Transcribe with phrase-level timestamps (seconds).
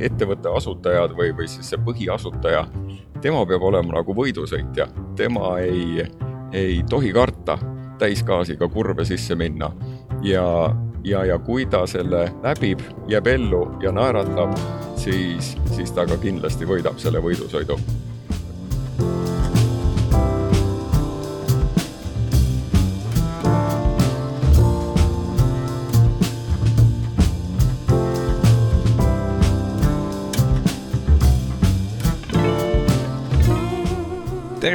[0.00, 2.64] ettevõtte asutajad või, või siis see põhiasutaja,
[3.20, 6.06] tema peab olema nagu võidusõitja, tema ei,
[6.52, 7.58] ei tohi karta
[7.98, 9.70] täisgaasiga kurve sisse minna.
[10.22, 10.46] Ja,
[11.04, 14.56] ja, ja kui ta selle läbib, jääb ellu ja naeratab,
[14.96, 17.78] siis, siis ta ka kindlasti võidab selle võidusõidu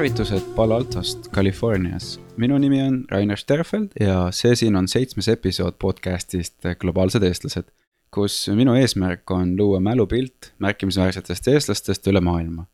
[0.10, 2.20] tervitused Palo Altost, Californias.
[2.38, 7.68] minu nimi on Rainer Sterfeld ja see siin on seitsmes episood podcast'ist Globaalsed eestlased,
[8.12, 12.66] kus minu eesmärk on luua mälupilt märkimisväärsetest eestlastest üle maailma.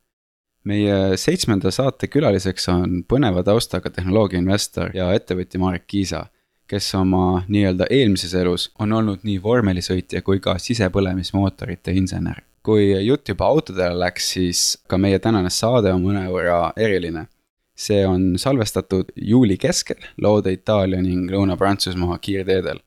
[0.63, 6.25] meie seitsmenda saate külaliseks on põneva taustaga tehnoloogiainvestor ja ettevõtja Marek Kiisa,
[6.67, 13.29] kes oma nii-öelda eelmises elus on olnud nii vormelisõitja kui ka sisepõlemismootorite insener kui jutt
[13.29, 17.27] juba autodele läks, siis ka meie tänane saade on mõnevõrra eriline.
[17.75, 22.80] see on salvestatud juuli keskel Lauda-Itaalia ning Lõuna-Prantsusmaa kiirteedel.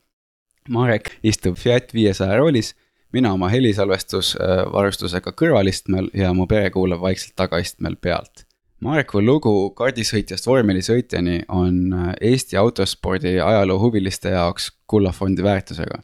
[0.69, 2.73] Marek istub Fiat viiesaja roolis,
[3.13, 8.47] mina oma helisalvestusvarustusega kõrvalistmel ja mu pere kuulab vaikselt tagaistmel pealt.
[8.81, 16.01] Mareku lugu kaardisõitjast vormelisõitjani on Eesti autospordi ajaloo huviliste jaoks kullafondi väärtusega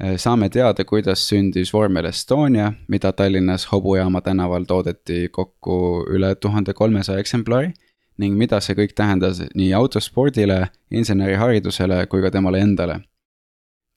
[0.00, 7.22] saame teada, kuidas sündis vormel Estonia, mida Tallinnas Hobujaama tänaval toodeti kokku üle tuhande kolmesaja
[7.22, 7.72] eksemplari
[8.18, 13.00] ning mida see kõik tähendas nii autospordile, inseneriharidusele kui ka temale endale.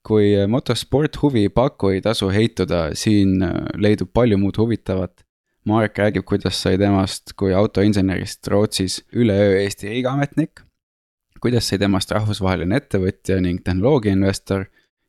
[0.08, 5.24] kui motosport huvi ei paku, ei tasu heituda, siin äh, leidub palju muud huvitavat.
[5.68, 10.62] Marek räägib, kuidas sai temast kui autoinsenerist Rootsis üleöö Eesti riigiametnik,
[11.42, 14.64] kuidas sai temast rahvusvaheline ettevõtja ning tehnoloogiainvestor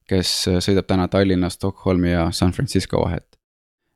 [0.09, 0.31] kes
[0.65, 3.29] sõidab täna Tallinna, Stockholmi ja San Francisco vahet.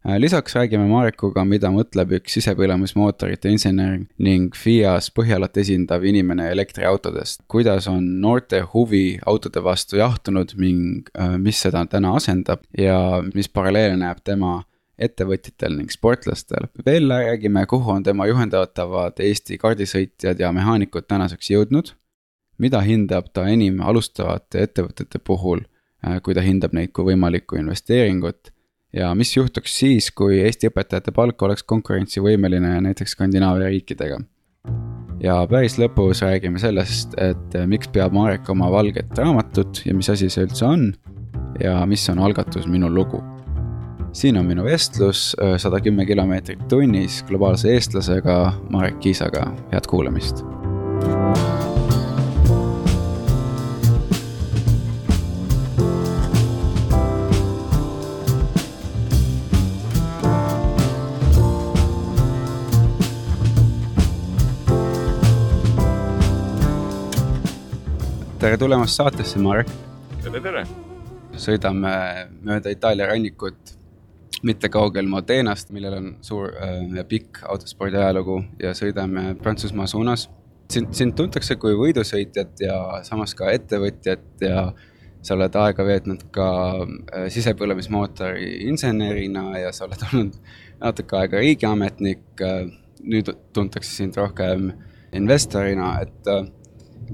[0.09, 7.45] Äh, lisaks räägime Marekuga, mida mõtleb üks sisepõlemismootorite insener ning FIAs Põhjalat esindav inimene elektriautodest.
[7.47, 13.47] kuidas on noorte huvi autode vastu jahtunud ning äh, mis seda täna asendab ja mis
[13.47, 14.65] paralleele näeb tema
[14.99, 16.67] ettevõtjatel ning sportlastel.
[16.85, 21.95] veel räägime, kuhu on tema juhendatavad Eesti kaardisõitjad ja mehaanikud tänaseks jõudnud,
[22.57, 25.63] mida hindab ta enim alustavate ettevõtete puhul
[26.23, 28.51] kui ta hindab neid kui võimalikku investeeringut.
[28.93, 34.19] ja mis juhtuks siis, kui Eesti õpetajate palk oleks konkurentsivõimeline näiteks Skandinaavia riikidega.
[35.23, 40.09] ja päris lõpus räägime sellest, et äh, miks peab Marek oma valget raamatut ja mis
[40.09, 40.91] asi see üldse on
[41.61, 43.23] ja mis on algatus Minu lugu
[44.13, 50.45] siin on minu vestlus äh, sada kümme kilomeetrit tunnis globaalse eestlasega Marek Kiisaga, head kuulamist
[68.53, 69.69] tere tulemast saatesse, Marek.
[70.21, 70.59] tere, tere.
[71.41, 71.93] sõidame
[72.45, 73.71] mööda Itaalia rannikut,
[74.45, 80.27] mitte kaugel Modenast, millel on suur äh, ja pikk autospordi ajalugu ja sõidame Prantsusmaa suunas.
[80.69, 82.77] sind, sind tuntakse kui võidusõitjat ja
[83.09, 84.69] samas ka ettevõtjat ja
[85.21, 86.49] sa oled aega veetnud ka
[86.85, 90.41] äh, sisepõlemismootori insenerina ja sa oled olnud
[90.79, 92.27] natuke aega riigiametnik.
[92.37, 92.67] Äh,
[93.01, 94.75] nüüd tuntakse sind rohkem
[95.11, 96.61] investorina, et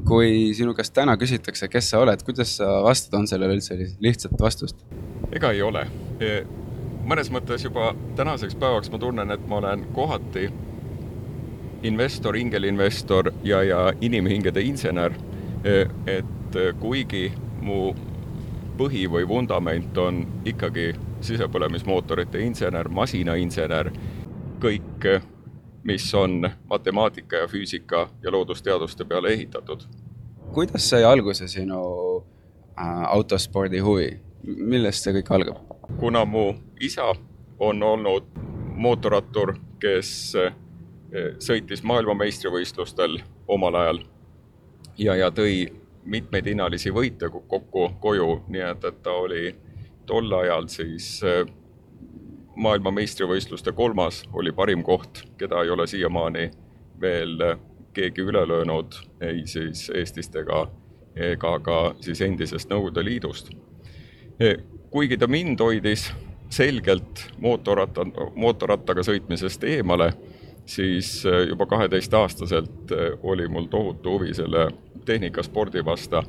[0.07, 4.41] kui sinu käest täna küsitakse, kes sa oled, kuidas sa vastad, on sellele üldse lihtsat
[4.41, 4.85] vastust?
[5.35, 5.85] ega ei ole.
[6.19, 6.41] E,
[7.05, 10.49] mõnes mõttes juba tänaseks päevaks ma tunnen, et ma olen kohati
[11.83, 15.13] investor, ingelinvestor ja, ja inimhingede insener.
[15.63, 17.29] E, et kuigi
[17.61, 17.91] mu
[18.79, 20.93] põhi või vundament on ikkagi
[21.27, 23.91] sisepõlemismootorite insener, masinainsener,
[24.63, 25.07] kõik
[25.83, 29.81] mis on matemaatika ja füüsika ja loodusteaduste peale ehitatud.
[30.53, 31.81] kuidas sai alguse sinu
[32.79, 35.57] äh, autospordi huvi, millest see kõik algab?
[35.99, 37.13] kuna mu isa
[37.59, 38.23] on olnud
[38.75, 40.53] mootorrattur, kes äh,
[41.39, 44.03] sõitis maailmameistrivõistlustel omal ajal
[44.97, 45.69] ja, ja tõi
[46.05, 49.55] mitmeid hinnalisi võite kokku koju, nii et, et ta oli
[50.09, 51.43] tol ajal siis äh,
[52.55, 56.49] maailmameistrivõistluste kolmas oli parim koht, keda ei ole siiamaani
[57.01, 57.37] veel
[57.93, 60.67] keegi üle löönud, ei siis Eestist ega,
[61.15, 63.49] ega ka siis endisest Nõukogude Liidust.
[64.89, 66.11] kuigi ta mind hoidis
[66.49, 68.05] selgelt mootorratta,
[68.35, 70.13] mootorrattaga sõitmisest eemale,
[70.65, 72.91] siis juba kaheteistaastaselt
[73.23, 74.67] oli mul tohutu huvi selle
[75.05, 76.23] tehnikaspordi vastu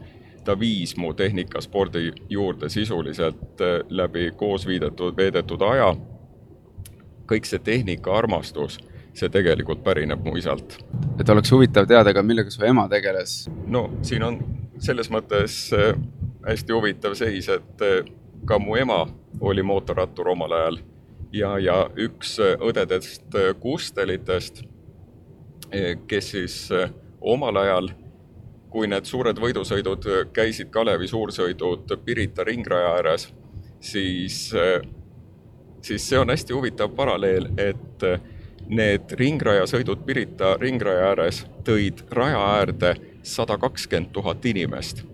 [0.44, 5.94] ta viis mu tehnikaspordi juurde sisuliselt läbi koos viidetud, veedetud aja
[7.30, 8.78] kõik see tehnikaarmastus,
[9.14, 10.78] see tegelikult pärineb mu isalt.
[11.20, 13.48] et oleks huvitav teada ka, millega su ema tegeles?
[13.66, 14.40] no siin on
[14.78, 15.94] selles mõttes äh,
[16.46, 18.10] hästi huvitav seis, et äh,
[18.46, 19.04] ka mu ema
[19.40, 20.80] oli mootorrattur omal ajal
[21.32, 24.64] ja, ja üks õdedest Kustelitest,
[26.10, 26.56] kes siis
[27.20, 27.90] omal ajal
[28.70, 33.28] kui need suured võidusõidud käisid Kalevi suursõidud Pirita ringraja ääres,
[33.80, 34.42] siis,
[35.82, 38.06] siis see on hästi huvitav paralleel, et
[38.70, 45.04] need ringrajasõidud Pirita ringraja ääres tõid raja äärde sada kakskümmend tuhat inimest.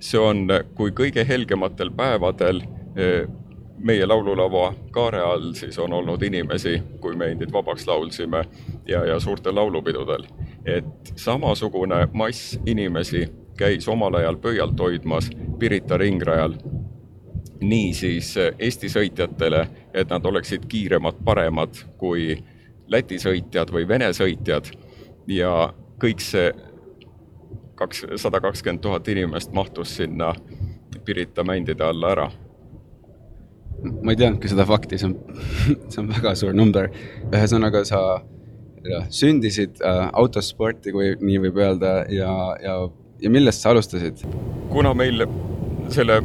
[0.00, 2.60] see on, kui kõige helgematel päevadel
[3.78, 8.44] meie laululava kaare all siis on olnud inimesi, kui me endid vabaks laulsime
[8.86, 10.24] ja, ja suurtel laulupidudel.
[10.64, 13.26] Et samasugune mass inimesi
[13.58, 16.54] käis omal ajal pöialt hoidmas Pirita ringrajal.
[17.60, 22.36] niisiis Eesti sõitjatele, et nad oleksid kiiremad, paremad kui
[22.88, 24.70] Läti sõitjad või Vene sõitjad
[25.26, 26.52] ja kõik see
[27.74, 30.34] kaks, sada kakskümmend tuhat inimest mahtus sinna
[31.04, 32.30] Pirita mändide alla ära
[34.02, 35.16] ma ei teadnudki seda fakti, see on,
[35.90, 36.90] see on väga suur number.
[37.30, 38.20] ühesõnaga, sa
[38.84, 42.32] ja, sündisid äh, autosporti, kui nii võib öelda ja,
[42.62, 42.76] ja,
[43.20, 44.24] ja millest sa alustasid?
[44.72, 45.26] kuna meil
[45.92, 46.20] selle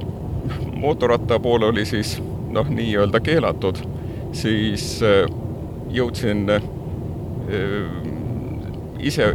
[0.76, 2.18] mootorratta pool oli siis
[2.54, 3.80] noh, nii-öelda keelatud,
[4.36, 5.24] siis äh,
[5.94, 6.64] jõudsin äh,
[9.04, 9.32] ise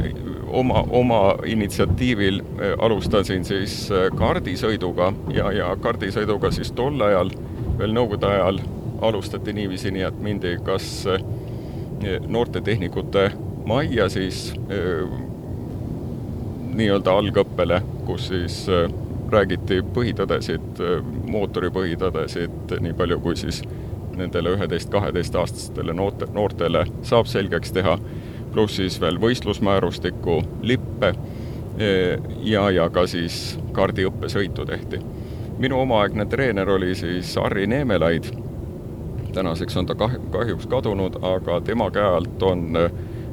[0.50, 7.32] oma, oma initsiatiivil äh, alustasin siis äh, kaardisõiduga ja, ja kaardisõiduga siis tol ajal
[7.78, 8.60] veel nõukogude ajal
[9.04, 11.06] alustati niiviisi, nii et mindi kas
[12.02, 13.30] eh, noortetehnikute
[13.68, 14.54] majja siis
[16.78, 18.62] nii-öelda algõppele, kus siis
[19.28, 20.80] räägiti põhitõdesid,
[21.28, 23.60] mootori põhitõdesid, nii palju kui siis
[24.16, 27.98] nendele üheteist-kaheteistaastastele noorte, noortele saab selgeks teha,
[28.54, 31.12] pluss siis veel võistlusmäärustikku, lippe
[32.48, 35.02] ja, ja ka siis kaardiõppesõitu tehti
[35.58, 38.24] minu omaaegne treener oli siis Harri Neemelaid.
[39.32, 42.68] Tänaseks on ta kah-, kahjuks kadunud, aga tema käe alt on,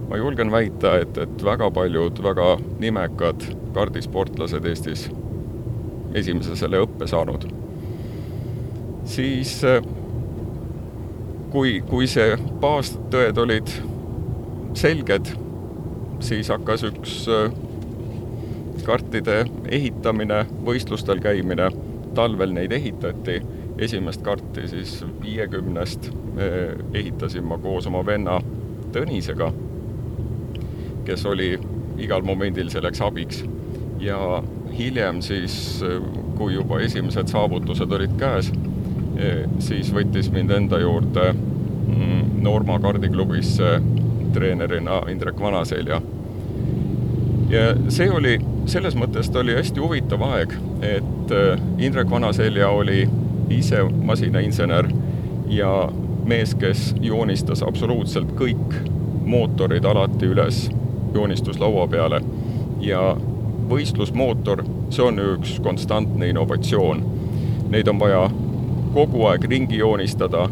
[0.10, 5.10] ma julgen väita, et, et väga paljud väga nimekad kardisportlased Eestis
[6.16, 7.48] esimese selle õppe saanud.
[9.06, 9.60] siis
[11.52, 13.70] kui, kui see baastõed olid
[14.76, 15.30] selged,
[16.24, 17.26] siis hakkas üks
[18.86, 19.44] kartide
[19.74, 21.70] ehitamine, võistlustel käimine
[22.16, 23.40] talvel neid ehitati,
[23.78, 26.10] esimest karti siis viiekümnest
[26.94, 28.40] ehitasin ma koos oma venna
[28.96, 29.50] Tõnisega,
[31.04, 31.50] kes oli
[32.00, 33.44] igal momendil selleks abiks.
[34.00, 34.44] ja
[34.78, 35.84] hiljem siis,
[36.38, 38.52] kui juba esimesed saavutused olid käes,
[39.60, 43.80] siis võttis mind enda juurde mm, Norma kardiklubisse
[44.34, 46.02] treenerina Indrek Vanaselja.
[47.50, 53.06] ja see oli selles mõttes ta oli hästi huvitav aeg, et äh, Indrek Vanaselja oli
[53.50, 54.90] ise masinainsener
[55.48, 55.90] ja
[56.26, 58.76] mees, kes joonistas absoluutselt kõik
[59.26, 60.70] mootorid alati üles
[61.14, 62.22] joonistuslaua peale
[62.82, 63.16] ja
[63.70, 67.02] võistlusmootor, see on ju üks konstantne innovatsioon.
[67.70, 68.28] Neid on vaja
[68.94, 70.46] kogu aeg ringi joonistada,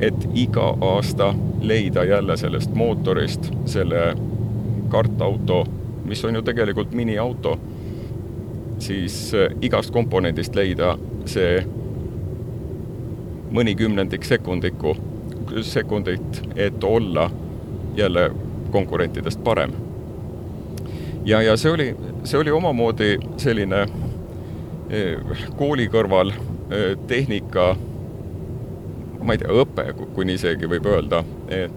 [0.00, 4.12] et iga aasta leida jälle sellest mootorist selle
[4.88, 5.64] kartauto
[6.08, 7.58] mis on ju tegelikult miniauto,
[8.78, 10.96] siis äh, igast komponendist leida
[11.26, 11.62] see
[13.50, 14.96] mõni kümnendik sekundiku,
[15.62, 17.30] sekundit, et olla
[17.96, 18.30] jälle
[18.70, 19.72] konkurentidest parem.
[21.24, 27.76] ja, ja see oli, see oli omamoodi selline äh, kooli kõrval äh, tehnika,
[29.22, 31.74] ma ei tea, õpe, kuni isegi võib öelda, et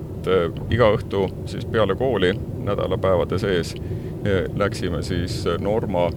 [0.69, 3.73] iga õhtu siis peale kooli nädalapäevade sees
[4.55, 6.11] läksime siis Norma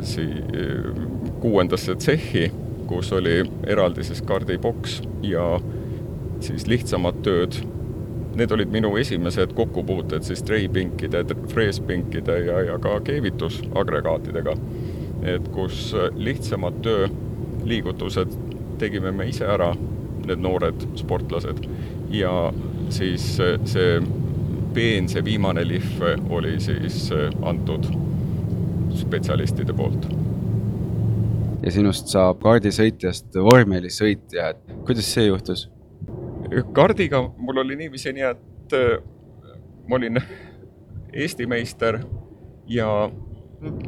[0.00, 0.44] si-,
[1.40, 2.52] kuuendasse tsehhi,
[2.86, 5.60] kus oli eraldi siis kaardiboks ja
[6.40, 7.58] siis lihtsamad tööd.
[8.38, 14.56] Need olid minu esimesed kokkupuuted siis treipinkide, freespinkide ja, ja ka keevitusagregaatidega.
[15.22, 18.36] et kus lihtsamad tööliigutused
[18.78, 19.72] tegime me ise ära,
[20.26, 21.64] need noored sportlased,
[22.14, 22.52] ja
[22.94, 23.24] siis
[23.64, 23.98] see
[24.74, 27.10] peen, see viimane lihv oli siis
[27.42, 27.90] antud
[28.94, 30.06] spetsialistide poolt.
[31.62, 35.68] Ja sinust saab kaardisõitjast vormelisõitja, et kuidas see juhtus?
[36.72, 39.00] kardiga mul oli niiviisi nii, et äh,
[39.88, 40.20] ma olin
[41.22, 41.98] Eesti meister
[42.68, 43.10] ja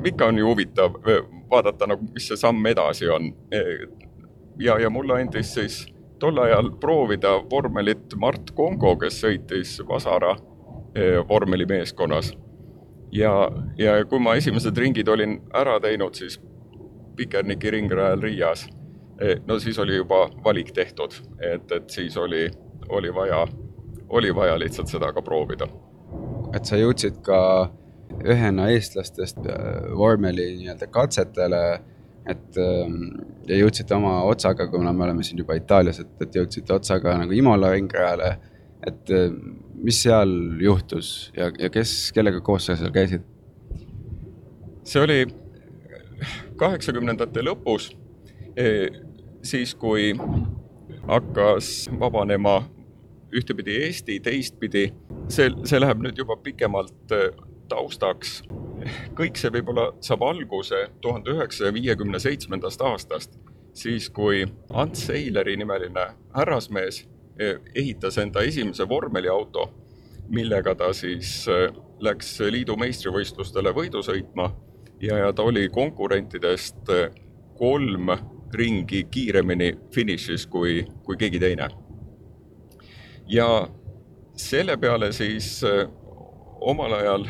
[0.04, 3.32] ikka on ju huvitav äh, vaadata nagu, mis see samm edasi on.
[4.58, 5.80] ja, ja mulle andis siis
[6.18, 10.36] tol ajal proovida vormelit Mart Kongo, kes sõitis Vasara
[11.28, 12.32] vormelimeeskonnas.
[13.12, 13.32] ja,
[13.78, 16.40] ja kui ma esimesed ringid olin ära teinud, siis
[17.16, 18.66] Pikerniki ringrajal Riias,
[19.46, 21.14] no siis oli juba valik tehtud,
[21.44, 22.46] et, et siis oli,
[22.88, 23.44] oli vaja,
[24.08, 25.68] oli vaja lihtsalt seda ka proovida.
[26.54, 27.40] et sa jõudsid ka
[28.26, 31.62] ühena eestlastest äh, vormeli nii-öelda katsetele,
[32.28, 32.96] et ähm,
[33.48, 37.34] ja jõudsite oma otsaga, kuna me oleme siin juba Itaalias, et, et jõudsite otsaga nagu
[37.36, 38.36] Imola ringrajale.
[38.86, 39.28] et äh,
[39.74, 43.24] mis seal juhtus ja, ja kes, kellega koos sa seal käisid?
[44.84, 45.18] see oli
[46.60, 47.90] kaheksakümnendate lõpus,
[48.56, 48.88] e,
[49.42, 50.12] siis kui
[51.08, 52.60] hakkas vabanema
[53.36, 54.90] ühtepidi Eesti, teistpidi,
[55.32, 57.30] see, see läheb nüüd juba pikemalt e,
[57.70, 58.40] taustaks.
[59.16, 63.36] kõik see võib-olla saab alguse tuhande üheksasaja viiekümne seitsmendast aastast,
[63.76, 67.04] siis kui Ants Seileri nimeline härrasmees
[67.38, 69.68] e, ehitas enda esimese vormeliauto,
[70.28, 71.44] millega ta siis
[72.00, 74.50] läks liidu meistrivõistlustele võidu sõitma
[75.00, 77.10] ja, ja ta oli konkurentidest e,
[77.58, 78.12] kolm
[78.54, 81.68] ringi kiiremini finišis kui, kui keegi teine.
[83.26, 83.68] ja
[84.34, 85.62] selle peale siis
[86.60, 87.26] omal ajal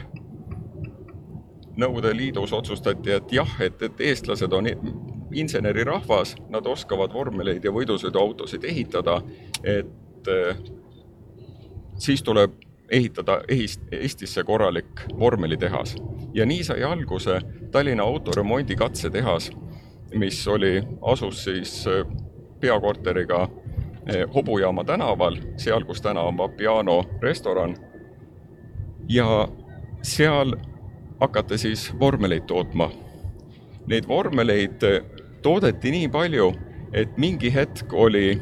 [1.80, 4.66] Nõukogude Liidus otsustati, et jah, et, et eestlased on
[5.32, 9.20] insenerirahvas, nad oskavad vormeleid ja võidusõiduautosid ehitada,
[9.64, 10.60] et eh,
[11.98, 12.58] siis tuleb
[12.90, 15.96] ehitada Eest, Eestisse korralik vormelitehas.
[16.34, 19.50] ja nii sai alguse Tallinna autoremondi katsetehas,
[20.14, 22.06] mis oli, asus siis eh,
[22.60, 23.48] peakorteriga
[24.06, 27.76] eh, Hobujaama tänaval, seal, kus täna on Vapiano restoran.
[29.08, 29.48] ja
[30.02, 30.56] seal
[31.20, 32.90] hakata siis vormeleid tootma.
[33.86, 35.02] Neid vormeleid eh,
[35.42, 36.52] toodeti nii palju,
[36.92, 38.40] et mingi hetk oli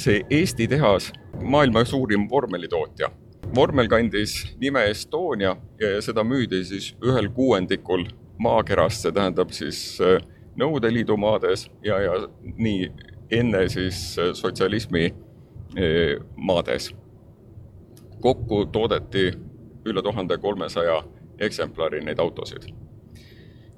[0.00, 3.10] see Eesti tehas maailma suurim vormelitootja.
[3.54, 8.04] vormel kandis nime Estonia ja seda müüdi siis ühel kuuendikul
[8.38, 10.20] maakerast, see tähendab siis eh,
[10.56, 12.14] Nõukogude Liidu maades ja, ja
[12.58, 12.90] nii
[13.30, 15.14] enne siis sotsialismi
[16.36, 16.90] maades.
[18.20, 19.30] kokku toodeti
[19.86, 21.02] üle tuhande kolmesaja
[21.38, 22.72] eksemplari neid autosid.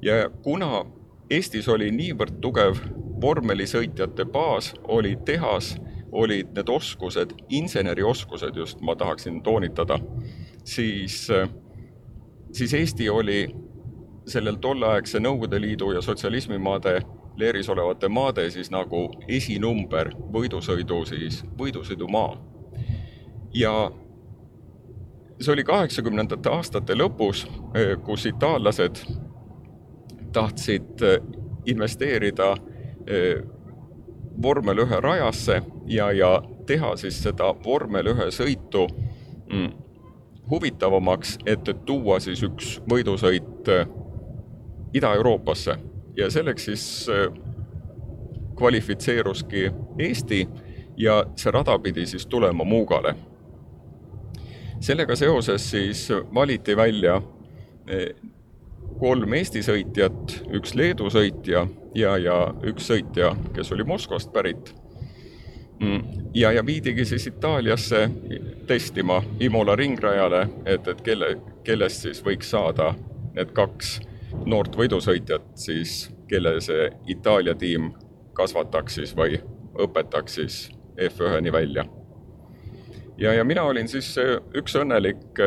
[0.03, 0.87] ja kuna
[1.31, 2.81] Eestis oli niivõrd tugev
[3.23, 5.77] vormelisõitjate baas, oli tehas,
[6.13, 9.99] olid need oskused, insenerioskused just, ma tahaksin toonitada,
[10.65, 11.29] siis,
[12.53, 13.47] siis Eesti oli
[14.27, 17.01] sellel tolleaegse Nõukogude Liidu ja sotsialismimaade
[17.37, 22.37] leeris olevate maade siis nagu esinumber võidusõidu siis, võidusõidumaa.
[23.55, 23.91] ja
[25.41, 27.47] see oli kaheksakümnendate aastate lõpus,
[28.05, 29.01] kus itaallased
[30.33, 31.03] tahtsid
[31.67, 32.55] investeerida
[34.43, 38.87] vormel ühe rajasse ja, ja teha siis seda vormel ühe sõitu
[39.53, 39.71] mm,
[40.51, 43.69] huvitavamaks, et, tuua siis üks võidusõit
[44.93, 45.79] Ida-Euroopasse.
[46.17, 46.85] Ja selleks siis
[48.57, 50.49] kvalifitseeruski Eesti
[50.97, 53.15] ja see rada pidi siis tulema Muugale.
[54.81, 57.23] Sellega seoses siis valiti välja
[57.87, 58.15] eh,
[59.01, 62.37] kolm Eesti sõitjat, üks Leedu sõitja ja, ja
[62.69, 64.73] üks sõitja, kes oli Moskvast pärit.
[65.83, 68.05] Mm, ja, ja viidigi siis Itaaliasse
[68.67, 71.35] testima Imola ringrajale, et, et kelle,
[71.67, 72.93] kellest siis võiks saada
[73.35, 73.97] need kaks
[74.47, 77.91] noort võidusõitjat siis, kelle see Itaalia tiim
[78.39, 79.41] kasvataks siis või
[79.83, 80.63] õpetaks siis
[81.09, 81.85] F1-ni välja
[83.19, 84.15] ja, ja mina olin siis
[84.55, 85.41] üks õnnelik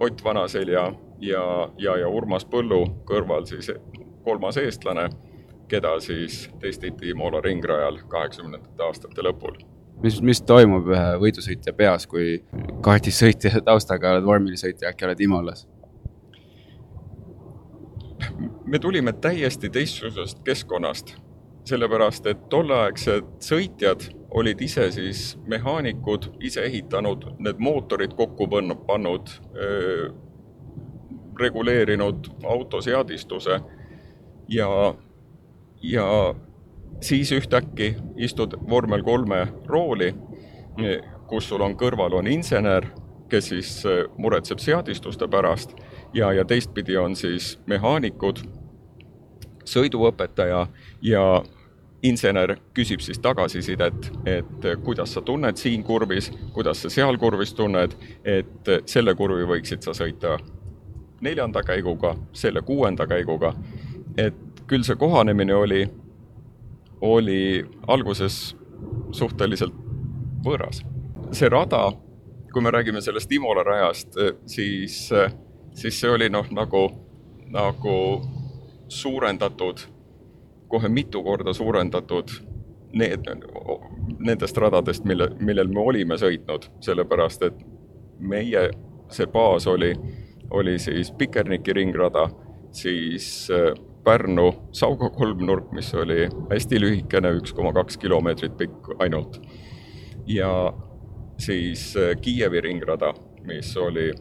[0.00, 3.70] Ott Vanaselja ja, ja, ja Urmas Põllu kõrval siis
[4.24, 5.08] kolmas eestlane,
[5.68, 9.58] keda siis testiti Imola ringrajal kaheksakümnendate aastate lõpul.
[10.02, 12.42] mis, mis toimub ühe võidusõitja peas, kui
[12.84, 15.66] kaardisõitja taustaga oled vormelisõitja, äkki oled Imolas?
[18.66, 21.14] me tulime täiesti teistsugusest keskkonnast,
[21.64, 28.48] sellepärast et tolleaegsed sõitjad olid ise siis mehaanikud, ise ehitanud need mootorid kokku
[28.86, 29.30] pannud,
[31.40, 33.60] reguleerinud auto seadistuse
[34.48, 34.94] ja,
[35.82, 36.34] ja
[37.00, 40.14] siis ühtäkki istud vormel kolme rooli,
[41.28, 42.86] kus sul on kõrval on insener,
[43.28, 43.72] kes siis
[44.18, 45.74] muretseb seadistuste pärast
[46.14, 48.44] ja, ja teistpidi on siis mehaanikud,
[49.66, 50.66] sõiduõpetaja
[51.02, 51.24] ja
[52.06, 57.96] insener küsib siis tagasisidet, et kuidas sa tunned siin kurvis, kuidas sa seal kurvis tunned,
[58.24, 60.36] et selle kurvi võiksid sa sõita
[61.20, 63.54] neljanda käiguga, selle kuuenda käiguga.
[64.16, 64.34] et
[64.66, 65.86] küll see kohanemine oli,
[67.00, 68.56] oli alguses
[69.12, 69.74] suhteliselt
[70.44, 70.82] võõras.
[71.32, 71.92] see rada,
[72.52, 74.14] kui me räägime sellest Imola rajast,
[74.46, 75.10] siis,
[75.74, 76.88] siis see oli noh, nagu,
[77.50, 77.96] nagu
[78.88, 79.80] suurendatud,
[80.68, 82.30] kohe mitu korda suurendatud
[82.92, 83.26] need,
[84.18, 87.58] nendest radadest, mille, millel me olime sõitnud, sellepärast et
[88.18, 88.70] meie,
[89.12, 89.92] see baas oli,
[90.50, 92.28] oli siis Pikerniki ringrada,
[92.72, 93.74] siis äh,
[94.04, 99.40] Pärnu Sauga kolmnurk, mis oli hästi lühikene, üks koma kaks kilomeetrit pikk ainult.
[100.26, 100.72] ja
[101.38, 103.12] siis äh, Kiievi ringrada,
[103.46, 104.12] mis oli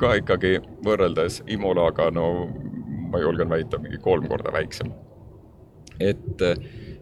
[0.00, 2.46] ka ikkagi võrreldes Imolaga, no
[3.10, 4.92] ma julgen väita, mingi kolm korda väiksem.
[6.00, 6.56] et äh,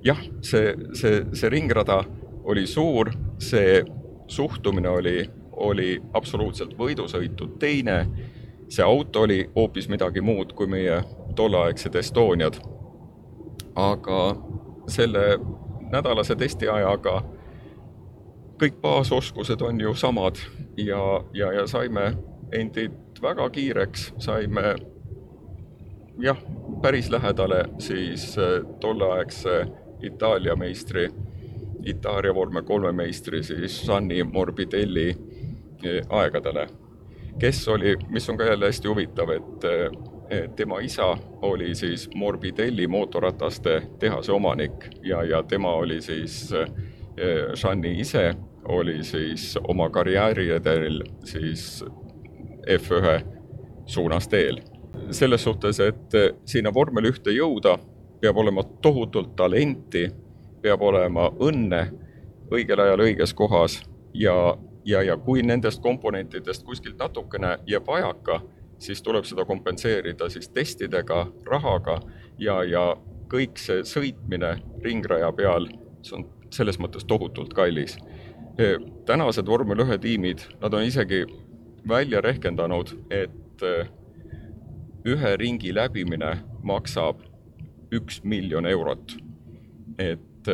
[0.04, 2.02] jah, see, see, see ringrada
[2.44, 3.82] oli suur, see
[4.26, 5.18] suhtumine oli,
[5.56, 8.06] oli absoluutselt võidusõitu teine,
[8.68, 11.02] see auto oli hoopis midagi muud kui meie
[11.37, 12.61] tolleaegsed Estoniad.
[13.75, 14.37] aga
[14.88, 15.38] selle
[15.90, 17.23] nädalase testiajaga
[18.61, 20.38] kõik baasoskused on ju samad
[20.76, 21.00] ja,
[21.34, 22.12] ja, ja saime
[22.52, 24.75] endid väga kiireks, saime
[26.23, 26.38] jah,
[26.82, 28.37] päris lähedale siis
[28.80, 29.66] tolleaegse
[30.04, 31.08] Itaalia meistri,
[31.84, 35.16] Itaalia vorme kolme meistri siis Gianni Morbidelli
[36.08, 36.68] aegadele.
[37.38, 42.86] kes oli, mis on ka jälle hästi huvitav, et eh, tema isa oli siis Morbidelli
[42.86, 46.54] mootorrataste tehase omanik ja, ja tema oli siis,
[47.54, 51.84] Gianni eh, ise oli siis oma karjääriredel siis
[52.70, 53.24] F1
[53.86, 54.60] suunas teel.
[55.10, 56.12] selles suhtes, et
[56.44, 57.78] sinna vormel ühte jõuda
[58.20, 60.06] peab olema tohutult talenti,
[60.62, 61.80] peab olema õnne
[62.52, 63.82] õigel ajal õiges kohas
[64.14, 68.40] ja, ja, ja kui nendest komponentidest kuskilt natukene jääb vajaka,
[68.78, 72.00] siis tuleb seda kompenseerida siis testidega, rahaga
[72.38, 72.84] ja, ja
[73.32, 75.68] kõik see sõitmine ringraja peal,
[76.02, 77.98] see on selles mõttes tohutult kallis.
[79.06, 81.24] tänased vormel ühe tiimid, nad on isegi
[81.88, 83.62] välja rehkendanud, et
[85.04, 87.22] ühe ringi läbimine maksab
[87.92, 89.16] üks miljon eurot.
[89.98, 90.48] et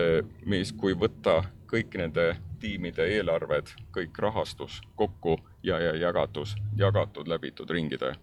[0.46, 7.70] mis, kui võtta kõik nende tiimide eelarved, kõik rahastus kokku ja, ja jagatus, jagatud läbitud
[7.70, 8.14] ringide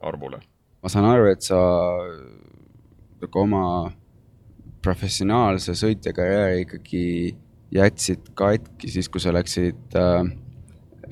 [0.00, 0.40] arvule.
[0.82, 1.58] ma saan aru, et sa
[3.22, 3.64] nagu oma
[4.84, 7.04] professionaalse sõitjakarjääri ikkagi
[7.74, 10.26] jätsid katki siis, kui sa läksid äh,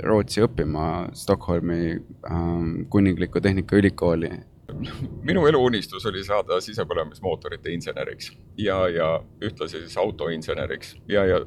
[0.03, 2.41] Rootsi õppima Stockholmi äh,
[2.93, 4.33] kuninglikku tehnikaülikooli
[5.23, 9.09] minu eluunistus oli saada sisepõlemismootorite inseneriks ja, ja
[9.45, 11.41] ühtlasi siis autoinseneriks ja, ja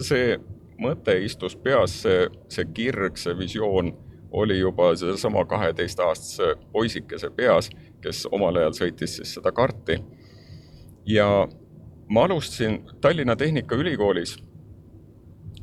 [0.00, 0.38] see
[0.80, 3.92] mõte istus peas, see, see kirg, see visioon
[4.34, 7.70] oli juba sedasama kaheteistaastase poisikese peas,
[8.02, 10.00] kes omal ajal sõitis siis seda karti.
[11.06, 11.46] ja
[12.08, 14.36] ma alustasin Tallinna Tehnikaülikoolis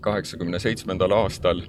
[0.02, 1.62] kaheksakümne seitsmendal aastal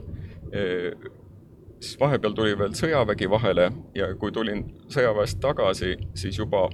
[1.82, 6.68] siis vahepeal tuli veel sõjavägi vahele ja kui tulin sõjaväest tagasi, siis juba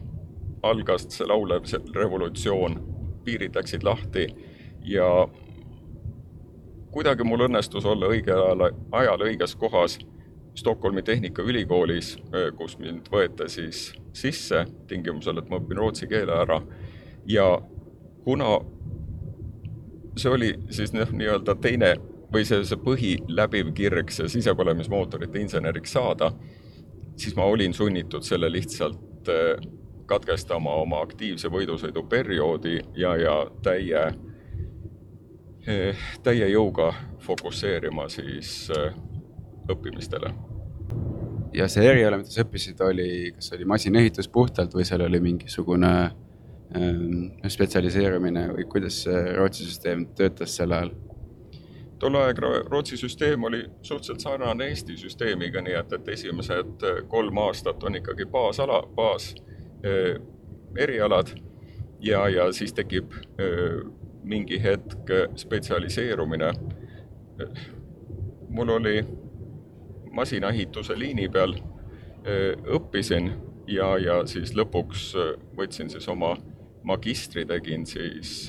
[0.63, 2.79] algas see laulev revolutsioon,
[3.25, 4.27] piirid läksid lahti
[4.85, 5.09] ja
[6.93, 9.99] kuidagi mul õnnestus olla õigel ajal õiges kohas
[10.59, 12.17] Stockholmi Tehnikaülikoolis,
[12.59, 16.59] kus mind võeti siis sisse tingimusel, et ma õpin rootsi keele ära.
[17.31, 17.47] Ja
[18.25, 18.57] kuna
[20.19, 21.95] see oli siis noh, nii-öelda teine
[22.33, 26.33] või see, see põhiläbiv kirg, see sisepõlemismootorite inseneriks saada,
[27.17, 29.63] siis ma olin sunnitud selle lihtsalt äh,
[30.09, 34.05] katkestama oma aktiivse võidusõidu perioodi ja, ja täie,
[36.25, 36.93] täie jõuga
[37.25, 38.95] fokusseerima siis äh,
[39.69, 40.33] õppimistele.
[41.53, 45.93] ja see eriala, mida sa õppisid, oli, kas oli masinaehitus puhtalt või seal oli mingisugune
[46.77, 50.95] ähm, spetsialiseerumine või kuidas see Rootsi süsteem töötas sel ajal?
[51.99, 52.39] tol aeg
[52.71, 57.99] Rootsi süsteem oli suhteliselt sarnane Eesti süsteemiga, nii et, et esimesed eh, kolm aastat on
[57.99, 59.33] ikkagi baasala, baas
[59.83, 60.17] eh,
[60.79, 61.35] erialad
[62.01, 63.83] ja, ja siis tekib eh,
[64.29, 66.53] mingi hetk spetsialiseerumine.
[68.49, 69.07] mul oli
[70.13, 71.55] masinaehituse liini peal,
[72.75, 73.31] õppisin
[73.71, 75.13] ja, ja siis lõpuks
[75.57, 76.35] võtsin siis oma
[76.89, 78.49] magistri, tegin siis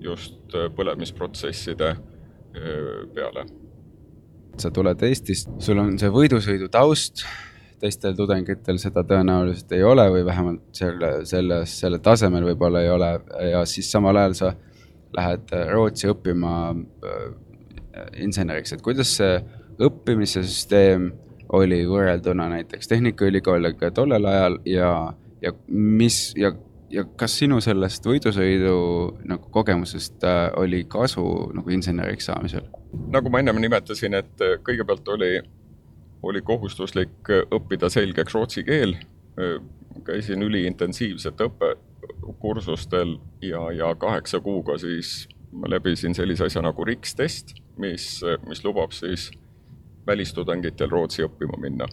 [0.00, 1.94] just põlemisprotsesside
[3.14, 3.46] peale.
[4.58, 7.22] sa tuled Eestist, sul on see võidusõidu taust,
[7.80, 13.12] teistel tudengitel seda tõenäoliselt ei ole või vähemalt selle, selles, selle tasemel võib-olla ei ole
[13.52, 14.50] ja siis samal ajal sa
[15.16, 16.52] lähed Rootsi õppima
[18.22, 19.40] inseneriks, et kuidas see
[19.80, 21.10] õppimise süsteem
[21.56, 24.90] oli võrrelduna näiteks Tehnikaülikooliga tollel ajal ja,
[25.42, 26.52] ja mis ja
[26.90, 28.74] ja kas sinu sellest võidusõidu
[29.30, 32.66] nagu kogemusest äh, oli kasu nagu inseneriks saamisel?
[33.14, 35.30] nagu ma ennem nimetasin, et äh, kõigepealt oli,
[36.26, 38.96] oli kohustuslik äh, õppida selgeks rootsi keel.
[40.04, 41.44] käisin üliintensiivsete
[42.20, 48.64] õppekursustel ja, ja kaheksa kuuga siis ma läbisin sellise asja nagu RIKS test, mis, mis
[48.64, 49.30] lubab siis
[50.06, 51.88] välistudengitel Rootsi õppima minna.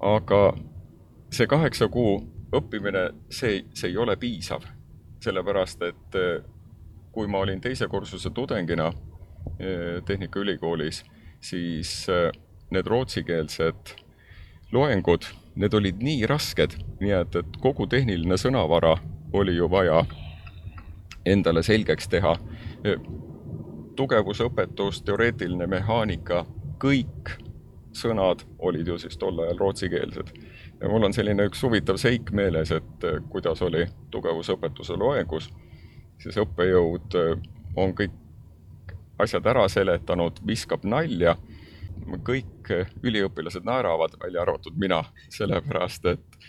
[0.00, 0.52] aga
[1.32, 2.16] see kaheksa kuu
[2.52, 4.64] õppimine, see, see ei ole piisav,
[5.22, 6.16] sellepärast et
[7.12, 8.88] kui ma olin teise kursuse tudengina
[9.58, 11.02] eh, Tehnikaülikoolis,
[11.40, 12.30] siis eh,
[12.72, 13.94] need rootsikeelsed
[14.72, 15.28] loengud,
[15.60, 18.96] need olid nii rasked, nii et, et kogu tehniline sõnavara
[19.32, 20.04] oli ju vaja
[21.26, 22.36] endale selgeks teha.
[23.96, 26.46] tugevusõpetus, teoreetiline mehaanika,
[26.80, 27.36] kõik
[27.92, 30.32] sõnad olid ju siis tol ajal rootsikeelsed
[30.82, 35.48] ja mul on selline üks huvitav seik meeles, et äh, kuidas oli tugevusõpetuse loengus,
[36.22, 37.36] siis õppejõud äh,
[37.78, 38.18] on kõik
[39.22, 41.36] asjad ära seletanud, viskab nalja,
[42.26, 46.40] kõik äh, üliõpilased naeravad, välja arvatud mina, sellepärast et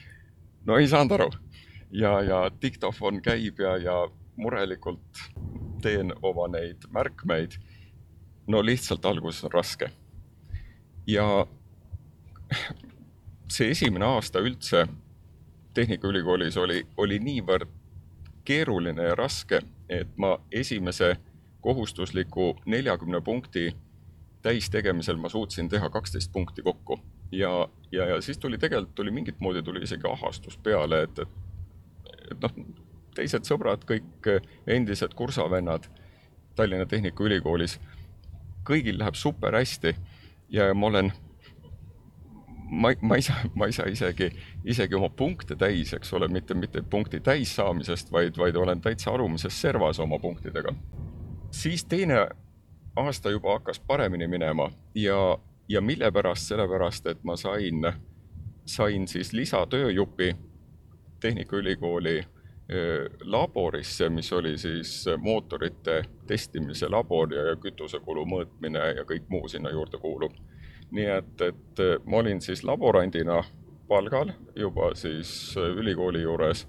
[0.65, 1.29] no ei saanud aru.
[1.93, 3.95] Ja, ja diktofon käib ja, ja
[4.35, 5.23] murelikult
[5.81, 7.51] teen oma neid märkmeid.
[8.47, 9.91] no lihtsalt alguses on raske.
[11.07, 11.45] ja
[13.47, 14.87] see esimene aasta üldse
[15.73, 17.69] Tehnikaülikoolis oli, oli niivõrd
[18.45, 21.15] keeruline ja raske, et ma esimese
[21.61, 23.71] kohustusliku neljakümne punkti
[24.43, 26.99] täistegemisel ma suutsin teha kaksteist punkti kokku.
[27.31, 31.29] ja, ja, ja siis tuli tegelikult, tuli mingit moodi tuli isegi ahastus peale, et, et,
[32.41, 32.55] noh,
[33.15, 34.29] teised sõbrad, kõik
[34.67, 35.85] endised kursavennad
[36.55, 37.79] Tallinna Tehnikaülikoolis,
[38.67, 39.95] kõigil läheb super hästi
[40.53, 41.11] ja ma olen
[42.73, 44.29] ma, ma ei saa, ma ei saa isegi,
[44.65, 49.11] isegi oma punkte täis, eks ole, mitte, mitte punkti täis saamisest, vaid, vaid olen täitsa
[49.11, 50.73] alumises servas oma punktidega.
[51.51, 52.27] siis teine
[52.95, 55.37] aasta juba hakkas paremini minema ja,
[55.69, 57.93] ja mille pärast, sellepärast et ma sain,
[58.65, 60.35] sain siis lisatööjupi
[61.23, 62.17] Tehnikaülikooli
[63.27, 69.99] laborisse, mis oli siis mootorite testimise labor ja kütusekulu mõõtmine ja kõik muu sinna juurde
[69.99, 70.35] kuulub
[70.93, 73.41] nii et, et äh, ma olin siis laborandina
[73.87, 76.67] palgal juba siis ülikooli juures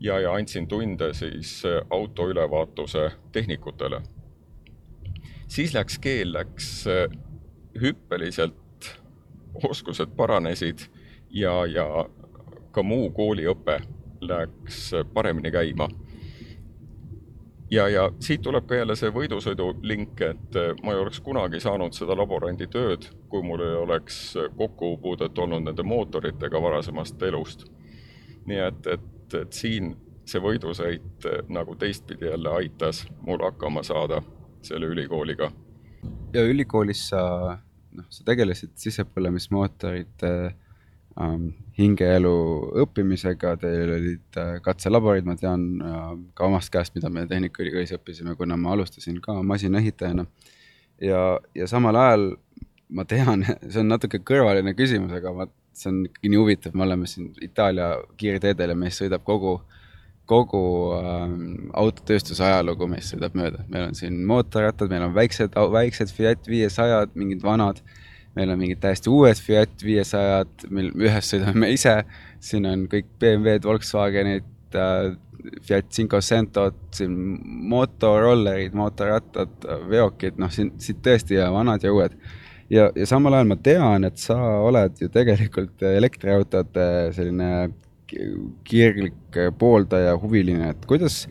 [0.00, 4.02] ja, ja andsin tunde siis auto ülevaatuse tehnikutele.
[5.48, 6.84] siis läks keel, läks
[7.80, 8.92] hüppeliselt,
[9.68, 10.86] oskused paranesid
[11.30, 12.08] ja, ja
[12.76, 13.80] ka muu kooliõpe
[14.26, 15.88] läks paremini käima
[17.70, 21.94] ja, ja siit tuleb ka jälle see võidusõidu link, et ma ei oleks kunagi saanud
[21.96, 24.20] seda laborandi tööd, kui mul ei oleks
[24.56, 27.66] kokkupuudet olnud nende mootoritega varasemast elust.
[28.46, 34.22] nii et, et, et siin see võidusõit nagu teistpidi jälle aitas mul hakkama saada
[34.62, 35.50] selle ülikooliga.
[36.34, 37.58] ja ülikoolis sa,
[37.92, 40.54] noh, sa tegelesid sisepõlemismootorite äh,
[41.76, 42.32] hingeelu
[42.82, 48.36] õppimisega, teil olid äh, katselaborid, ma tean äh, ka omast käest, mida me Tehnikaülikoolis õppisime,
[48.36, 50.26] kuna ma alustasin ka masinaehitajana.
[51.00, 51.22] ja,
[51.54, 52.26] ja samal ajal
[52.88, 56.86] ma tean, see on natuke kõrvaline küsimus, aga ma, see on ikkagi nii huvitav, me
[56.86, 59.58] oleme siin Itaalia kiirteedel ja meist sõidab kogu
[60.26, 60.60] kogu
[60.96, 66.48] ähm, autotööstuse ajalugu meist sõidab mööda, meil on siin mootorrattad, meil on väiksed, väiksed Fiat
[66.50, 68.00] viiesajad, mingid vanad äh,
[68.36, 71.98] meil on mingid täiesti uued Fiat viiesajad, mil ühes sõidame me ise,
[72.42, 75.14] siin on kõik BMW-d, Volkswagenid äh,,
[75.62, 77.14] Fiat Cinquecentod, siin
[77.70, 79.52] motorollerid, mootorrattad,
[79.90, 82.16] veokid, noh, siin, siin tõesti ja vanad ja uued.
[82.72, 87.50] ja, ja samal ajal ma tean, et sa oled ju tegelikult elektriautode selline
[88.66, 91.24] kirglik pooldaja, huviline, et kuidas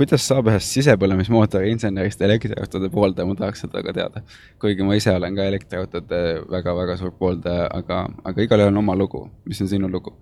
[0.00, 4.22] kuidas saab ühest sisepõlemismootori insenerist elektriautode pooldaja, ma tahaks seda ka teada.
[4.60, 9.26] kuigi ma ise olen ka elektriautode väga-väga suur pooldaja, aga, aga igalühel on oma lugu.
[9.44, 10.14] mis on sinu lugu?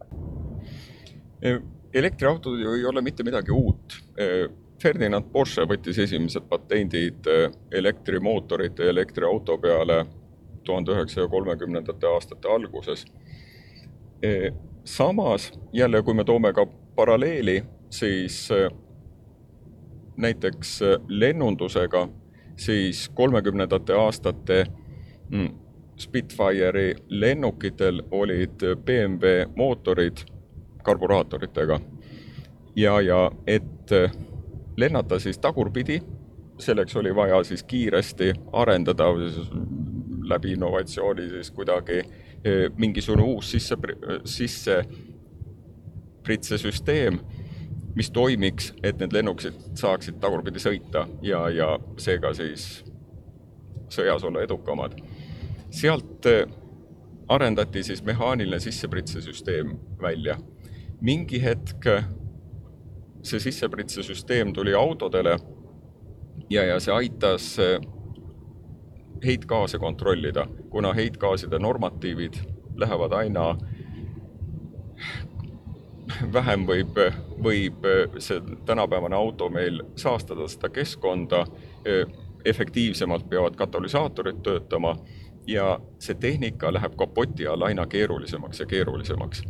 [1.95, 4.01] elektriautod ju ei ole mitte midagi uut.
[4.83, 7.31] Ferdinand Porsche võttis esimesed patendid
[7.71, 10.01] elektrimootorite ja elektriauto peale
[10.65, 13.07] tuhande üheksasaja kolmekümnendate aastate alguses.
[14.85, 18.49] samas jälle, kui me toome ka paralleeli, siis
[20.19, 22.09] näiteks äh, lennundusega,
[22.57, 24.67] siis kolmekümnendate aastate
[25.31, 25.49] mm,
[25.99, 30.17] Spitfire'i lennukitel olid BMW mootorid
[30.83, 31.81] karburaatoritega.
[32.77, 34.13] ja, ja et äh,
[34.77, 36.03] lennata siis tagurpidi,
[36.59, 39.05] selleks oli vaja siis kiiresti arendada
[40.23, 43.77] läbi innovatsiooni siis kuidagi äh, mingisugune uus sisse,
[44.25, 44.85] sisse
[46.23, 47.19] pritsesüsteem
[47.95, 52.85] mis toimiks, et need lennukid saaksid tagurpidi sõita ja, ja seega siis
[53.93, 54.99] sõjas olla edukamad.
[55.71, 56.27] sealt
[57.29, 60.37] arendati siis mehaaniline sissepritsesüsteem välja.
[61.01, 61.87] mingi hetk
[63.23, 65.39] see sissepritsesüsteem tuli autodele
[66.51, 67.57] ja, ja see aitas
[69.25, 72.35] heitgaase kontrollida, kuna heitgaaside normatiivid
[72.77, 73.57] lähevad aina
[76.37, 76.99] vähem võib,
[77.43, 77.87] võib
[78.19, 81.45] see tänapäevane auto meil saastada seda keskkonda,
[82.45, 84.97] efektiivsemalt peavad katalüsaatorid töötama
[85.47, 89.43] ja see tehnika läheb kapoti all aina keerulisemaks ja keerulisemaks.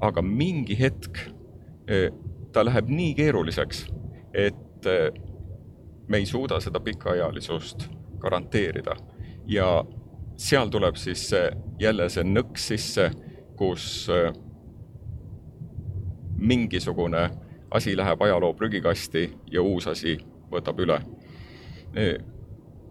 [0.00, 1.18] aga mingi hetk
[2.52, 3.86] ta läheb nii keeruliseks,
[4.34, 4.86] et
[6.08, 8.96] me ei suuda seda pikaealisust garanteerida
[9.46, 9.84] ja
[10.36, 11.30] seal tuleb siis
[11.78, 13.10] jälle see nõks sisse,
[13.56, 14.08] kus
[16.40, 17.30] mingisugune
[17.70, 20.18] asi läheb ajaloo prügikasti ja uus asi
[20.50, 21.00] võtab üle.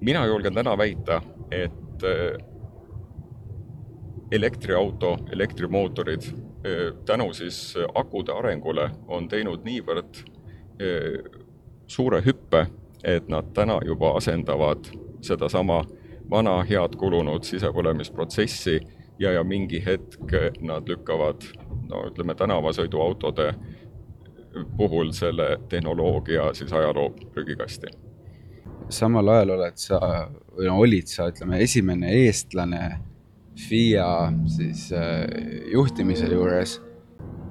[0.01, 2.03] mina julgen täna väita, et
[4.31, 6.21] elektriauto, elektrimootorid
[7.05, 10.21] tänu siis akude arengule on teinud niivõrd
[11.88, 12.67] suure hüppe,
[13.03, 15.83] et nad täna juba asendavad sedasama
[16.29, 18.79] vana head kulunud sisepõlemisprotsessi
[19.19, 21.45] ja, ja mingi hetk nad lükkavad
[21.89, 23.53] no ütleme, tänavasõiduautode
[24.77, 27.91] puhul selle tehnoloogia siis ajaloo prügikasti.
[28.89, 29.99] samal ajal oled sa,
[30.58, 32.84] või no olid sa, ütleme, esimene eestlane
[33.60, 35.25] FIA siis äh,
[35.71, 36.82] juhtimise juures.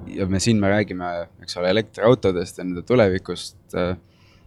[0.07, 3.95] ja me siin me räägime, eks ole, elektriautodest ja nende tulevikust äh,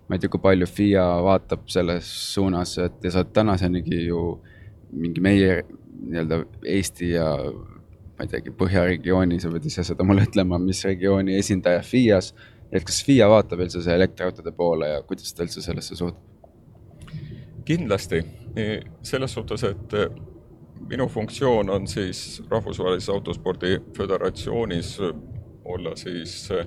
[0.08, 4.22] ma ei tea, kui palju FIA vaatab selles suunas, et ja sa oled tänasenigi ju
[4.92, 5.62] mingi meie
[6.02, 7.28] nii-öelda Eesti ja
[8.22, 12.34] ma ei teagi, Põhjaregiooni, sa pead ise seda mulle ütlema, mis regiooni esindaja FIA-s.
[12.72, 16.20] et kas FIA vaatab üldse see elektriautode poole ja kuidas ta üldse sellesse suhtub?
[17.64, 18.22] kindlasti,
[19.06, 20.08] selles suhtes, et eh,
[20.90, 24.96] minu funktsioon on siis Rahvusvahelises Autospordi Föderatsioonis
[25.64, 26.66] olla siis eh,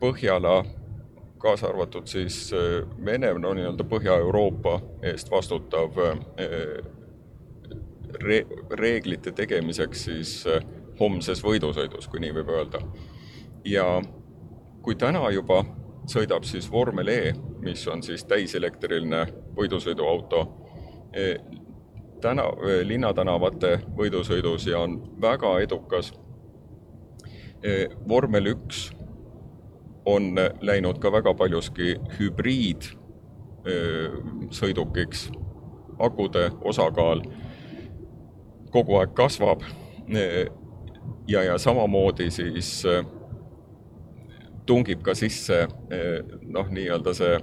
[0.00, 0.64] Põhjala,
[1.42, 4.78] kaasa arvatud siis eh, Vene, no nii-öelda Põhja-Euroopa
[5.10, 5.98] eest vastutav
[8.20, 10.64] re-, reeglite tegemiseks siis äh,
[11.00, 12.80] homses võidusõidus, kui nii võib öelda.
[13.64, 13.86] ja
[14.82, 15.62] kui täna juba
[16.10, 19.26] sõidab siis vormel E, mis on siis täiselektriline
[19.56, 20.40] võidusõiduauto,
[22.20, 22.48] täna,
[22.82, 26.12] linnatänavate võidusõidus ja on väga edukas.
[28.08, 28.88] Vormel üks
[30.06, 32.90] on läinud ka väga paljuski hübriid
[34.50, 35.28] sõidukiks,
[36.02, 37.22] akude osakaal
[38.72, 39.62] kogu aeg kasvab.
[41.28, 42.82] ja, ja samamoodi siis
[44.66, 45.66] tungib ka sisse
[46.42, 47.38] noh, nii-öelda see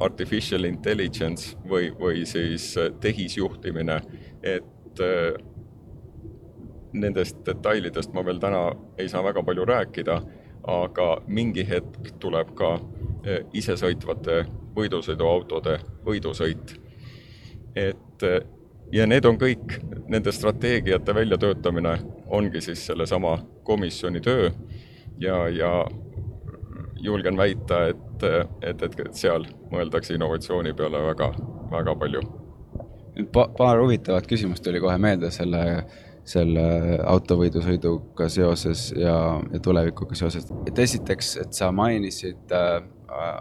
[0.00, 4.00] artificial intelligence või, või siis tehisjuhtimine,
[4.42, 5.02] et
[6.92, 10.20] nendest detailidest ma veel täna ei saa väga palju rääkida,
[10.68, 12.78] aga mingi hetk tuleb ka
[13.52, 14.44] isesõitvate
[14.76, 16.74] võidusõiduautode võidusõit.
[17.76, 18.24] et
[18.92, 24.50] ja need on kõik, nende strateegiate väljatöötamine ongi siis sellesama komisjoni töö
[25.18, 25.84] ja, ja
[27.00, 28.24] julgen väita, et,
[28.62, 31.32] et, et, et seal mõeldakse innovatsiooni peale väga,
[31.70, 32.22] väga palju
[33.32, 33.48] pa,.
[33.56, 35.84] paar huvitavat küsimust tuli kohe meelde selle,
[36.30, 36.62] selle
[37.10, 39.14] autovõidusõiduga seoses ja,
[39.52, 40.46] ja tulevikuga seoses.
[40.68, 42.80] et esiteks, et sa mainisid äh,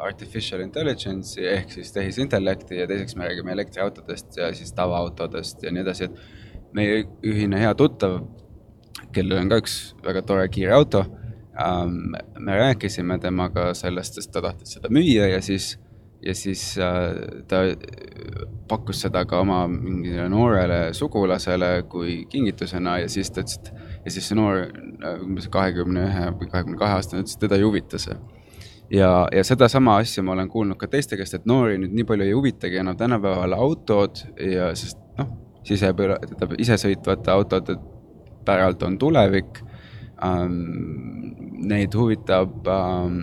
[0.01, 5.83] artificial intelligence'i ehk siis tehisintellekti ja teiseks me räägime elektriautodest ja siis tavaautodest ja nii
[5.85, 8.19] edasi, et meie ühine hea tuttav,
[9.13, 11.03] kellel on ka üks väga tore kiire auto
[11.59, 15.75] ähm,, me rääkisime temaga sellest, sest ta tahtis seda müüa ja siis,
[16.25, 17.13] ja siis äh,
[17.47, 17.63] ta
[18.67, 23.71] pakkus seda ka oma mingile noorele sugulasele kui kingitusena ja siis ta ütles, et
[24.05, 24.65] ja siis see noor,
[25.23, 28.17] umbes kahekümne ühe või kahekümne kahe aastane ütles, et teda ei huvita see
[28.91, 32.27] ja, ja sedasama asja ma olen kuulnud ka teiste käest, et noori nüüd nii palju
[32.27, 35.31] ei huvitagi enam tänapäeval autod ja sest noh,
[35.63, 37.77] tähendab isesõitvate autode
[38.45, 39.63] päralt on tulevik
[40.23, 40.57] ähm,.
[41.59, 43.17] Neid huvitab ähm,,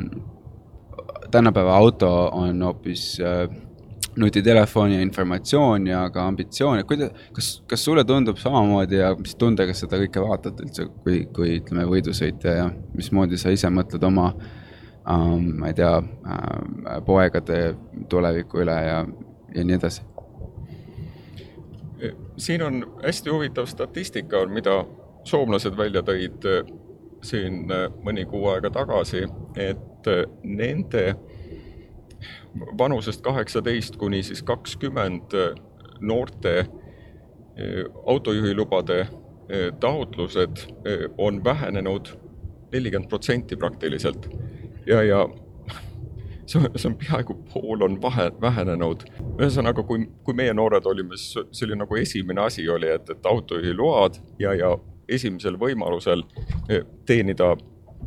[1.31, 3.49] tänapäeva auto on hoopis äh,
[4.17, 9.75] nutitelefoni informatsioon ja ka ambitsioon, et kuidas, kas, kas sulle tundub samamoodi ja mis tundega
[9.77, 14.55] seda kõike vaatad üldse, kui, kui ütleme, võidusõitja ja mismoodi sa ise mõtled oma äh,
[15.11, 17.77] um,, ma ei tea uh,, poegade
[18.09, 19.01] tuleviku üle ja,
[19.55, 20.03] ja nii edasi?
[22.37, 24.83] siin on hästi huvitav statistika, mida
[25.25, 26.45] soomlased välja tõid
[27.27, 27.67] siin
[28.05, 29.25] mõni kuu aega tagasi,
[29.59, 30.11] et
[30.43, 31.05] nende
[32.79, 35.35] vanusest kaheksateist kuni siis kakskümmend
[36.01, 36.55] noorte
[38.07, 39.07] autojuhilubade
[39.81, 40.63] taotlused
[41.19, 42.09] on vähenenud
[42.73, 44.29] nelikümmend protsenti praktiliselt
[44.87, 45.29] ja, ja
[46.47, 49.07] see on, see on peaaegu pool on vahe, vähenenud.
[49.39, 53.27] ühesõnaga, kui, kui meie noored olime, siis see oli nagu esimene asi oli, et, et
[53.27, 54.77] autojuhiload ja, ja
[55.09, 56.23] esimesel võimalusel
[57.07, 57.55] teenida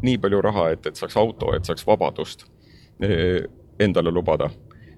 [0.01, 2.45] nii palju raha, et, et saaks auto, et saaks vabadust
[3.79, 4.49] endale lubada.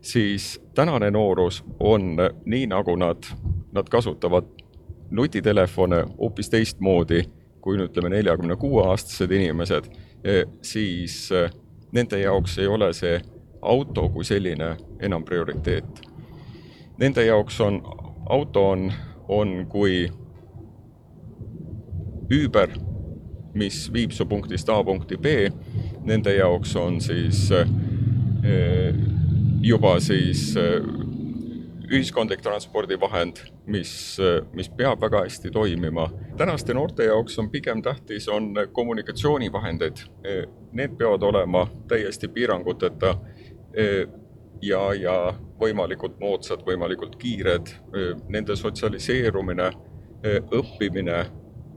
[0.01, 3.23] siis tänane noorus on nii, nagu nad,
[3.71, 4.45] nad kasutavad
[5.11, 7.21] nutitelefone hoopis teistmoodi
[7.61, 9.89] kui nüüd ütleme, neljakümne kuue aastased inimesed,
[10.65, 11.29] siis
[11.93, 13.19] nende jaoks ei ole see
[13.61, 16.01] auto kui selline enam prioriteet.
[17.01, 17.79] Nende jaoks on,
[18.29, 18.87] auto on,
[19.29, 20.07] on kui
[22.31, 22.69] Uber,
[23.53, 25.49] mis viib su punktist A punkti B,
[26.07, 28.93] nende jaoks on siis eh,
[29.61, 30.79] juba siis eh,
[31.91, 33.91] ühiskondlik transpordivahend, mis,
[34.55, 36.07] mis peab väga hästi toimima.
[36.37, 40.05] tänaste noorte jaoks on pigem tähtis, on kommunikatsioonivahendid.
[40.71, 43.11] Need peavad olema täiesti piiranguteta
[44.61, 45.17] ja, ja
[45.59, 47.75] võimalikult moodsad, võimalikult kiired,
[48.31, 49.67] nende sotsialiseerumine,
[50.47, 51.25] õppimine,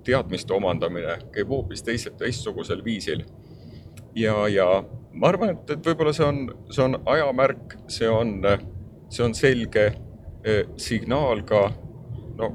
[0.05, 3.25] teadmiste omandamine käib hoopis teise, teistsugusel viisil.
[4.15, 6.41] ja, ja ma arvan, et, et võib-olla see on,
[6.71, 8.41] see on ajamärk, see on,
[9.09, 9.93] see on selge
[10.77, 11.71] signaal ka,
[12.39, 12.51] no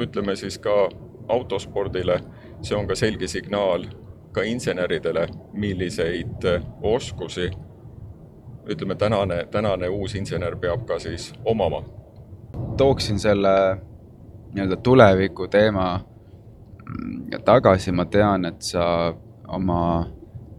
[0.00, 0.88] ütleme siis ka
[1.28, 2.18] autospordile,
[2.62, 3.86] see on ka selge signaal
[4.34, 6.46] ka inseneridele, milliseid
[6.82, 7.50] oskusi
[8.66, 11.82] ütleme, tänane, tänane uus insener peab ka siis omama.
[12.76, 13.76] tooksin selle
[14.54, 16.00] nii-öelda tuleviku teema
[17.44, 19.14] tagasi, ma tean, et sa
[19.48, 19.80] oma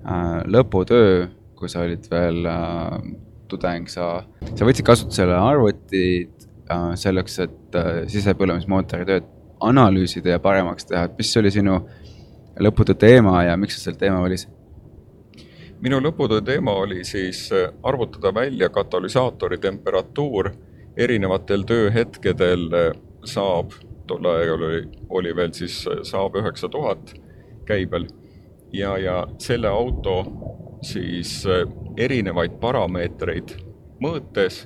[0.05, 2.97] äh, lõputöö, kui sa olid veel äh,
[3.49, 6.35] tudeng, sa, sa võtsid kasutusele arvutid
[6.65, 9.25] Äh, selleks, et äh, sisepõlemismootori tööd
[9.61, 11.75] analüüsida ja paremaks teha, et mis oli sinu
[12.57, 14.49] lõputöö teema ja miks sa selle teema valisid?
[15.85, 20.49] minu lõputöö teema oli siis äh, arvutada välja katalüsaatori temperatuur
[20.97, 22.65] erinevatel tööhetkedel
[23.25, 27.13] Saab, tol ajal oli, oli veel siis Saab üheksa tuhat
[27.65, 28.07] käibel
[28.73, 30.17] ja, ja selle auto
[30.85, 31.39] siis
[31.97, 33.55] erinevaid parameetreid
[34.03, 34.63] mõõtes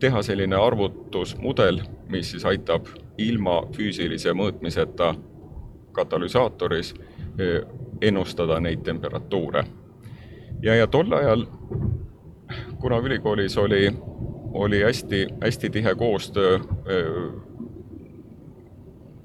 [0.00, 2.88] teha selline arvutusmudel, mis siis aitab
[3.20, 5.12] ilma füüsilise mõõtmiseta
[5.92, 6.94] katalüsaatoris
[7.38, 7.60] eh,
[8.00, 9.64] ennustada neid temperatuure.
[10.62, 11.46] ja, ja tol ajal,
[12.80, 13.90] kuna ülikoolis oli,
[14.52, 17.49] oli hästi, hästi tihe koostöö eh,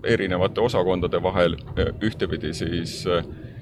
[0.05, 3.03] erinevate osakondade vahel, eh, ühtepidi siis,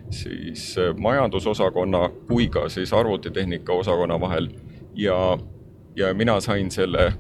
[0.09, 4.49] siis majandusosakonna kui ka siis arvutitehnika osakonna vahel.
[4.95, 5.37] Ja
[5.95, 7.13] ja mina sain selle,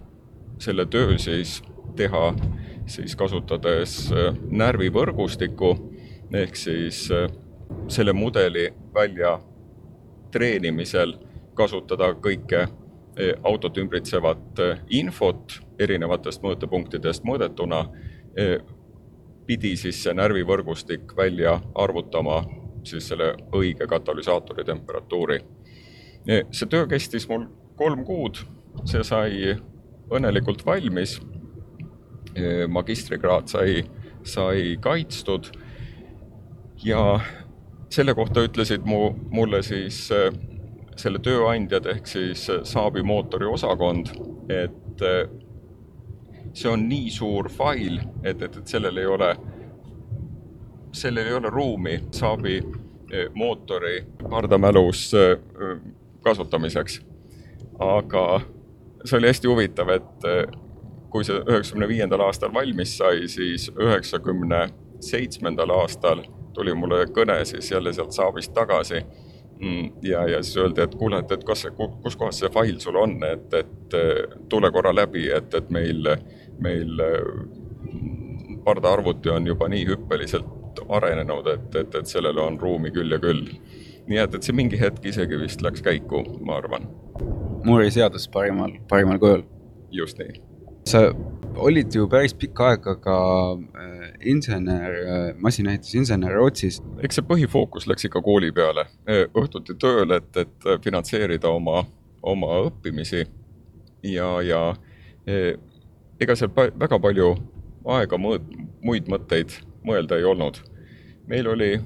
[0.57, 1.61] selle töö siis
[1.95, 2.33] teha
[2.85, 4.13] siis kasutades
[4.49, 5.73] närvivõrgustikku
[6.33, 7.05] ehk siis
[7.87, 9.37] selle mudeli välja
[10.31, 11.13] treenimisel
[11.53, 12.65] kasutada kõike
[13.43, 17.85] autot ümbritsevat infot erinevatest mõõtepunktidest mõõdetuna,
[19.45, 22.43] pidi siis see närvivõrgustik välja arvutama
[22.83, 25.39] siis selle õige katalüsaatori temperatuuri.
[26.51, 28.43] see töö kestis mul kolm kuud
[28.85, 29.55] see sai
[30.11, 31.19] õnnelikult valmis.
[32.67, 33.83] magistrikraad sai,
[34.23, 35.51] sai kaitstud.
[36.83, 37.19] ja
[37.89, 40.07] selle kohta ütlesid mu, mulle siis
[40.97, 44.09] selle tööandjad ehk siis Saabi mootori osakond,
[44.49, 45.03] et
[46.53, 49.29] see on nii suur fail, et, et, et sellel ei ole,
[50.93, 55.11] sellel ei ole ruumi Saabi äh, mootori pardamälus
[56.23, 57.01] kasutamiseks.
[57.79, 58.41] aga
[59.05, 60.27] see oli hästi huvitav, et
[61.13, 64.67] kui see üheksakümne viiendal aastal valmis sai, siis üheksakümne
[65.03, 66.23] seitsmendal aastal
[66.53, 69.03] tuli mulle kõne siis jälle sealt Saabist tagasi.
[69.59, 71.67] Mm, ja, ja siis öeldi, et kuule, et, et kas
[72.03, 73.97] kus kohas see fail sul on, et, et
[74.49, 76.09] tule korra läbi, et, et meil,
[76.63, 77.21] meil eh,
[78.65, 83.45] pardaarvuti on juba nii hüppeliselt arenenud, et, et, et sellele on ruumi küll ja küll.
[84.07, 86.89] nii et, et see mingi hetk isegi vist läks käiku, ma arvan
[87.63, 89.43] Moore'i seadus parimal, parimal kujul.
[89.91, 90.41] just nii.
[90.89, 91.05] sa
[91.55, 93.17] olid ju päris pikka aega ka
[93.53, 96.81] äh, insener äh,, masinaehitusinsener Rootsis.
[97.03, 101.85] eks see põhifookus läks ikka kooli peale, äh, õhtuti tööle, et, et finantseerida oma,
[102.21, 103.23] oma õppimisi
[104.03, 104.63] ja, ja
[105.29, 105.53] äh,
[106.23, 107.33] ega seal väga palju
[107.97, 108.53] aega mõõt-,
[108.83, 110.61] muid mõtteid mõelda ei olnud.
[111.27, 111.79] meil oli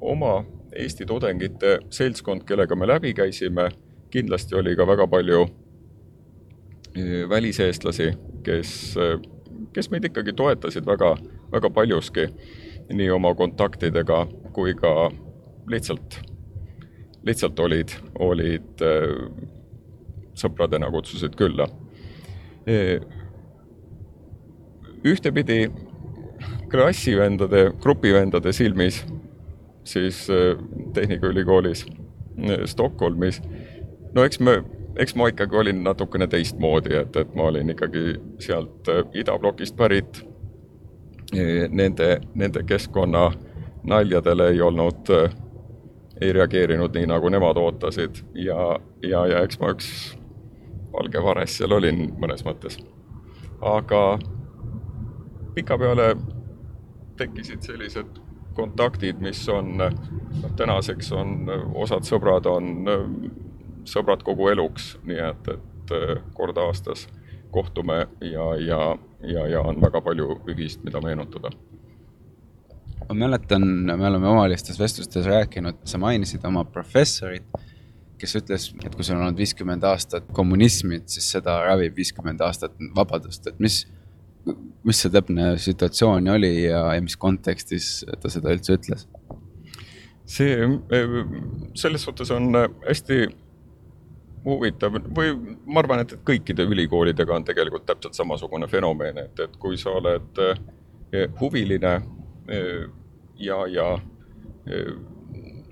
[0.00, 0.44] oma
[0.76, 3.70] Eesti tudengite seltskond, kellega me läbi käisime,
[4.12, 5.46] kindlasti oli ka väga palju
[7.28, 8.10] väliseestlasi,
[8.44, 8.96] kes,
[9.72, 11.14] kes meid ikkagi toetasid väga,
[11.52, 12.28] väga paljuski
[12.92, 15.10] nii oma kontaktidega kui ka
[15.68, 16.18] lihtsalt,
[17.24, 18.84] lihtsalt olid, olid
[20.36, 21.68] sõpradena kutsusid külla.
[25.04, 25.70] Ühtepidi
[26.70, 29.04] klassivendade, grupivendade silmis
[29.86, 30.26] siis
[30.94, 31.86] Tehnikaülikoolis
[32.66, 33.42] Stockholmis,
[34.14, 34.62] no eks me
[34.96, 40.24] eks ma ikkagi olin natukene teistmoodi, et, et ma olin ikkagi sealt äh, idablokist pärit.
[41.68, 43.32] Nende, nende keskkonna
[43.82, 45.32] naljadele ei olnud, äh,
[46.20, 49.88] ei reageerinud nii, nagu nemad ootasid ja, ja, ja eks ma üks
[50.92, 52.78] valge vares seal olin mõnes mõttes.
[53.60, 54.00] aga
[55.56, 56.12] pikapeale
[57.16, 58.22] tekkisid sellised
[58.56, 62.88] kontaktid, mis on, noh tänaseks on osad sõbrad on
[63.88, 65.94] sõbrad kogu eluks, nii et, et
[66.36, 67.06] kord aastas
[67.54, 68.80] kohtume ja, ja,
[69.22, 71.52] ja, ja on väga palju ühist, mida meenutada.
[73.08, 77.46] ma mäletan, me oleme omavahelistes vestlustes rääkinud, sa mainisid oma professorit,
[78.18, 82.42] kes ütles, et kui sul on olnud viiskümmend aastat kommunismi, et siis seda ravib viiskümmend
[82.42, 83.84] aastat vabadust, et mis,
[84.86, 89.08] mis see täpne situatsioon oli ja, ja mis kontekstis ta seda üldse ütles?
[90.26, 91.18] see, äh,
[91.78, 92.54] selles suhtes on
[92.86, 93.26] hästi
[94.46, 95.34] huvitav või
[95.66, 99.96] ma arvan, et, et kõikide ülikoolidega on tegelikult täpselt samasugune fenomen, et, et kui sa
[99.98, 101.94] oled eh, huviline
[102.48, 102.86] eh,
[103.42, 103.88] ja, ja
[104.70, 104.92] eh,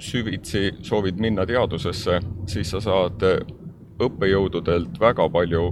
[0.02, 2.18] süvitsi soovid minna teadusesse,
[2.50, 3.22] siis sa saad
[4.02, 5.68] õppejõududelt väga palju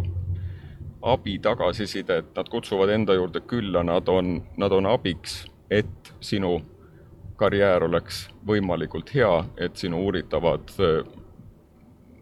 [1.02, 6.60] abi, tagasisidet, nad kutsuvad enda juurde külla, nad on, nad on abiks, et sinu
[7.36, 10.70] karjäär oleks võimalikult hea, et sinu uuritavad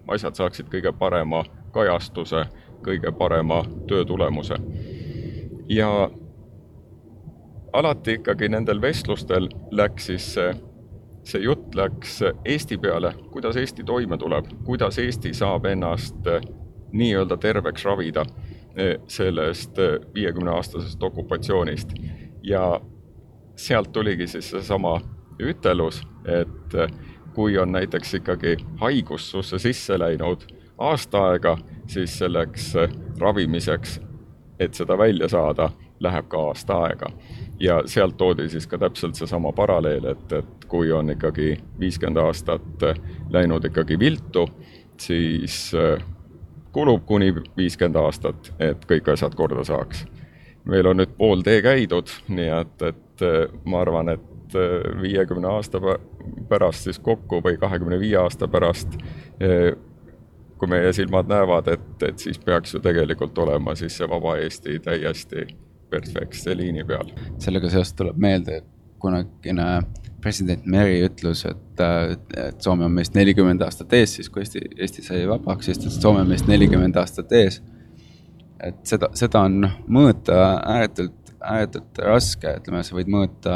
[0.09, 2.47] asjad saaksid kõige parema kajastuse,
[2.85, 4.57] kõige parema töötulemuse.
[5.69, 6.11] ja
[7.73, 10.55] alati ikkagi nendel vestlustel läks siis see,
[11.23, 16.27] see jutt läks Eesti peale, kuidas Eesti toime tuleb, kuidas Eesti saab ennast
[16.93, 18.25] nii-öelda terveks ravida
[19.07, 19.79] sellest
[20.15, 21.93] viiekümneaastasest okupatsioonist.
[22.43, 22.81] ja
[23.57, 25.01] sealt tuligi siis seesama
[25.41, 26.77] ütelus, et
[27.35, 30.47] kui on näiteks ikkagi haigus susse sisse läinud
[30.79, 32.75] aasta aega, siis selleks
[33.19, 34.01] ravimiseks,
[34.59, 35.71] et seda välja saada,
[36.01, 37.13] läheb ka aasta aega.
[37.61, 42.85] ja sealt toodi siis ka täpselt seesama paralleel, et, et kui on ikkagi viiskümmend aastat
[43.31, 44.47] läinud ikkagi viltu,
[44.97, 45.73] siis
[46.73, 50.07] kulub kuni viiskümmend aastat, et kõik asjad korda saaks.
[50.65, 53.25] meil on nüüd pool tee käidud, nii et, et
[53.65, 55.81] ma arvan, et et viiekümne aasta
[56.49, 58.97] pärast siis kokku või kahekümne viie aasta pärast,
[59.41, 59.73] eh,
[60.59, 64.79] kui meie silmad näevad, et, et siis peaks ju tegelikult olema siis see vaba Eesti
[64.85, 65.47] täiesti
[65.91, 67.13] perfektse liini peal.
[67.39, 68.63] sellega seoses tuleb meelde
[68.99, 69.83] kunagine
[70.23, 71.83] president Meri ütlus, et,
[72.37, 75.87] et Soome on meist nelikümmend aastat ees, siis kui Eesti, Eesti sai vabaks, siis ta
[75.87, 77.61] ütles, et Soome on meist nelikümmend aastat ees.
[78.61, 80.37] et seda, seda on noh, mõõta
[80.69, 83.55] ääretult ääretult raske, ütleme, sa võid mõõta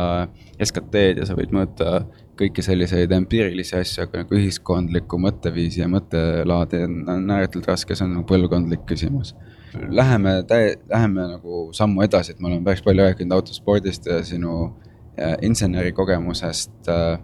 [0.56, 1.98] SKT-d ja sa võid mõõta
[2.38, 8.16] kõiki selliseid empiirilisi asju, aga nagu ühiskondlikku mõtteviisi ja mõttelaadi on ääretult raske, see on
[8.16, 9.34] nagu põlvkondlik küsimus.
[9.74, 14.56] Läheme täie, läheme nagu sammu edasi, et me oleme päris palju rääkinud autospordist ja sinu
[14.64, 14.93] äh,
[15.42, 17.18] insenerikogemusest äh,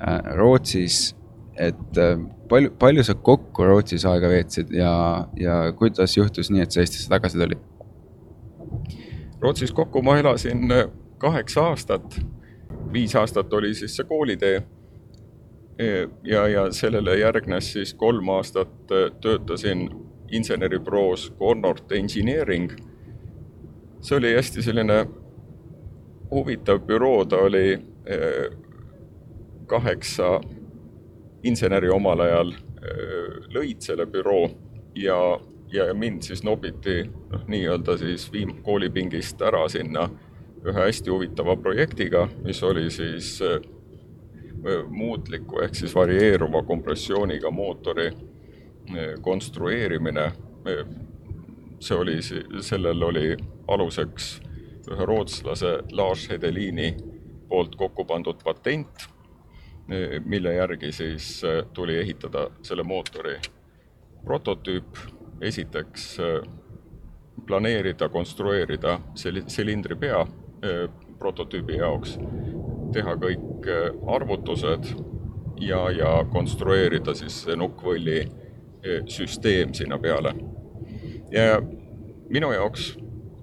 [0.00, 1.16] äh, Rootsis,
[1.56, 2.18] et äh,
[2.48, 4.92] palju, palju sa kokku Rootsis aega veetsid ja,
[5.36, 7.62] ja kuidas juhtus nii, et sa Eestisse tagasi tulid?
[9.40, 10.84] Rootsis kokku ma elasin äh,
[11.18, 12.20] kaheksa aastat,
[12.92, 14.62] viis aastat oli siis see koolitee.
[15.80, 15.86] E,
[16.28, 19.88] ja, ja sellele järgnes siis kolm aastat äh, töötasin
[20.30, 22.70] inseneribüroos Connort Engineering.
[24.00, 25.06] see oli hästi selline
[26.30, 28.58] huvitav büroo, ta oli äh,
[29.66, 30.40] kaheksa
[31.42, 32.52] inseneri omal ajal
[33.52, 34.48] lõid selle büroo
[34.96, 35.16] ja
[35.72, 40.08] ja mind siis nobiti noh, nii-öelda siis viim-, koolipingist ära sinna
[40.64, 43.60] ühe hästi huvitava projektiga, mis oli siis äh,
[44.88, 48.10] muutliku ehk siis varieeruva kompressiooniga mootori
[49.22, 50.32] konstrueerimine.
[51.80, 52.18] See oli,
[52.60, 53.36] sellel oli
[53.68, 54.40] aluseks
[54.90, 56.94] ühe rootslase Lars Hedelini
[57.48, 59.08] poolt kokku pandud patent,
[60.24, 61.40] mille järgi siis
[61.74, 63.38] tuli ehitada selle mootori
[64.24, 64.96] prototüüp
[65.40, 66.42] esiteks äh,
[67.46, 70.84] planeerida, konstrueerida sel-, silindri pea äh,
[71.18, 72.16] prototüübi jaoks,
[72.94, 73.66] teha kõik
[74.08, 74.86] arvutused
[75.60, 78.22] ja, ja konstrueerida siis see nukkvõlli
[79.12, 80.32] süsteem sinna peale.
[81.30, 81.60] ja
[82.32, 82.94] minu jaoks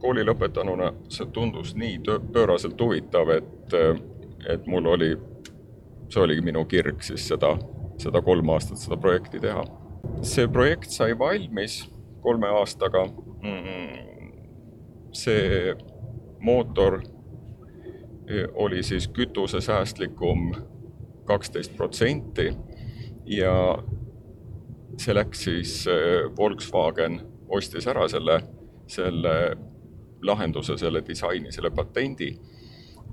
[0.02, 2.00] kooli lõpetanuna see tundus nii
[2.34, 3.76] pööraselt huvitav, et,
[4.50, 5.12] et mul oli,
[6.10, 7.56] see oligi minu kirg siis seda,
[8.02, 9.66] seda kolm aastat seda projekti teha.
[10.22, 11.84] see projekt sai valmis
[12.22, 13.08] kolme aastaga.
[15.12, 15.76] see
[16.40, 17.02] mootor
[18.54, 20.52] oli siis kütusesäästlikum
[21.26, 22.54] kaksteist protsenti
[23.26, 23.78] ja
[24.98, 25.86] see läks siis,
[26.38, 28.42] Volkswagen ostis ära selle,
[28.88, 29.34] selle
[30.22, 32.32] lahenduse, selle disaini, selle patendi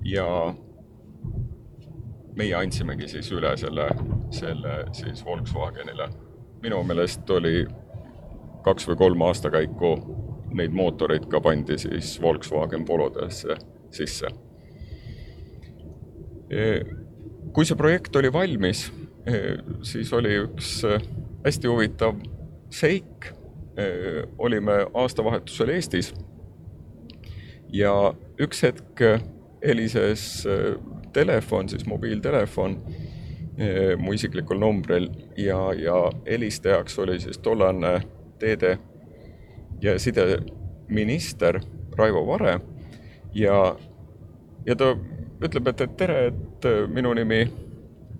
[0.05, 0.53] ja
[2.35, 3.89] meie andsimegi siis üle selle,
[4.33, 6.09] selle siis Volkswagenile.
[6.61, 7.65] minu meelest oli
[8.65, 9.91] kaks või kolm aastakäiku
[10.55, 13.57] neid mootoreid ka pandi siis Volkswagen Polodesse
[13.91, 14.27] sisse.
[17.53, 18.91] kui see projekt oli valmis,
[19.81, 20.83] siis oli üks
[21.45, 22.19] hästi huvitav
[22.69, 23.31] seik.
[24.37, 26.13] olime aastavahetusel Eestis
[27.73, 29.01] ja üks hetk
[29.65, 30.75] helises äh,
[31.13, 32.77] telefon, siis mobiiltelefon
[33.59, 38.01] äh, mu isiklikul numbril ja, ja helistajaks oli siis tollane
[38.39, 38.77] teede-
[39.81, 41.59] ja sideminister
[41.97, 42.59] Raivo Vare
[43.33, 43.75] ja,
[44.65, 44.95] ja ta
[45.43, 47.45] ütleb, et, et tere, et äh, minu nimi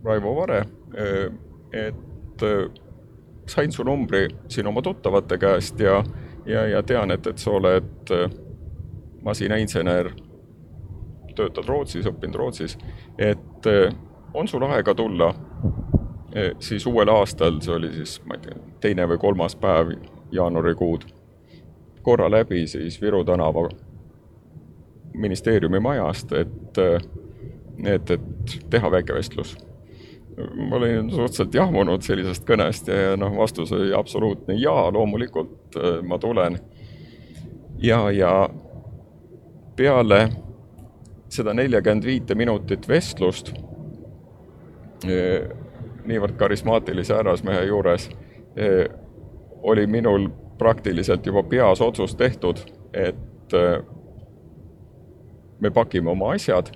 [0.05, 0.65] Raivo Vare,
[1.73, 2.43] et
[3.49, 6.03] sain su numbri siin oma tuttavate käest ja,
[6.45, 8.13] ja, ja tean, et, et sa oled
[9.25, 10.11] masinainsener,
[11.35, 12.77] töötad Rootsis, õppinud Rootsis,
[13.17, 13.93] et eh,
[14.33, 15.31] on sul aega tulla
[16.35, 19.95] eh, siis uuel aastal, see oli siis, ma ei tea, teine või kolmas päev
[20.35, 21.07] jaanuarikuud,
[22.05, 23.67] korra läbi siis Viru tänava
[25.15, 29.57] ministeeriumi majast, et, eh, et, et teha väike vestlus.
[30.35, 36.17] ma olin suhteliselt jahmunud sellisest kõnest ja, ja noh, vastus oli absoluutne jaa, loomulikult ma
[36.19, 36.59] tulen.
[37.79, 38.49] ja, ja
[39.75, 40.29] peale
[41.29, 43.53] seda neljakümmend viite minutit vestlust
[46.05, 48.09] niivõrd karismaatilise härrasmehe juures
[49.65, 52.61] oli minul praktiliselt juba peas otsus tehtud,
[52.93, 53.55] et
[55.59, 56.71] me pakime oma asjad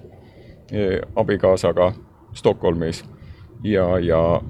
[1.16, 1.94] abikaasaga
[2.34, 3.04] Stockholmis
[3.64, 4.42] ja, ja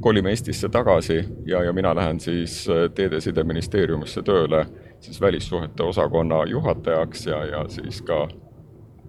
[0.00, 4.66] kolime Eestisse tagasi ja, ja mina lähen siis Teedesideministeeriumisse tööle
[5.00, 8.28] siis välissuhete osakonna juhatajaks ja, ja siis ka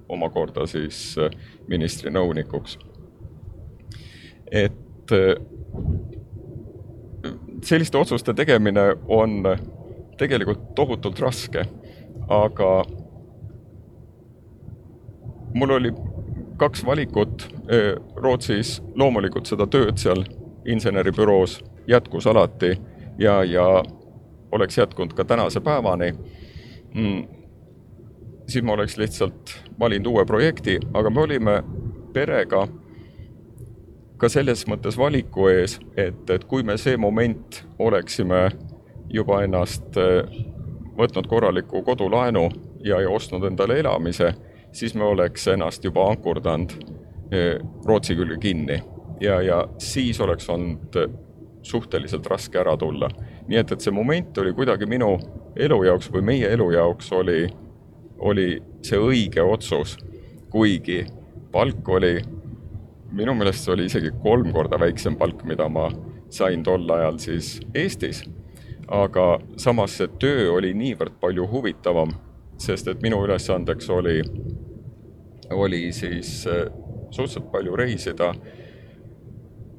[0.09, 1.31] omakorda siis äh,
[1.67, 2.77] ministri nõunikuks.
[4.51, 5.35] et äh,
[7.63, 9.43] selliste otsuste tegemine on
[10.17, 11.65] tegelikult tohutult raske,
[12.27, 12.71] aga
[15.53, 15.93] mul oli
[16.57, 17.47] kaks valikut.
[17.71, 20.25] Äh, Rootsis loomulikult seda tööd seal
[20.65, 22.75] inseneribüroos jätkus alati
[23.17, 23.83] ja, ja
[24.51, 26.11] oleks jätkunud ka tänase päevani.
[26.93, 27.27] Mm,,
[28.47, 31.63] siis ma oleks lihtsalt valinud uue projekti, aga me olime
[32.13, 32.67] perega
[34.17, 38.49] ka selles mõttes valiku ees, et, et kui me see moment oleksime
[39.09, 40.27] juba ennast eh,
[40.97, 42.49] võtnud korraliku kodulaenu
[42.85, 44.33] ja, ja ostnud endale elamise,
[44.71, 46.75] siis me oleks ennast juba ankurdanud
[47.31, 48.81] eh, Rootsi külge kinni.
[49.21, 50.95] Ja, ja siis oleks olnud
[51.61, 53.09] suhteliselt raske ära tulla
[53.47, 55.15] nii et, et see moment oli kuidagi minu
[55.55, 57.45] elu jaoks või meie elu jaoks oli,
[58.19, 58.47] oli
[58.85, 59.97] see õige otsus,
[60.51, 61.03] kuigi
[61.51, 62.15] palk oli,
[63.11, 65.89] minu meelest see oli isegi kolm korda väiksem palk, mida ma
[66.31, 68.23] sain tol ajal siis Eestis.
[68.91, 72.09] aga samas see töö oli niivõrd palju huvitavam,
[72.59, 74.17] sest et minu ülesandeks oli,
[75.51, 76.65] oli siis äh,
[77.11, 78.33] suhteliselt palju reisida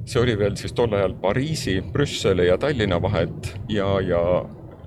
[0.04, 4.44] see oli veel siis tol ajal Pariisi, Brüsseli ja Tallinna vahet ja, ja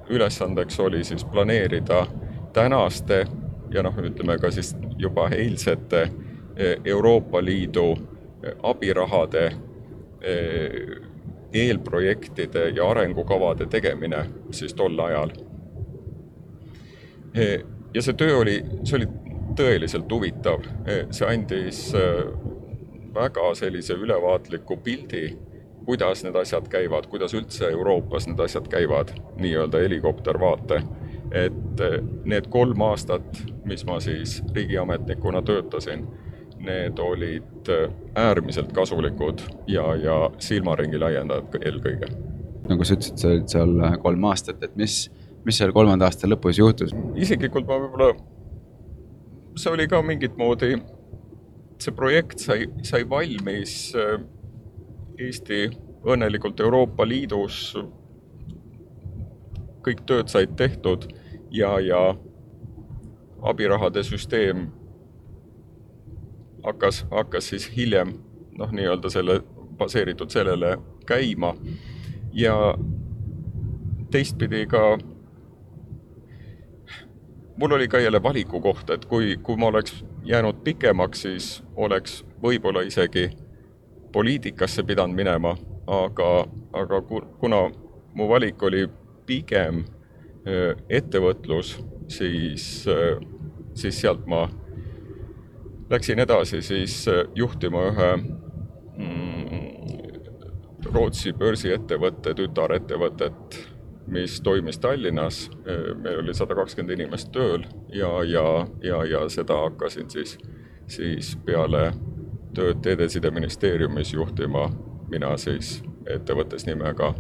[0.10, 2.06] ülesandeks oli siis planeerida
[2.54, 3.26] tänaste
[3.72, 6.02] ja noh, ütleme ka siis juba eilsete
[6.56, 7.92] eh, Euroopa Liidu
[8.44, 9.46] eh, abirahade
[10.22, 11.02] eh,
[11.54, 15.32] eelprojektide ja arengukavade tegemine siis tol ajal.
[17.94, 19.08] ja see töö oli, see oli
[19.56, 20.64] tõeliselt huvitav,
[21.16, 21.80] see andis
[23.16, 25.38] väga sellise ülevaatliku pildi,
[25.86, 30.84] kuidas need asjad käivad, kuidas üldse Euroopas need asjad käivad, nii-öelda helikoptervaate.
[31.32, 36.06] et eh, need kolm aastat, mis ma siis riigiametnikuna töötasin,
[36.62, 42.12] need olid eh, äärmiselt kasulikud ja, ja silmaringi laiendajad eelkõige.
[42.70, 45.10] nagu sa ütlesid, sa olid seal eh, kolm aastat, et mis,
[45.46, 46.94] mis seal kolmanda aasta lõpus juhtus?
[47.16, 48.14] isiklikult ma võib-olla,
[49.58, 50.76] see oli ka mingit moodi
[51.80, 54.20] see projekt sai, sai valmis äh,
[55.20, 55.70] Eesti
[56.06, 57.76] õnnelikult Euroopa Liidus.
[59.86, 61.04] kõik tööd said tehtud
[61.54, 62.16] ja, ja
[63.46, 64.72] abirahade süsteem
[66.66, 68.16] hakkas, hakkas siis hiljem
[68.58, 69.44] noh, nii-öelda selle,
[69.78, 71.54] baseeritud sellele käima
[72.34, 72.56] ja
[74.12, 74.98] teistpidi ka
[77.58, 82.24] mul oli ka jälle valiku koht, et kui, kui ma oleks jäänud pikemaks, siis oleks
[82.44, 83.30] võib-olla isegi
[84.12, 85.56] poliitikasse pidanud minema,
[85.88, 86.30] aga,
[86.74, 87.02] aga
[87.40, 87.62] kuna
[88.14, 88.88] mu valik oli
[89.26, 89.84] pigem
[90.90, 91.76] ettevõtlus,
[92.08, 92.86] siis,
[93.74, 94.46] siis sealt ma
[95.90, 97.06] läksin edasi siis
[97.36, 98.10] juhtima ühe
[98.98, 99.46] mm,
[100.86, 103.58] Rootsi börsiettevõtte tütarettevõtet
[104.08, 105.50] mis toimis Tallinnas,
[106.02, 108.46] meil oli sada kakskümmend inimest tööl ja, ja,
[108.84, 110.38] ja, ja seda hakkasin siis,
[110.88, 111.88] siis peale
[112.56, 114.70] tööd Teedesideministeeriumis juhtima
[115.12, 115.80] mina siis
[116.10, 117.14] ettevõttes nimega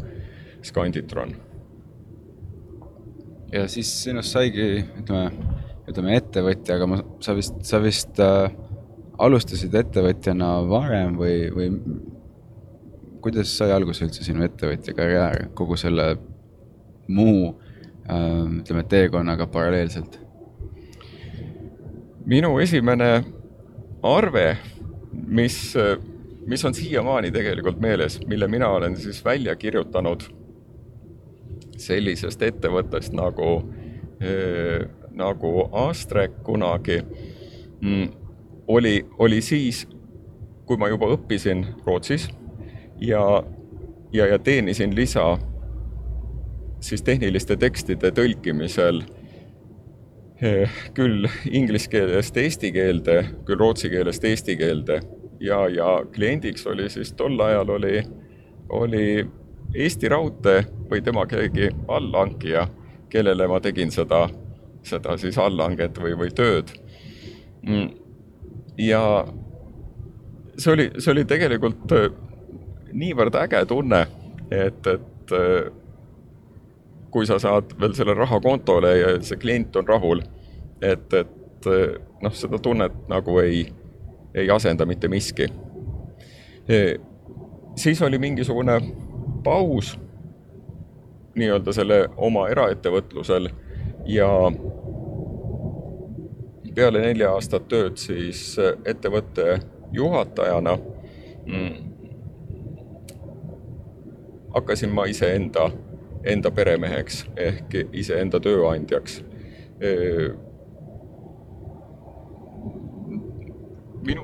[0.66, 1.36] Scanditron.
[3.54, 5.54] ja siis sinust saigi, ütleme,
[5.90, 8.50] ütleme ettevõtja, aga ma, sa vist, sa vist äh,
[9.22, 11.70] alustasid ettevõtjana varem või, või
[13.24, 16.16] kuidas sai alguse üldse sinu ettevõtja karjäär kogu selle
[17.08, 17.62] muu
[18.10, 20.20] ähm, ütleme, teekonnaga paralleelselt?
[22.26, 23.24] minu esimene
[24.03, 24.58] arve,
[25.12, 25.76] mis,
[26.47, 30.26] mis on siiamaani tegelikult meeles, mille mina olen siis välja kirjutanud
[31.78, 33.49] sellisest ettevõttest nagu
[34.24, 36.99] äh,, nagu Astrek kunagi
[37.82, 38.08] mm,,
[38.68, 39.86] oli, oli siis,
[40.66, 42.28] kui ma juba õppisin Rootsis
[42.99, 43.43] ja,
[44.14, 45.38] ja, ja teenisin lisa
[46.86, 49.02] siis tehniliste tekstide tõlkimisel
[50.42, 55.00] eh, küll inglise keelest eesti keelde, küll rootsi keelest eesti keelde
[55.40, 58.04] ja, ja kliendiks oli siis tol ajal oli,
[58.70, 59.08] oli
[59.76, 62.68] Eesti Raudtee või tema keegi allhankija,
[63.10, 64.28] kellele ma tegin seda,
[64.86, 66.70] seda siis allhanget või, või tööd.
[67.66, 67.90] Mm.
[68.78, 69.26] ja
[70.58, 72.12] see oli, see oli tegelikult eh,
[72.94, 74.04] niivõrd äge tunne,
[74.54, 75.72] et, et eh,
[77.16, 80.20] kui sa saad veel selle raha kontole ja see klient on rahul,
[80.84, 81.68] et, et
[82.22, 83.61] noh, seda tunnet nagu ei,
[84.36, 85.47] ei asenda mitte miski.
[87.76, 88.76] siis oli mingisugune
[89.43, 89.93] paus
[91.39, 93.47] nii-öelda selle oma eraettevõtlusel
[94.11, 94.28] ja
[96.76, 99.59] peale nelja aastat tööd siis ettevõtte
[99.95, 100.76] juhatajana
[101.47, 101.76] mm,
[104.55, 105.70] hakkasin ma iseenda
[106.26, 109.24] enda peremeheks ehk iseenda tööandjaks.
[114.06, 114.24] minu,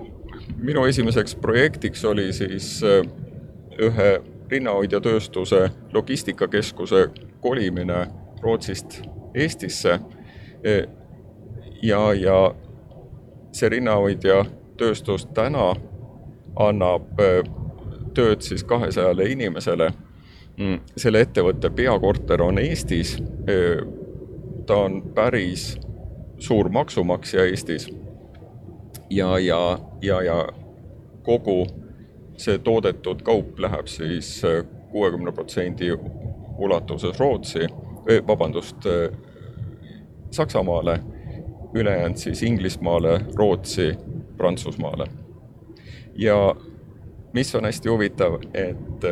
[0.58, 2.82] minu esimeseks projektiks oli siis
[3.82, 4.10] ühe
[4.52, 7.10] rinnahoidjatööstuse logistikakeskuse
[7.42, 8.08] kolimine
[8.42, 9.02] Rootsist
[9.36, 10.00] Eestisse.
[11.82, 12.56] ja, ja
[13.52, 15.74] see rinnahoidjatööstus täna
[16.56, 17.20] annab
[18.14, 19.92] tööd siis kahesajale inimesele
[20.98, 23.18] selle ettevõtte peakorter on Eestis.
[24.66, 25.78] ta on päris
[26.40, 27.90] suur maksumaksja Eestis.
[29.10, 30.48] ja, ja, ja, ja
[31.24, 31.68] kogu
[32.38, 34.42] see toodetud kaup läheb siis
[34.92, 35.92] kuuekümne protsendi
[36.58, 37.68] ulatuses Rootsi,
[38.28, 38.78] vabandust,
[40.32, 41.00] Saksamaale,
[41.74, 43.94] ülejäänud siis Inglismaale, Rootsi,
[44.38, 45.06] Prantsusmaale.
[46.16, 46.56] ja
[47.34, 49.06] mis on hästi huvitav, et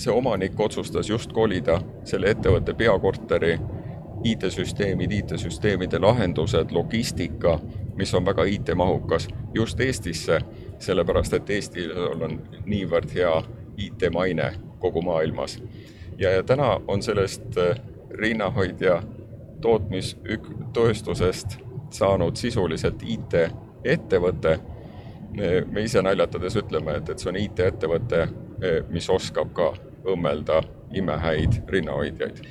[0.00, 3.58] see omanik otsustas just kolida selle ettevõtte peakorteri
[4.24, 7.58] IT-süsteemid, IT-süsteemide lahendused, logistika,
[7.96, 10.40] mis on väga IT-mahukas, just Eestisse,
[10.78, 13.32] sellepärast et Eestil on niivõrd hea
[13.76, 15.62] IT-maine kogu maailmas.
[16.18, 17.80] ja, täna on sellest äh,
[18.10, 19.02] rinnahoidja
[19.60, 21.58] tootmistööstusest
[21.90, 24.58] saanud sisuliselt IT-ettevõte.
[25.70, 28.28] me ise naljatades ütleme, et, et see on IT-ettevõte,
[28.90, 29.72] mis oskab ka
[30.08, 30.62] õmmelda
[30.96, 32.42] imehäid rinnahoidjaid.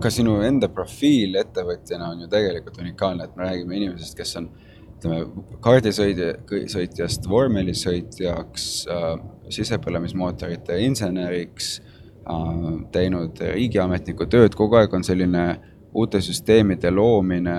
[0.00, 4.50] ka sinu enda profiil ettevõtjana on ju tegelikult unikaalne, et me räägime inimesest, kes on
[4.98, 5.20] ütleme,
[5.64, 6.34] kaardisõidja,
[6.72, 9.12] sõitjast vormelisõitjaks äh,,
[9.54, 12.58] sisepõlemismootorite inseneriks äh,,
[12.92, 15.46] teinud riigiametniku tööd, kogu aeg on selline
[15.94, 17.56] uute süsteemide loomine,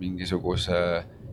[0.00, 0.80] mingisuguse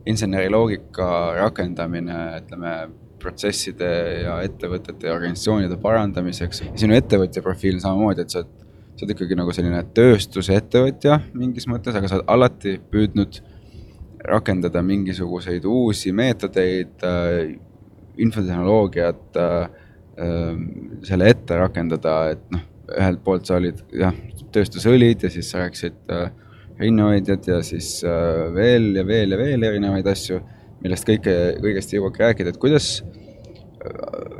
[0.08, 2.74] inseneriloogika rakendamine, ütleme
[3.22, 3.90] protsesside
[4.24, 6.62] ja ettevõtete ja organisatsioonide parandamiseks.
[6.78, 8.50] sinu ettevõtja profiil samamoodi, et sa oled,
[8.94, 13.40] sa oled ikkagi nagu selline tööstuse ettevõtja mingis mõttes, aga sa oled alati püüdnud
[14.28, 17.54] rakendada mingisuguseid uusi meetodeid äh,,
[18.18, 19.68] infotehnoloogiat äh,
[20.18, 20.58] äh,
[21.06, 22.64] selle ette rakendada, et noh,
[22.96, 24.14] ühelt poolt sa olid jah,
[24.54, 26.30] tööstusõlid ja siis sa rääkisid äh,
[26.80, 30.40] rinnahoidjad ja siis äh, veel ja veel ja veel erinevaid asju,
[30.82, 32.88] millest kõike, kõigest ei jõuagi rääkida, et kuidas
[33.82, 34.38] äh,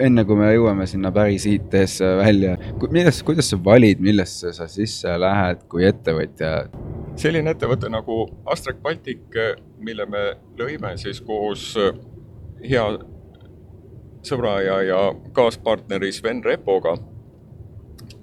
[0.00, 2.56] enne kui me jõuame sinna päris IT-sse välja,
[2.88, 6.54] milles, kuidas sa valid, millesse sa sisse lähed kui ettevõtja?
[7.20, 9.36] selline ettevõte nagu Astrek Baltic,
[9.82, 10.24] mille me
[10.56, 11.74] lõime siis koos
[12.64, 12.84] hea
[14.24, 15.00] sõbra ja, ja
[15.36, 16.94] kaaspartneri Sven Repoga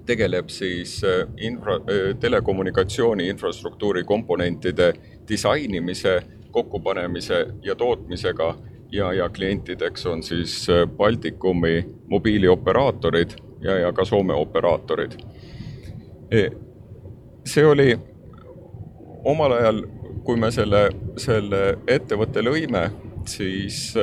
[0.08, 4.92] tegeleb siis äh, infra, äh, telekommunikatsiooni infrastruktuuri komponentide
[5.28, 6.18] disainimise,
[6.58, 8.54] kokkupanemise ja tootmisega
[8.92, 15.18] ja, ja klientideks on siis äh, Baltikumi mobiilioperaatorid ja, ja ka Soome operaatorid.
[16.30, 16.48] E,
[17.44, 17.92] see oli
[19.24, 19.82] omal ajal,
[20.24, 22.88] kui me selle, selle ettevõtte lõime,
[23.28, 23.94] siis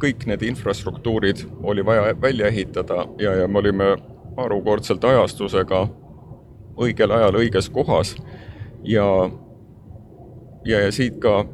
[0.00, 3.96] kõik need infrastruktuurid oli vaja välja ehitada ja, ja me olime
[4.36, 5.86] harukordselt ajastusega
[6.76, 8.14] õigel ajal õiges kohas
[8.84, 9.06] ja,
[10.66, 11.44] ja, ja siit ka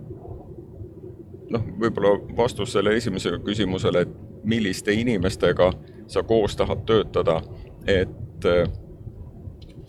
[1.53, 5.71] noh, võib-olla vastus sellele esimesele küsimusele, et milliste inimestega
[6.11, 7.41] sa koos tahad töötada,
[7.87, 8.49] et,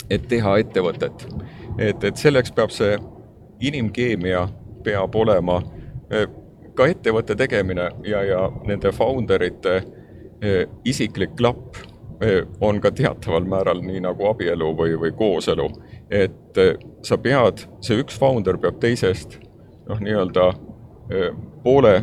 [0.10, 1.26] et teha ettevõtet.
[1.78, 2.98] et, et selleks peab see
[3.64, 4.48] inimkeemia
[4.84, 5.62] peab olema
[6.76, 9.76] ka ettevõtte tegemine ja, ja nende founder ite
[10.42, 11.80] eh, isiklik klapp
[12.62, 15.66] on ka teataval määral nii nagu abielu või, või kooselu.
[16.14, 16.60] Et
[17.02, 19.40] sa pead, see üks founder peab teisest
[19.90, 20.52] noh, nii-öelda
[21.64, 21.94] poole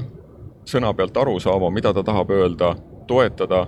[0.69, 2.75] sõna pealt aru saama, mida ta tahab öelda,
[3.07, 3.65] toetada,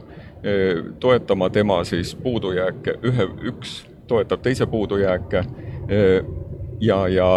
[1.01, 5.45] toetama tema siis puudujääke, ühe, üks toetab teise puudujääke
[6.81, 7.29] ja, ja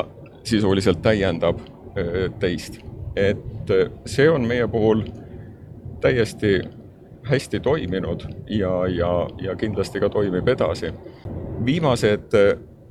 [0.44, 1.62] sisuliselt täiendab
[2.40, 2.82] teist.
[3.16, 3.72] et
[4.06, 5.06] see on meie puhul
[6.02, 6.60] täiesti
[7.26, 10.94] hästi toiminud ja, ja, ja kindlasti ka toimib edasi.
[11.66, 12.36] viimased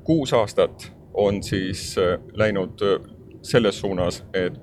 [0.04, 3.10] kuus aastat on siis äh, läinud äh,
[3.42, 4.60] selles suunas, et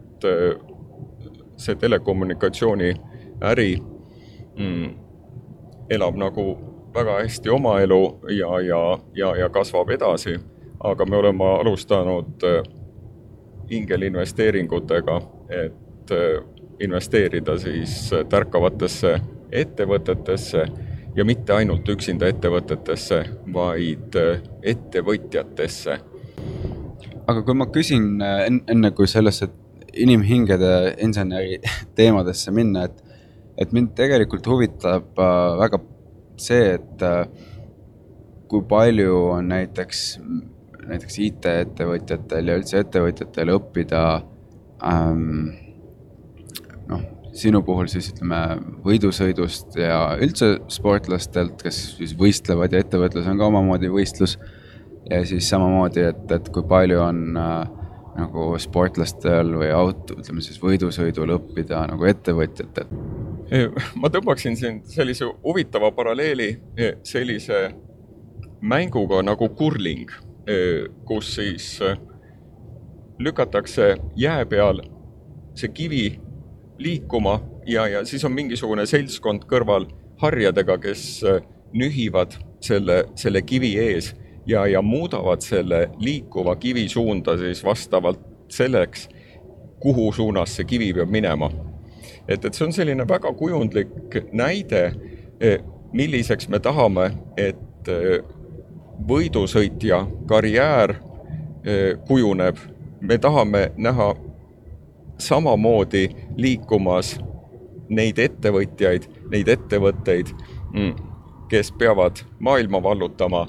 [1.57, 2.93] see telekommunikatsiooni
[3.41, 3.77] äri
[4.57, 4.89] mm,
[5.89, 6.45] elab nagu
[6.93, 8.81] väga hästi oma elu ja, ja,
[9.13, 10.35] ja, ja kasvab edasi,
[10.79, 12.45] aga me oleme alustanud
[13.69, 16.13] ingelinvesteeringutega, et
[16.79, 19.19] investeerida siis tärkavatesse
[19.51, 20.65] ettevõtetesse
[21.15, 23.21] ja mitte ainult üksinda ettevõtetesse,
[23.53, 24.43] vaid äh,
[24.73, 25.99] ettevõtjatesse.
[27.27, 29.49] aga kui ma küsin äh, enne, kui sellesse
[29.93, 31.59] inimhingede inseneri
[31.99, 33.03] teemadesse minna, et,
[33.57, 35.81] et mind tegelikult huvitab äh, väga
[36.41, 37.03] see, et
[38.49, 40.05] kui palju on näiteks,
[40.87, 44.01] näiteks IT-ettevõtjatel ja üldse ettevõtjatel õppida
[44.87, 45.51] ähm,
[46.89, 48.39] noh sinu puhul siis ütleme
[48.85, 54.37] võidusõidust ja üldse sportlastelt, kes siis võistlevad ja ettevõtlus on ka omamoodi võistlus.
[55.09, 57.69] ja siis samamoodi, et, et kui palju on äh,
[58.17, 62.91] nagu sportlastel või auto, ütleme siis võidusõidul õppida nagu ettevõtjatel?
[63.99, 67.69] ma tõmbaksin siin sellise huvitava paralleeli e, sellise
[68.61, 70.11] mänguga nagu kurling,
[70.47, 70.57] e,
[71.07, 71.95] kus siis e,
[73.19, 74.83] lükatakse jää peal
[75.55, 76.05] see kivi
[76.81, 79.87] liikuma ja, ja siis on mingisugune seltskond kõrval
[80.21, 81.41] harjadega, kes äh,
[81.73, 84.11] nühivad selle, selle kivi ees
[84.45, 88.19] ja, ja muudavad selle liikuva kivi suunda siis vastavalt
[88.51, 89.09] selleks,
[89.79, 91.51] kuhu suunas see kivi peab minema.
[92.27, 94.83] et, et see on selline väga kujundlik näide,
[95.41, 95.57] e,
[95.93, 98.19] milliseks me tahame, et e,
[99.07, 100.95] võidusõitja karjäär
[101.65, 102.57] e, kujuneb.
[103.01, 104.13] me tahame näha
[105.21, 107.15] samamoodi liikumas
[107.91, 110.31] neid ettevõtjaid, neid ettevõtteid,
[110.73, 110.93] mm,
[111.51, 113.47] kes peavad maailma vallutama.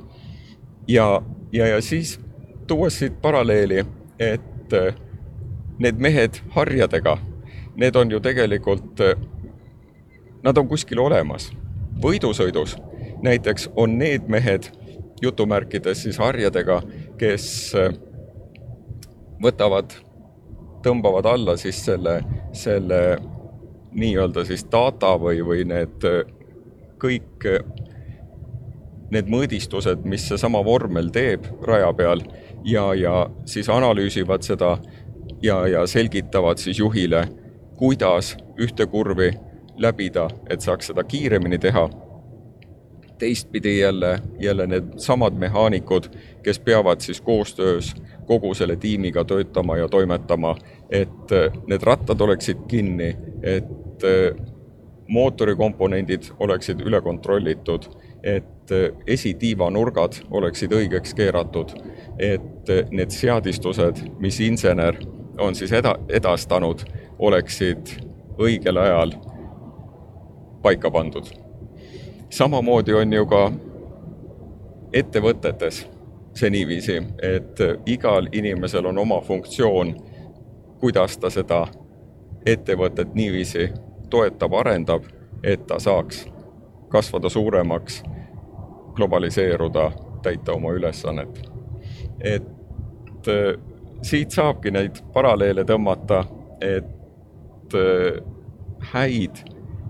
[0.88, 2.20] ja, ja, ja siis
[2.66, 3.84] tuues siit paralleeli,
[4.18, 4.94] et äh,
[5.78, 7.18] need mehed harjadega,
[7.76, 9.16] need on ju tegelikult, äh,
[10.42, 11.52] nad on kuskil olemas.
[12.02, 12.76] võidusõidus
[13.22, 14.70] näiteks on need mehed,
[15.22, 16.82] jutumärkides siis harjadega,
[17.18, 17.94] kes äh,
[19.42, 19.94] võtavad
[20.84, 22.20] tõmbavad alla siis selle,
[22.52, 23.00] selle
[23.92, 26.06] nii-öelda siis data või, või need
[27.02, 27.46] kõik
[29.12, 32.22] need mõõdistused, mis seesama vormel teeb raja peal
[32.64, 34.76] ja, ja siis analüüsivad seda
[35.42, 37.26] ja, ja selgitavad siis juhile,
[37.76, 39.32] kuidas ühte kurvi
[39.82, 41.88] läbida, et saaks seda kiiremini teha.
[43.22, 46.08] Teistpidi jälle, jälle needsamad mehaanikud,
[46.42, 47.94] kes peavad siis koostöös
[48.26, 50.56] kogu selle tiimiga töötama ja toimetama,
[50.90, 51.30] et
[51.66, 54.02] need rattad oleksid kinni, et
[55.08, 57.86] mootori komponendid oleksid üle kontrollitud,
[58.22, 58.74] et
[59.06, 61.76] esitiiva nurgad oleksid õigeks keeratud,
[62.18, 64.98] et need seadistused, mis insener
[65.38, 66.82] on siis eda-, edastanud,
[67.18, 67.94] oleksid
[68.42, 69.14] õigel ajal
[70.62, 71.30] paika pandud.
[72.32, 73.52] Samamoodi on ju ka
[74.92, 75.82] ettevõtetes
[76.34, 79.92] see niiviisi, et igal inimesel on oma funktsioon,
[80.80, 81.66] kuidas ta seda
[82.46, 83.68] ettevõtet niiviisi
[84.10, 85.04] toetab, arendab,
[85.44, 86.24] et ta saaks
[86.88, 88.02] kasvada suuremaks,
[88.96, 89.90] globaliseeruda,
[90.22, 91.48] täita oma ülesannet.
[92.24, 93.60] et äh,
[94.02, 96.24] siit saabki neid paralleele tõmmata,
[96.60, 98.22] et äh,
[98.92, 99.44] häid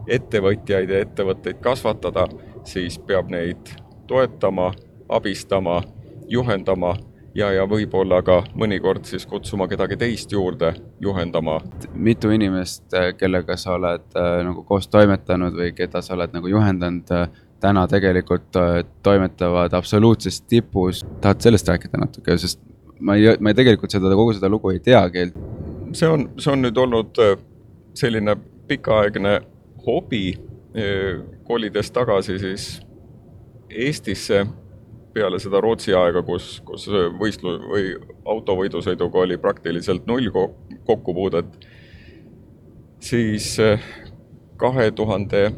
[0.08, 2.26] ettevõtjaid ja ettevõtteid kasvatada,
[2.64, 3.74] siis peab neid
[4.06, 4.72] toetama,
[5.08, 5.82] abistama,
[6.28, 6.96] juhendama
[7.34, 11.60] ja, ja võib-olla ka mõnikord siis kutsuma kedagi teist juurde juhendama.
[11.94, 16.48] mitu inimest, äh, kellega sa oled äh, nagu koos toimetanud või keda sa oled nagu
[16.48, 17.28] juhendanud äh,,
[17.62, 21.06] täna tegelikult äh, toimetavad absoluutses tipus.
[21.20, 22.60] tahad sellest rääkida natuke, sest
[23.00, 25.30] ma ei, ma ei tegelikult seda, kogu seda lugu ei teagi.
[25.92, 27.36] see on, see on nüüd olnud äh,
[27.94, 28.36] selline
[28.68, 29.40] pikaaegne
[29.86, 30.34] hobi,
[31.44, 32.66] kolides tagasi siis
[33.68, 34.46] Eestisse
[35.12, 36.86] peale seda Rootsi aega, kus, kus
[37.20, 37.90] võistlu- või
[38.24, 40.30] autovõidusõiduga oli praktiliselt null
[40.86, 41.52] kokkupuudet,
[43.00, 43.58] siis
[44.56, 45.50] kahe tuhande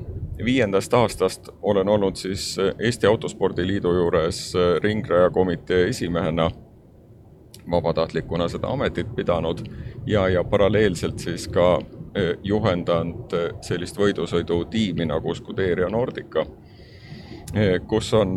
[0.45, 6.51] viiendast aastast olen olnud siis Eesti Autospordiliidu juures eh, ringrajakomitee esimehena,
[7.71, 9.63] vabatahtlikuna seda ametit pidanud
[10.07, 11.79] ja, ja paralleelselt siis ka
[12.43, 13.33] juhendanud
[13.65, 16.45] sellist võidusõidutiimi nagu Scuderia Nordica,
[17.89, 18.37] kus on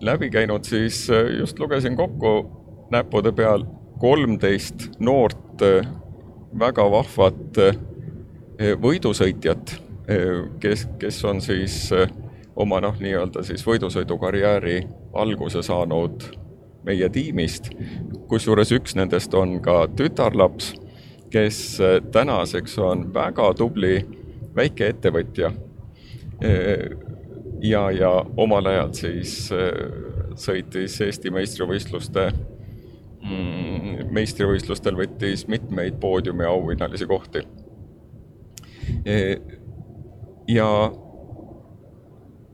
[0.00, 1.06] läbi käinud, siis
[1.38, 2.36] just lugesin kokku
[2.94, 3.64] näppude peal
[3.98, 5.64] kolmteist noort
[6.58, 7.60] väga vahvat
[8.82, 9.74] võidusõitjat,
[10.60, 11.90] kes, kes on siis
[12.56, 14.80] oma noh, nii-öelda siis võidusõidukarjääri
[15.18, 16.24] alguse saanud
[16.86, 17.72] meie tiimist,
[18.30, 20.72] kusjuures üks nendest on ka tütarlaps,
[21.30, 21.78] kes
[22.12, 23.98] tänaseks on väga tubli
[24.56, 25.50] väikeettevõtja
[27.60, 29.70] ja, ja omal ajal siis äh,
[30.38, 32.28] sõitis Eesti meistrivõistluste
[33.22, 37.42] mm,, meistrivõistlustel võttis mitmeid poodiumi auhinnalisi kohti.
[40.48, 40.68] Ja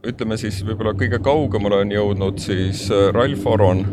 [0.09, 3.85] ütleme siis võib-olla kõige kaugemale on jõudnud siis äh, Ralf Aron,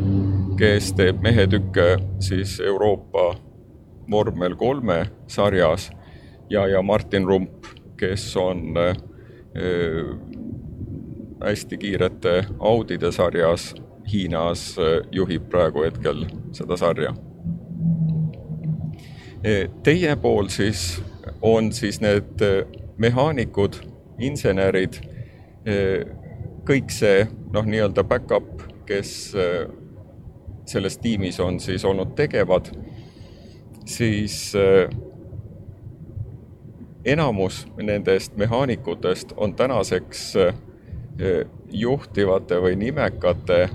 [0.60, 3.34] kes teeb mehetükke siis Euroopa
[4.12, 5.90] vormel kolme sarjas
[6.50, 7.66] ja, ja Martin Rump,
[7.98, 8.96] kes on äh,
[11.44, 13.74] hästi kiirete Audide sarjas
[14.12, 17.14] Hiinas äh, juhib praegu hetkel seda sarja.
[19.44, 21.02] E, teie pool siis
[21.42, 22.66] on siis need äh,
[23.00, 23.80] mehaanikud,
[24.20, 24.98] insenerid,
[26.68, 29.70] kõik see noh, nii-öelda back-up, kes äh,
[30.70, 32.70] selles tiimis on siis olnud tegevad,
[33.90, 34.54] siis
[37.06, 40.34] enamus nendest mehaanikutest on tänaseks
[41.72, 43.70] juhtivate või nimekate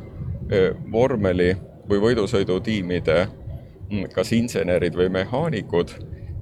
[0.92, 1.50] vormeli
[1.88, 5.96] või võidusõidutiimide mm, kas insenerid või mehaanikud.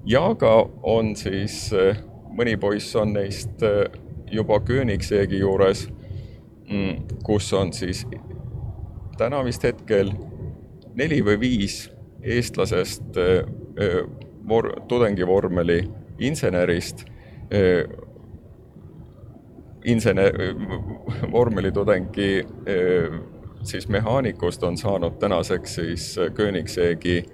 [0.07, 0.53] Ja ka
[0.83, 1.71] on siis
[2.37, 3.65] mõni poiss on neist
[4.33, 5.87] juba Königsegi juures,
[6.69, 8.05] mm, kus on siis
[9.19, 10.13] täna vist hetkel
[10.95, 11.85] neli või viis
[12.23, 13.19] eestlasest
[14.49, 15.83] vor-, tudengivormeli
[16.19, 17.05] insenerist
[19.85, 20.33] insener,
[21.33, 22.47] vormelitudengi
[23.63, 27.25] siis mehaanikust on saanud tänaseks siis Koenigsegi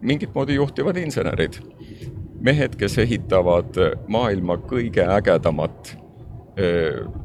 [0.00, 1.52] mingit moodi juhtivad insenerid.
[2.40, 5.94] mehed, kes ehitavad maailma kõige ägedamat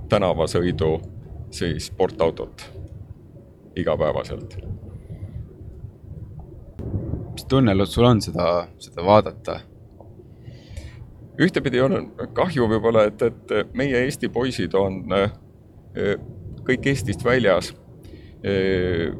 [0.09, 1.01] tänavasõidu
[1.51, 2.63] siis sportautot
[3.75, 4.57] igapäevaselt.
[7.49, 9.59] Mis tunnelus sul on seda, seda vaadata?
[11.39, 15.31] ühtepidi on kahju võib-olla, et, et meie Eesti poisid on äh,
[16.67, 17.71] kõik Eestist väljas,
[18.43, 19.15] äh,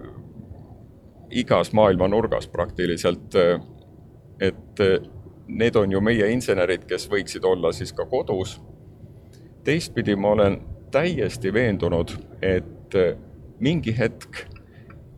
[1.32, 3.36] igas maailma nurgas praktiliselt.
[3.36, 3.63] Äh,
[4.39, 4.80] et
[5.47, 8.59] need on ju meie insenerid, kes võiksid olla siis ka kodus.
[9.63, 10.61] teistpidi ma olen
[10.91, 12.95] täiesti veendunud, et
[13.59, 14.45] mingi hetk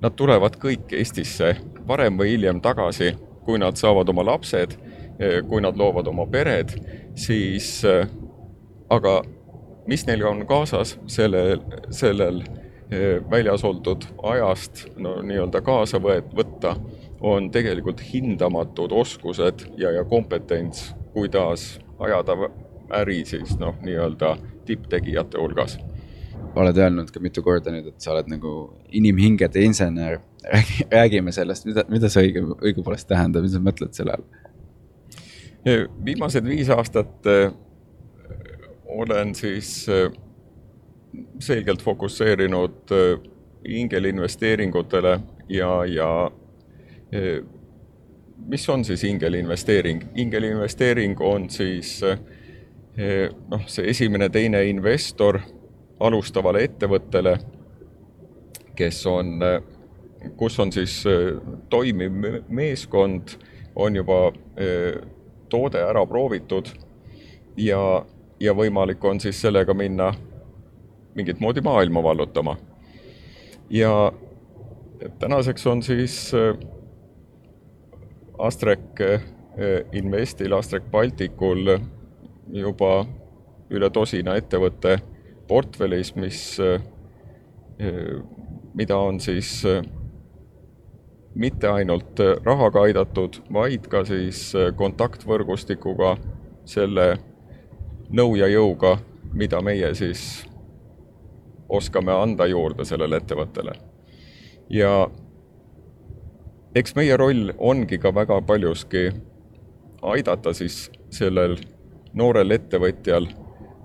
[0.01, 1.55] nad tulevad kõik Eestisse
[1.87, 3.13] varem või hiljem tagasi,
[3.45, 4.77] kui nad saavad oma lapsed
[5.21, 6.71] Eh, kui nad loovad oma pered,
[7.13, 8.07] siis eh,
[8.89, 9.19] aga
[9.85, 11.61] mis neil on kaasas sellel,
[11.93, 12.41] sellel
[13.31, 16.73] väljas oldud ajast no nii-öelda kaasa võet-, võtta,
[17.21, 22.49] on tegelikult hindamatud oskused ja, ja kompetents, kuidas ajada
[22.97, 24.33] äri siis noh, nii-öelda
[24.65, 25.77] tipptegijate hulgas.
[26.55, 28.53] Oled öelnud ka mitu korda nüüd, et sa oled nagu
[28.91, 30.19] inimhingede insener.
[30.41, 34.25] räägi, räägime sellest, mida, mida see õige, õigupoolest tähendab, mis sa mõtled selle all?
[36.05, 37.51] viimased viis aastat äh,
[38.89, 40.09] olen siis äh,
[41.39, 43.19] selgelt fokusseerinud äh,
[43.65, 45.19] ingelinvesteeringutele
[45.49, 46.31] ja, ja
[48.47, 50.03] mis on siis ingelinvesteering?
[50.15, 51.99] ingelinvesteering on siis
[53.51, 55.37] noh, see esimene, teine investor
[56.01, 57.35] alustavale ettevõttele,
[58.75, 59.37] kes on,
[60.37, 61.01] kus on siis
[61.69, 63.35] toimiv meeskond,
[63.75, 64.31] on juba
[65.49, 66.71] toode ära proovitud
[67.57, 67.81] ja,
[68.39, 70.11] ja võimalik on siis sellega minna
[71.15, 72.57] mingit moodi maailma vallutama.
[73.69, 74.11] ja
[75.19, 76.31] tänaseks on siis
[78.37, 78.99] Astrek
[79.91, 81.77] Investil, Astrek Balticul
[82.51, 83.05] juba
[83.69, 84.97] üle tosina ettevõtte
[85.51, 86.41] portfellis, mis,
[88.73, 89.49] mida on siis
[91.35, 96.13] mitte ainult rahaga aidatud, vaid ka siis kontaktvõrgustikuga,
[96.67, 97.07] selle
[98.15, 98.95] nõu ja jõuga,
[99.33, 100.45] mida meie siis
[101.71, 103.75] oskame anda juurde sellele ettevõttele.
[104.69, 105.09] ja
[106.75, 109.09] eks meie roll ongi ka väga paljuski
[110.01, 111.57] aidata siis sellel
[112.13, 113.27] noorel ettevõtjal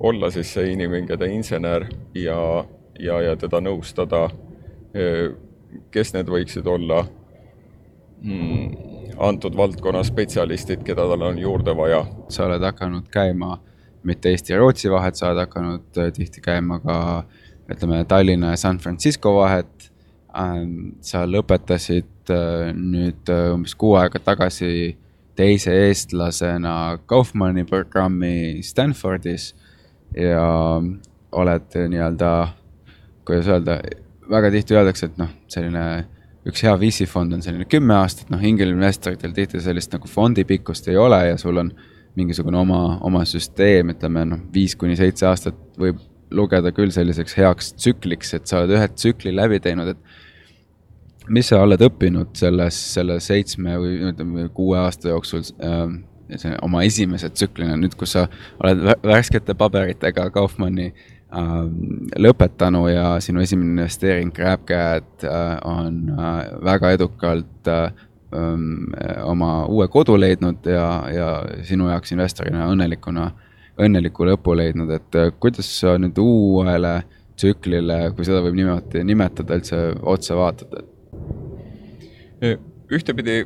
[0.01, 2.65] olla siis see inimhingede insener ja,
[3.01, 4.29] ja, ja teda nõustada,
[5.93, 7.03] kes need võiksid olla
[8.23, 12.05] mm, antud valdkonna spetsialistid, keda tal on juurde vaja.
[12.29, 13.59] sa oled hakanud käima
[14.07, 16.99] mitte Eesti ja Rootsi vahet, sa oled hakanud äh, tihti käima ka
[17.73, 19.91] ütleme, Tallinna ja San Francisco vahet.
[20.37, 24.97] Ähm, sa lõpetasid äh, nüüd äh, umbes kuu aega tagasi
[25.37, 29.55] teise eestlasena Kaufmanni programmi Stanfordis
[30.15, 30.47] ja
[31.37, 32.33] oled nii-öelda,
[33.27, 33.81] kuidas öelda,
[34.31, 35.85] väga tihti öeldakse, et noh, selline
[36.47, 40.89] üks hea VC fond on selline kümme aastat, noh, ingelinvestoritel tihti sellist nagu fondi pikkust
[40.89, 41.73] ei ole ja sul on
[42.17, 45.99] mingisugune oma, oma süsteem, ütleme noh, viis kuni seitse aastat võib
[46.35, 51.61] lugeda küll selliseks heaks tsükliks, et sa oled ühe tsükli läbi teinud, et mis sa
[51.63, 55.85] oled õppinud selles, selle seitsme või ütleme kuue aasta jooksul äh,
[56.35, 58.27] see oma esimese tsüklina, nüüd kus sa
[58.63, 61.53] oled värskete paberitega Kaufmanni äh,
[62.19, 67.91] lõpetanu ja sinu esimene investeering GrabCAD äh, on äh, väga edukalt äh,
[68.35, 68.87] um,
[69.25, 71.29] oma uue kodu leidnud ja, ja
[71.67, 73.29] sinu jaoks investorina õnnelikuna,
[73.83, 76.99] õnneliku lõpu leidnud, et äh, kuidas sa nüüd uuele
[77.37, 80.79] tsüklile, kui seda võib niimoodi nimetada, üldse otsa vaatad,
[82.97, 83.43] ühtepidi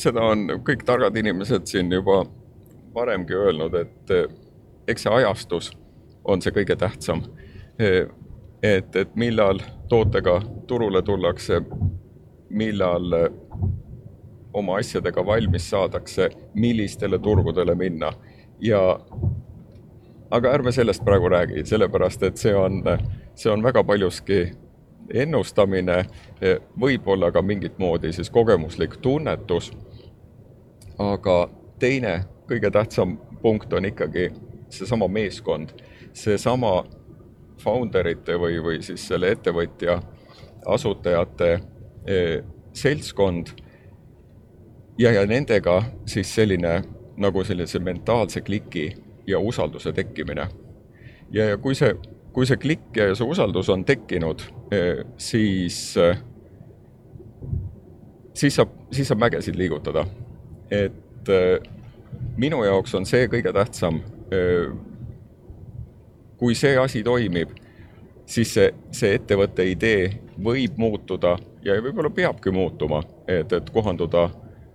[0.00, 2.24] seda on kõik targad inimesed siin juba
[2.94, 4.14] varemgi öelnud, et
[4.88, 5.70] eks see ajastus
[6.24, 7.22] on see kõige tähtsam.
[8.62, 11.62] et, et millal tootega turule tullakse,
[12.50, 13.14] millal
[14.52, 18.12] oma asjadega valmis saadakse, millistele turgudele minna
[18.60, 18.80] ja
[20.30, 22.82] aga ärme sellest praegu räägi, sellepärast et see on,
[23.34, 24.50] see on väga paljuski
[25.14, 26.04] ennustamine,
[26.80, 29.72] võib-olla ka mingit moodi siis kogemuslik tunnetus.
[31.00, 31.36] Aga
[31.80, 34.28] teine, kõige tähtsam punkt on ikkagi
[34.70, 35.72] seesama meeskond,
[36.12, 36.84] seesama
[37.60, 39.98] founder ite või, või siis selle ettevõtja
[40.68, 41.50] asutajate
[42.06, 42.18] e,
[42.76, 43.52] seltskond
[44.98, 46.80] ja, ja nendega siis selline
[47.20, 48.90] nagu sellise mentaalse kliki
[49.26, 50.48] ja usalduse tekkimine.
[51.32, 51.94] ja, ja kui see
[52.32, 54.42] kui see klikk ja see usaldus on tekkinud,
[54.72, 56.18] eh, siis, eh,
[58.34, 60.06] siis saab, siis saab mägesid liigutada.
[60.70, 61.60] Et eh,
[62.36, 64.00] minu jaoks on see kõige tähtsam.
[66.38, 67.50] kui see asi toimib,
[68.26, 70.04] siis see, see ettevõtte idee
[70.38, 71.34] võib muutuda
[71.66, 74.28] ja võib-olla peabki muutuma, et, et kohanduda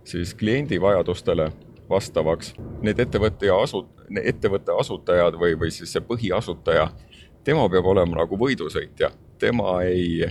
[0.04, 1.48] siis kliendi vajadustele
[1.90, 2.54] vastavaks.
[2.82, 3.88] Need ettevõtte ja asu-,
[4.24, 6.90] ettevõtte asutajad või, või siis see põhiasutaja
[7.46, 10.26] tema peab olema nagu võidusõitja, tema ei,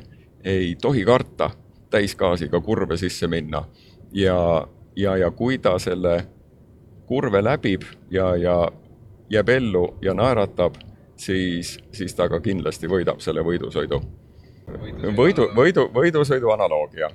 [0.45, 1.51] ei tohi karta
[1.91, 3.65] täisgaasiga kurve sisse minna.
[4.13, 4.67] ja,
[4.97, 6.27] ja, ja kui ta selle
[7.07, 8.73] kurve läbib ja, ja
[9.31, 10.75] jääb ellu ja naeratab,
[11.17, 14.01] siis, siis ta ka kindlasti võidab selle võidusõidu.
[15.17, 17.11] võidu, võidu, võidusõidu analoogia.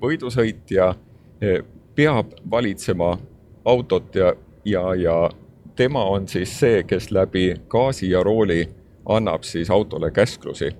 [0.00, 0.94] võidusõitja
[1.40, 1.62] e,
[1.94, 3.18] peab valitsema
[3.64, 4.34] autot ja,
[4.64, 5.30] ja, ja
[5.76, 8.68] tema on siis see, kes läbi gaasi ja rooli
[9.08, 10.76] annab siis autole käsklusi.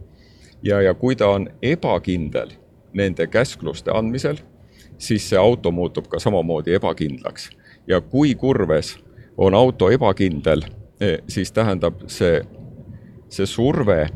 [0.63, 2.51] ja, ja kui ta on ebakindel
[2.93, 4.37] nende käskluste andmisel,
[4.99, 7.51] siis see auto muutub ka samamoodi ebakindlaks.
[7.87, 8.99] ja kui kurves
[9.37, 10.63] on auto ebakindel,
[11.01, 12.43] eh, siis tähendab see,
[13.29, 14.09] see surve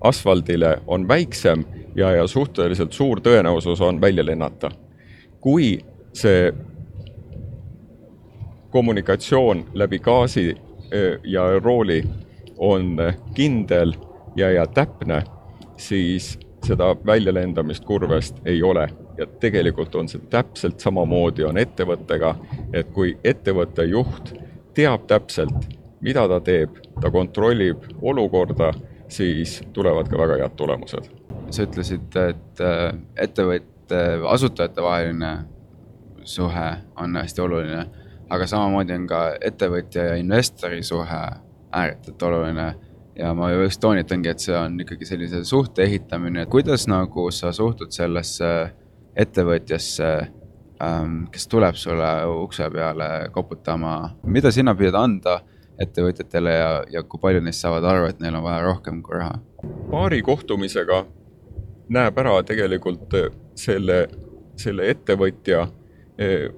[0.00, 1.64] asfaldile on väiksem
[1.94, 4.70] ja, ja suhteliselt suur tõenäosus on välja lennata.
[5.40, 5.78] kui
[6.12, 6.52] see
[8.70, 10.56] kommunikatsioon läbi gaasi
[11.24, 12.02] ja rooli
[12.58, 12.96] on
[13.34, 13.94] kindel
[14.36, 15.22] ja, ja täpne,
[15.76, 18.88] siis seda väljalendamist kurvest ei ole.
[19.20, 22.34] Ja tegelikult on see täpselt samamoodi on ettevõttega,
[22.72, 24.32] et kui ettevõtte juht
[24.74, 25.68] teab täpselt,
[26.00, 28.72] mida ta teeb, ta kontrollib olukorda,
[29.10, 31.10] siis tulevad ka väga head tulemused.
[31.50, 35.32] sa ütlesid, et äh, ettevõtte, asutajate vaheline
[36.24, 37.86] suhe on hästi oluline
[38.30, 41.20] aga samamoodi on ka ettevõtja ja investori suhe
[41.72, 42.74] ääretult oluline.
[43.18, 47.90] ja ma just toonitangi, et see on ikkagi sellise suhte ehitamine, kuidas nagu sa suhtud
[47.92, 48.70] sellesse
[49.20, 50.10] ettevõtjasse
[50.82, 52.10] ähm,, kes tuleb sulle
[52.40, 55.40] ukse peale koputama, mida sina püüad anda
[55.80, 59.38] ettevõtjatele ja, ja kui paljud neist saavad aru, et neil on vaja rohkem kui raha?
[59.90, 61.04] paari kohtumisega
[61.92, 63.16] näeb ära tegelikult
[63.58, 64.02] selle,
[64.60, 65.64] selle ettevõtja
[66.20, 66.50] eh,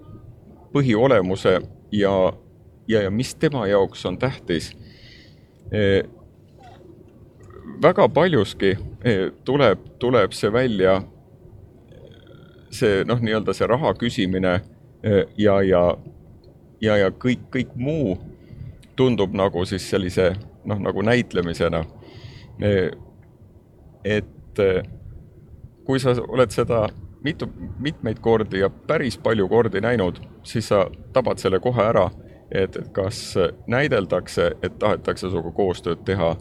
[0.73, 1.61] põhiolemuse
[1.93, 2.33] ja,
[2.89, 4.73] ja, ja mis tema jaoks on tähtis.
[5.73, 6.03] E,
[7.83, 8.75] väga paljuski
[9.45, 11.01] tuleb, tuleb see välja,
[12.73, 14.55] see noh, nii-öelda see raha küsimine
[15.03, 15.83] e, ja, ja,
[16.81, 18.17] ja, ja kõik, kõik muu
[18.97, 20.33] tundub nagu siis sellise
[20.65, 21.85] noh, nagu näitlemisena.
[24.05, 24.61] et
[25.85, 26.87] kui sa oled seda
[27.25, 27.49] mitu,
[27.79, 32.11] mitmeid kordi ja päris palju kordi näinud, siis sa tabad selle kohe ära,
[32.51, 33.35] et, et kas
[33.67, 36.35] näideldakse, et tahetakse sinuga koostööd teha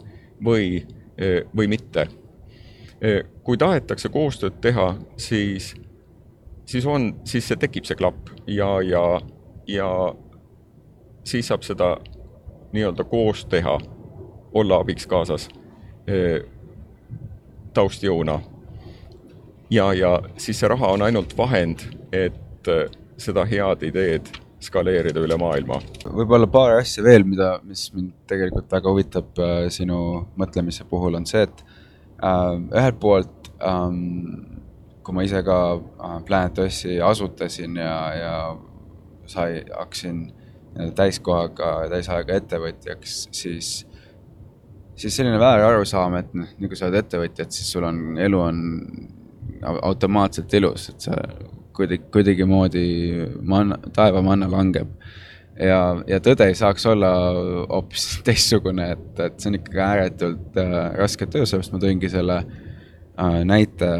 [0.44, 0.84] või,
[1.56, 2.08] või mitte.
[3.42, 5.74] kui tahetakse koostööd teha, siis,
[6.72, 9.04] siis on, siis see tekib see klapp ja, ja,
[9.68, 9.88] ja
[11.28, 11.94] siis saab seda
[12.72, 13.76] nii-öelda koos teha,
[14.56, 15.48] olla abiks kaasas
[17.76, 18.40] taustjõuna
[19.72, 22.86] ja, ja siis see raha on ainult vahend, et äh,
[23.20, 24.30] seda head ideed
[24.62, 25.80] skaleerida üle maailma.
[26.04, 29.98] võib-olla paar asja veel, mida, mis mind tegelikult väga huvitab äh, sinu
[30.38, 31.64] mõtlemise puhul, on see, et
[32.22, 34.51] äh, ühelt poolt ähm,
[35.02, 38.36] kui ma ise ka äh, Planet Ossi asutasin ja, ja
[39.26, 40.26] sai, hakkasin
[40.96, 43.72] täiskohaga, täisajaga ettevõtjaks, siis,
[44.96, 48.00] siis selline väär arusaam, et noh, nii kui sa oled ettevõtja, et siis sul on,
[48.20, 48.62] elu on
[49.62, 51.18] automaatselt ilus, et see
[51.76, 52.86] kuidagi, kuidagimoodi
[53.48, 54.88] manna, taevamanna langeb.
[55.60, 57.12] ja, ja tõde ei saaks olla
[57.68, 62.40] hoopis teistsugune, et, et see on ikkagi ääretult äh, raske töö, sellepärast ma tõingi selle
[62.42, 63.92] äh, näite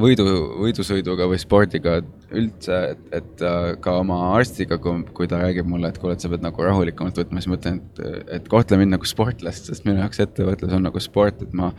[0.00, 0.26] võidu,
[0.62, 1.98] võidusõiduga või spordiga
[2.32, 6.24] üldse, et, et äh, ka oma arstiga, kui, kui ta räägib mulle, et kuule, et
[6.24, 9.86] sa pead nagu rahulikumalt võtma, siis ma mõtlen, et, et kohtle mind nagu sportlast, sest
[9.88, 11.72] minu jaoks ettevõtlus on nagu sport, et ma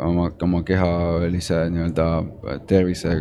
[0.00, 2.06] oma, oma kehalise nii-öelda
[2.70, 3.20] tervise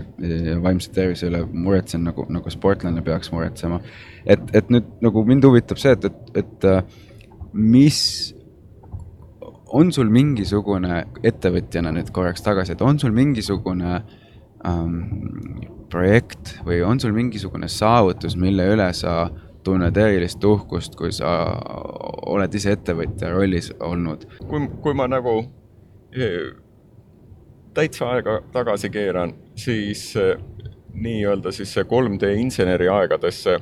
[0.63, 3.79] vaimse tervise üle muretsen nagu, nagu sportlane peaks muretsema.
[4.25, 6.81] et, et nüüd nagu mind huvitab see, et, et, et äh,
[7.53, 7.99] mis,
[9.73, 14.01] on sul mingisugune ettevõtjana nüüd korraks tagasi, et on sul mingisugune
[14.67, 14.99] ähm,
[15.91, 19.29] projekt või on sul mingisugune saavutus, mille üle sa
[19.63, 21.29] tunned erilist uhkust, kui sa
[22.27, 24.25] oled ise ettevõtja rollis olnud?
[24.49, 25.37] kui, kui ma nagu
[26.11, 26.51] eh,
[27.73, 30.35] täitsa aega tagasi keeran, siis eh,
[30.93, 33.57] nii-öelda siis see 3D inseneri aegadesse,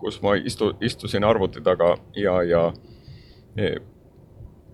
[0.00, 2.64] kus ma istu, istusin arvuti taga ja, ja
[3.56, 3.78] eh,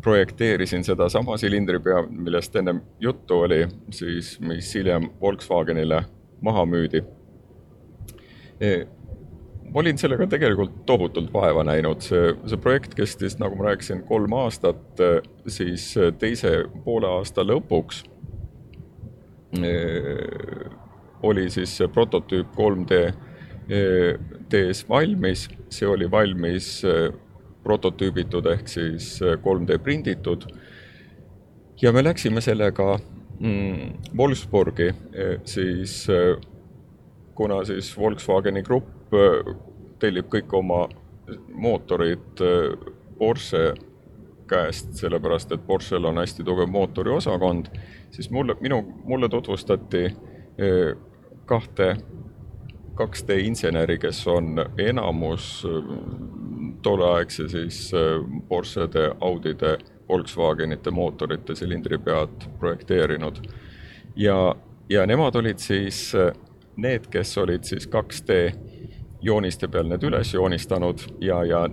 [0.02, 6.04] projekteerisin sedasama silindripea, millest ennem juttu oli, siis mis hiljem Volkswagenile
[6.40, 7.02] maha müüdi.
[8.60, 8.86] Eh,
[9.70, 14.32] ma olin sellega tegelikult tohutult vaeva näinud, see, see projekt kestis, nagu ma rääkisin, kolm
[14.36, 15.04] aastat,
[15.46, 18.04] siis teise poole aasta lõpuks
[19.58, 20.70] Äh,
[21.22, 23.00] oli siis see prototüüp 3D
[24.50, 26.68] DS valmis, see oli valmis
[27.64, 30.46] prototüübitud ehk siis 3D äh, prinditud.
[31.82, 32.98] ja me läksime sellega
[33.38, 34.90] mm, Wolfsburgi,
[35.44, 36.06] siis
[37.34, 39.14] kuna siis Volkswageni grupp
[39.98, 40.88] tellib kõik oma
[41.48, 42.42] mootorid
[43.18, 43.72] Porsche
[44.48, 47.70] käest, sellepärast et Porschel on hästi tugev mootoriosakond
[48.10, 50.08] siis mulle, minu, mulle tutvustati
[51.46, 51.96] kahte,
[53.00, 55.64] kaks D inseneri, kes on enamus
[56.84, 57.78] tolleaegse siis
[58.48, 59.78] Porschede, Audide,
[60.08, 63.40] Volkswagenite mootorite silindripead projekteerinud.
[64.16, 64.54] ja,
[64.88, 66.12] ja nemad olid siis
[66.76, 68.40] need, kes olid siis 2D
[69.22, 71.64] jooniste peal need üles joonistanud ja, ja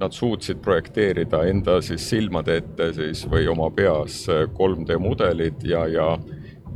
[0.00, 6.08] nad suutsid projekteerida enda siis silmade ette siis või oma peas 3D mudelid ja, ja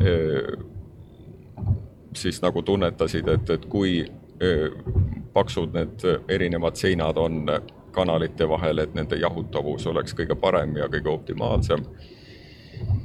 [0.01, 0.57] öö,
[2.17, 4.05] siis nagu tunnetasid, et, et kui
[5.33, 7.45] paksud need erinevad seinad on
[7.95, 11.85] kanalite vahel, et nende jahutavus oleks kõige parem ja kõige optimaalsem.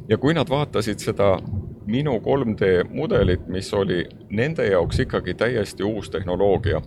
[0.09, 1.37] ja kui nad vaatasid seda
[1.85, 6.81] minu 3D mudelit, mis oli nende jaoks ikkagi täiesti uus tehnoloogia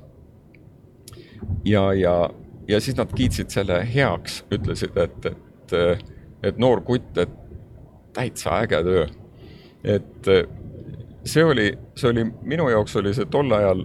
[1.64, 2.30] ja, ja,
[2.68, 6.04] ja siis nad kiitsid selle heaks, ütlesid, et, et,
[6.42, 7.30] et noor kutt, et
[8.12, 9.06] täitsa äge töö.
[9.84, 10.28] et
[11.24, 13.84] see oli, see oli, minu jaoks oli see tol ajal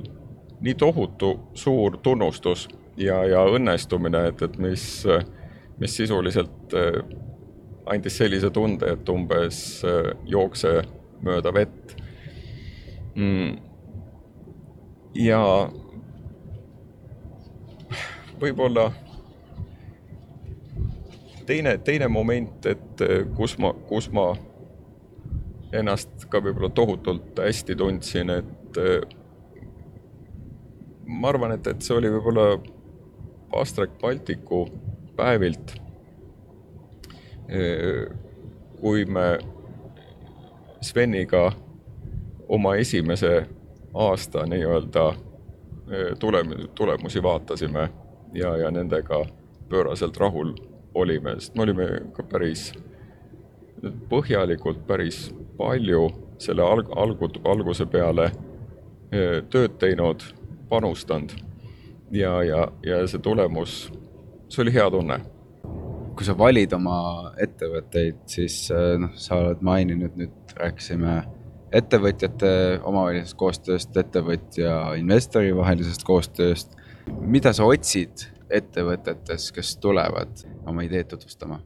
[0.62, 4.86] nii tohutu suur tunnustus ja, ja õnnestumine, et, et mis,
[5.78, 6.74] mis sisuliselt
[7.86, 9.60] andis sellise tunde, et umbes
[10.26, 10.82] jookse
[11.24, 11.94] mööda vett.
[13.18, 13.58] Mm..
[15.18, 15.42] ja
[18.42, 18.92] võib-olla
[21.48, 24.32] teine, teine moment, et eh, kus ma, kus ma
[25.74, 29.02] ennast ka võib-olla tohutult hästi tundsin, et eh,
[31.08, 32.48] ma arvan, et, et see oli võib-olla
[33.58, 34.66] Astrek Balticu
[35.18, 35.76] päevilt,
[37.50, 38.08] eh,
[38.80, 39.30] kui me
[40.82, 41.50] Sveniga
[42.48, 43.48] oma esimese
[43.98, 45.06] aasta nii-öelda
[46.20, 47.90] tulem-, tulemusi vaatasime
[48.34, 49.24] ja, ja nendega
[49.70, 50.54] pööraselt rahul
[50.94, 52.70] olime, sest me olime ka päris
[54.10, 55.28] põhjalikult päris
[55.58, 56.08] palju
[56.42, 58.32] selle alg-, algu-, alguse peale
[59.52, 60.24] tööd teinud,
[60.70, 61.32] panustanud
[62.12, 63.88] ja, ja, ja see tulemus,
[64.52, 65.22] see oli hea tunne.
[66.18, 71.20] kui sa valid oma ettevõtteid, siis noh, sa oled maininud, nüüd rääkisime
[71.78, 72.50] ettevõtjate
[72.82, 76.74] omavahelisest koostööst, ettevõtja investori vahelisest koostööst
[77.22, 81.60] mida sa otsid ettevõtetes, kes tulevad oma ideed tutvustama?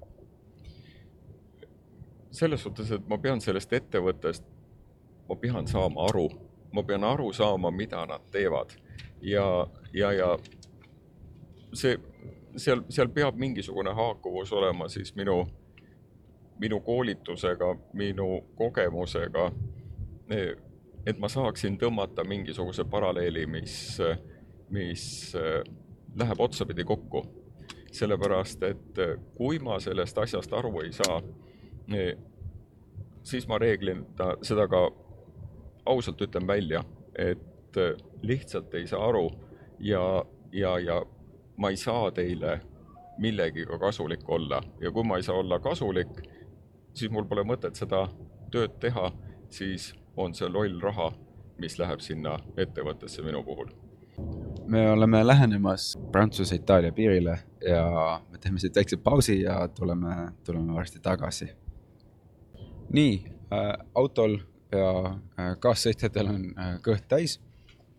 [2.31, 4.43] Selles suhtes, et ma pean sellest ettevõttest,
[5.29, 6.29] ma pean saama aru,
[6.73, 8.71] ma pean aru saama, mida nad teevad
[9.21, 10.37] ja, ja, ja
[11.73, 11.97] see,
[12.57, 15.45] seal, seal peab mingisugune haakuvus olema siis minu,
[16.59, 19.51] minu koolitusega, minu kogemusega.
[21.05, 23.97] et ma saaksin tõmmata mingisuguse paralleeli, mis
[24.71, 25.63] mis äh,
[26.15, 27.41] läheb otsapidi kokku.
[27.91, 28.99] sellepärast, et
[29.35, 31.17] kui ma sellest asjast aru ei saa,
[33.23, 34.89] siis ma reeglina seda ka
[35.85, 36.83] ausalt ütlen välja,
[37.15, 37.77] et
[38.21, 39.29] lihtsalt ei saa aru
[39.79, 41.01] ja, ja, ja
[41.57, 42.59] ma ei saa teile
[43.17, 44.61] millegiga kasulik olla.
[44.81, 46.09] Ja kui ma ei saa olla kasulik,
[46.93, 48.07] siis mul pole mõtet seda
[48.51, 49.11] tööd teha,
[49.49, 51.11] siis on see loll raha,
[51.61, 53.69] mis läheb sinna ettevõttesse minu puhul.
[54.67, 60.99] Me oleme lähenemas Prantsuse-Itaalia piirile ja me teeme siit väikse pausi ja tuleme, tuleme varsti
[60.99, 61.49] tagasi.
[62.93, 63.13] Nii
[63.51, 64.37] äh,, autol
[64.71, 64.89] ja
[65.39, 67.37] äh, kaassõitjatel on äh, kõht täis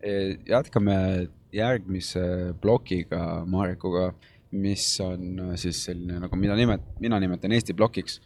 [0.01, 0.37] e,.
[0.47, 4.11] jätkame järgmise plokiga Marekuga,
[4.51, 8.21] mis on äh, siis selline, nagu mina nimet-, mina nimetan Eesti plokiks.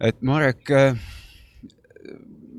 [0.00, 0.96] et Marek äh,,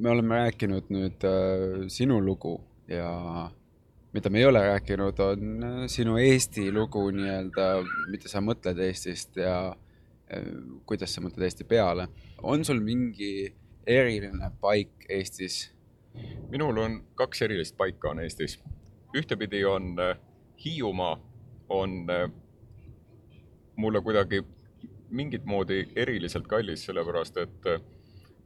[0.01, 2.59] me oleme rääkinud nüüd äh, sinu lugu
[2.89, 3.51] ja
[4.13, 7.71] mida me ei ole rääkinud, on äh, sinu Eesti lugu nii-öelda,
[8.09, 9.79] mida sa mõtled Eestist ja äh,
[10.85, 12.07] kuidas sa mõtled Eesti peale.
[12.43, 13.53] on sul mingi
[13.87, 15.71] eriline paik Eestis?
[16.49, 18.59] minul on kaks erilist paika on Eestis.
[19.17, 20.17] ühtepidi on äh,
[20.65, 21.19] Hiiumaa,
[21.69, 22.05] on
[23.75, 24.43] mulle kuidagi
[25.09, 27.65] mingit moodi eriliselt kallis, sellepärast et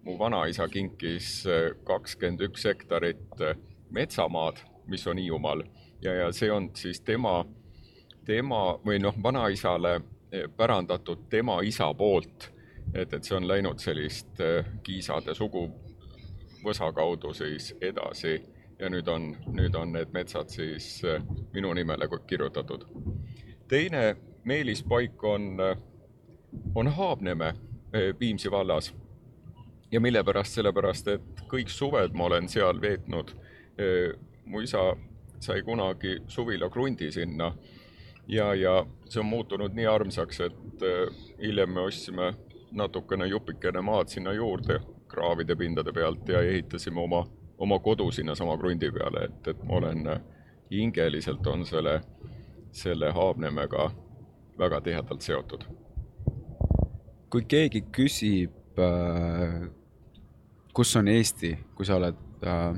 [0.03, 1.43] mu vanaisa kinkis
[1.83, 3.43] kakskümmend üks hektarit
[3.89, 5.63] metsamaad mis on Hiiumaal
[6.01, 7.45] ja, ja see on siis tema,
[8.25, 9.99] tema või noh, vanaisale
[10.57, 12.51] pärandatud tema isa poolt.
[12.93, 18.35] et, et see on läinud sellist eh, Kiisade suguvõsa kaudu siis edasi
[18.79, 21.23] ja nüüd on, nüüd on need metsad siis eh,
[21.53, 22.85] minu nimele kirjutatud.
[23.67, 25.57] teine meelispaik on,
[26.75, 27.53] on Haabneme
[28.19, 28.93] Viimsi vallas.
[29.91, 33.31] ja mille pärast, sellepärast et kõik suved ma olen seal veetnud
[34.45, 34.95] mu isa
[35.39, 37.51] sai kunagi suvila krundi sinna
[38.27, 42.33] ja, ja see on muutunud nii armsaks, et äh, hiljem me ostsime
[42.71, 47.25] natukene jupikene maad sinna juurde kraavide pindade pealt ja ehitasime oma,
[47.57, 50.21] oma kodu sinnasama krundi peale, et, et ma olen äh,
[50.71, 52.01] hingeliselt on selle,
[52.71, 53.91] selle Haabnemega
[54.59, 55.63] väga tihedalt seotud.
[57.29, 59.69] kui keegi küsib äh,,
[60.73, 62.77] kus on Eesti, kui sa oled äh,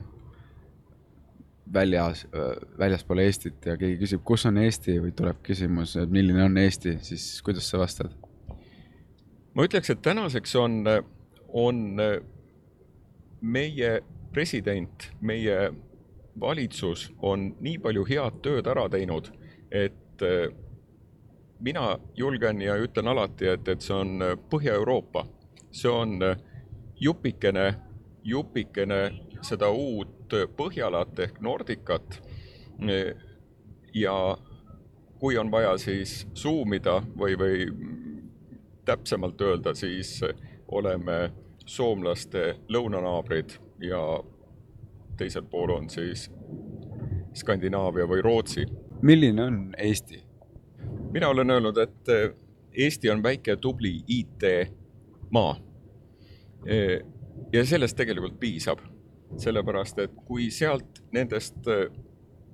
[1.74, 2.26] väljas
[2.80, 4.98] väljaspool Eestit ja keegi küsib, kus on Eesti?
[5.04, 8.14] või tuleb küsimus, et milline on Eesti, siis kuidas sa vastad?
[9.54, 10.84] ma ütleks, et tänaseks on,
[11.50, 11.84] on
[13.42, 13.92] meie
[14.34, 15.72] president, meie
[16.40, 19.32] valitsus on nii palju head tööd ära teinud,
[19.72, 20.22] et
[21.60, 24.22] mina julgen ja ütlen alati, et, et see on
[24.52, 25.26] Põhja-Euroopa,
[25.74, 26.20] see on
[27.02, 27.72] jupikene,
[28.24, 29.02] jupikene
[29.42, 30.17] seda uut
[30.58, 32.22] Põhjalat ehk Nordicat.
[33.94, 34.38] ja
[35.20, 37.66] kui on vaja siis suumida või, või
[38.86, 40.22] täpsemalt öelda, siis
[40.68, 41.32] oleme
[41.66, 44.02] soomlaste lõunanaabrid ja
[45.18, 46.30] teisel pool on siis
[47.34, 48.66] Skandinaavia või Rootsi.
[49.02, 50.28] milline on Eesti?
[51.12, 52.10] mina olen öelnud, et
[52.74, 55.56] Eesti on väike tubli IT-maa.
[57.54, 58.80] Ja sellest tegelikult piisab,
[59.38, 61.92] sellepärast et kui sealt nendest, eh,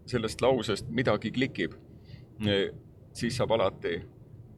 [0.05, 1.77] sellest lausest midagi klikib,
[3.13, 4.01] siis saab alati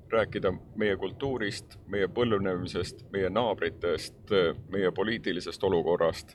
[0.10, 4.32] rääkida meie kultuurist, meie põlvnemisest, meie naabritest,
[4.74, 6.34] meie poliitilisest olukorrast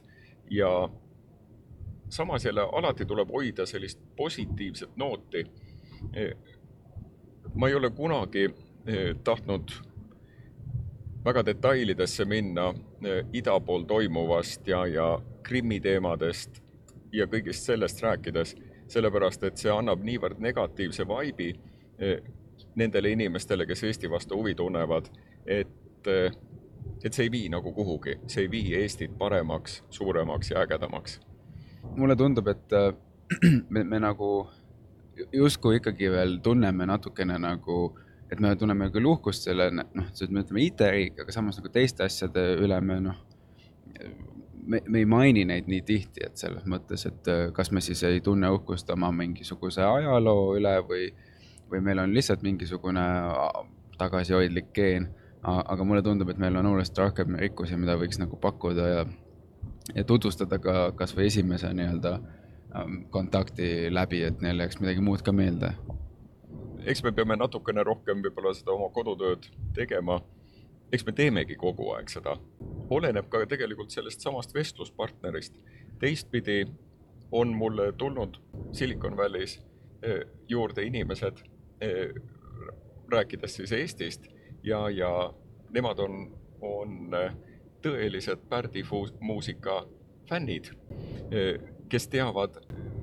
[0.50, 0.88] ja
[2.08, 5.44] samas jälle alati tuleb hoida sellist positiivset nooti.
[7.54, 8.54] ma ei ole kunagi
[9.24, 9.70] tahtnud
[11.24, 12.70] väga detailidesse minna
[13.04, 16.62] eh, ida pool toimuvast ja, ja Krimmi teemadest
[17.12, 18.54] ja kõigest sellest rääkides,
[18.88, 21.52] sellepärast et see annab niivõrd negatiivse vaibi
[21.98, 22.20] eh,
[22.74, 25.08] nendele inimestele, kes Eesti vastu huvi tunnevad,
[25.46, 26.08] et,
[27.04, 31.20] et see ei vii nagu kuhugi, see ei vii Eestit paremaks, suuremaks ja ägedamaks.
[31.96, 32.94] mulle tundub, et äh,
[33.74, 34.48] me, me nagu
[35.32, 37.98] justkui ikkagi veel tunneme natukene nagu,
[38.30, 42.44] et me tunneme küll uhkust selle, noh, me ütleme IT-riik, aga samas nagu teiste asjade
[42.62, 43.18] üle me noh,
[44.66, 48.02] me, me ei maini neid nii tihti, et selles mõttes, et äh, kas me siis
[48.06, 51.10] ei tunne uhkust oma mingisuguse ajaloo üle või
[51.70, 53.02] või meil on lihtsalt mingisugune
[53.98, 55.08] tagasihoidlik geen,
[55.42, 59.04] aga mulle tundub, et meil on oluliselt rohkem rikkusi, mida võiks nagu pakkuda ja,
[59.94, 62.18] ja tutvustada ka kasvõi esimese nii-öelda
[63.10, 65.72] kontakti läbi, et neile jääks midagi muud ka meelde.
[66.84, 70.20] Eks me peame natukene rohkem võib-olla seda oma kodutööd tegema.
[70.92, 72.36] eks me teemegi kogu aeg seda.
[72.90, 75.54] oleneb ka tegelikult sellest samast vestluspartnerist.
[75.98, 76.66] teistpidi
[77.32, 78.36] on mulle tulnud
[78.72, 79.60] Silicon Valley's
[80.02, 81.44] eh, juurde inimesed
[81.80, 82.14] Eh,
[83.12, 84.26] rääkides siis Eestist
[84.62, 85.34] ja, ja
[85.70, 87.32] nemad on, on eh,
[87.82, 88.82] tõelised Pärdi
[89.20, 89.86] muusika
[90.28, 90.68] fännid,
[91.88, 92.58] kes teavad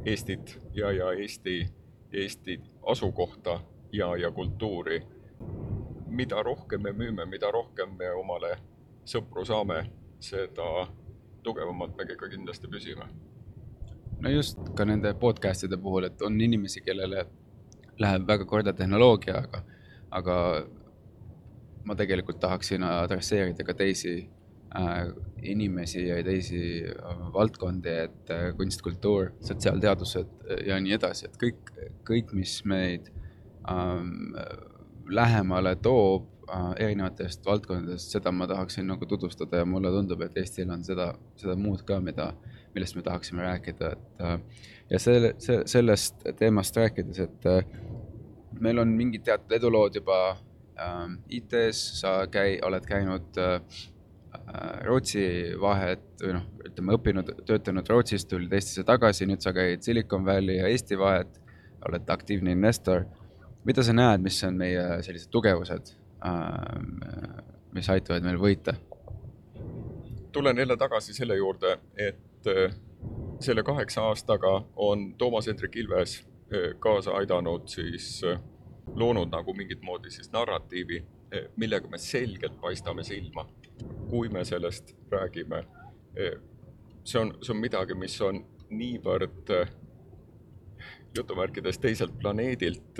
[0.05, 1.65] Eestit ja, ja Eesti,
[2.13, 3.59] Eesti asukohta
[3.91, 5.01] ja, ja kultuuri.
[6.07, 8.57] mida rohkem me müüme, mida rohkem me omale
[9.05, 9.81] sõpru saame,
[10.19, 10.87] seda
[11.43, 13.07] tugevamalt me ka kindlasti püsime.
[14.19, 17.25] no just ka nende podcast'ide puhul, et on inimesi, kellele
[17.99, 19.61] läheb väga korda tehnoloogia, aga,
[20.11, 20.37] aga
[21.85, 24.29] ma tegelikult tahaksin adresseerida ka teisi
[25.43, 31.37] inimesi ja teisi äh, valdkondi, et äh, kunst, kultuur, sotsiaalteadused äh, ja nii edasi, et
[31.41, 31.71] kõik,
[32.07, 33.11] kõik, mis meid
[33.69, 34.35] ähm,
[35.09, 40.71] lähemale toob äh, erinevatest valdkondadest, seda ma tahaksin nagu tutvustada ja mulle tundub, et Eestil
[40.73, 42.31] on seda, seda muud ka, mida,
[42.75, 44.39] millest me tahaksime rääkida, et äh,
[44.89, 47.61] ja selle, see, sellest teemast rääkides, et äh,
[48.59, 51.05] meil on mingid teatud edulood juba äh,
[51.39, 53.85] IT-s, sa käi-, oled käinud äh, äh,
[54.85, 55.23] Rootsi
[55.61, 60.59] vahet või noh, ütleme õppinud, töötanud Rootsist, tulid Eestisse tagasi, nüüd sa käid Silicon Valley
[60.61, 61.39] ja Eesti vahet,
[61.87, 63.05] oled aktiivne investor.
[63.65, 65.91] mida sa näed, mis on meie sellised tugevused
[66.25, 67.41] äh,,
[67.75, 68.73] mis aitavad meil võita?
[70.31, 72.73] tulen jälle tagasi selle juurde, et äh,
[73.39, 78.21] selle kaheksa aastaga on Toomas Hendrik Ilves Eh, kaasa aidanud, siis
[78.95, 81.01] loonud nagu mingit moodi siis narratiivi,
[81.59, 83.43] millega me selgelt paistame silma,
[84.09, 85.63] kui me sellest räägime.
[87.03, 89.51] see on, see on midagi, mis on niivõrd
[91.15, 92.99] jutumärkides teiselt planeedilt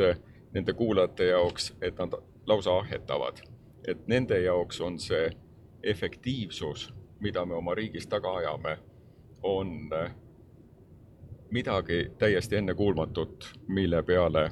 [0.54, 2.14] nende kuulajate jaoks, et nad
[2.46, 3.42] lausa ahhetavad.
[3.88, 5.30] et nende jaoks on see
[5.84, 8.78] efektiivsus, mida me oma riigis taga ajame,
[9.44, 9.90] on
[11.52, 14.52] midagi täiesti ennekuulmatut, mille peale,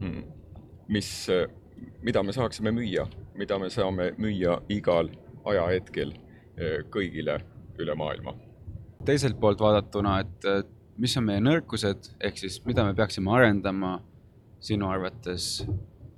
[0.00, 0.22] hmm,
[0.88, 1.28] mis,
[2.02, 5.10] mida me saaksime müüa, mida me saame müüa igal
[5.44, 6.12] ajahetkel
[6.56, 7.38] eh, kõigile
[7.80, 8.34] üle maailma.
[9.04, 10.68] teiselt poolt vaadatuna, et
[11.00, 13.94] mis on meie nõrkused, ehk siis mida me peaksime arendama
[14.60, 15.64] sinu arvates,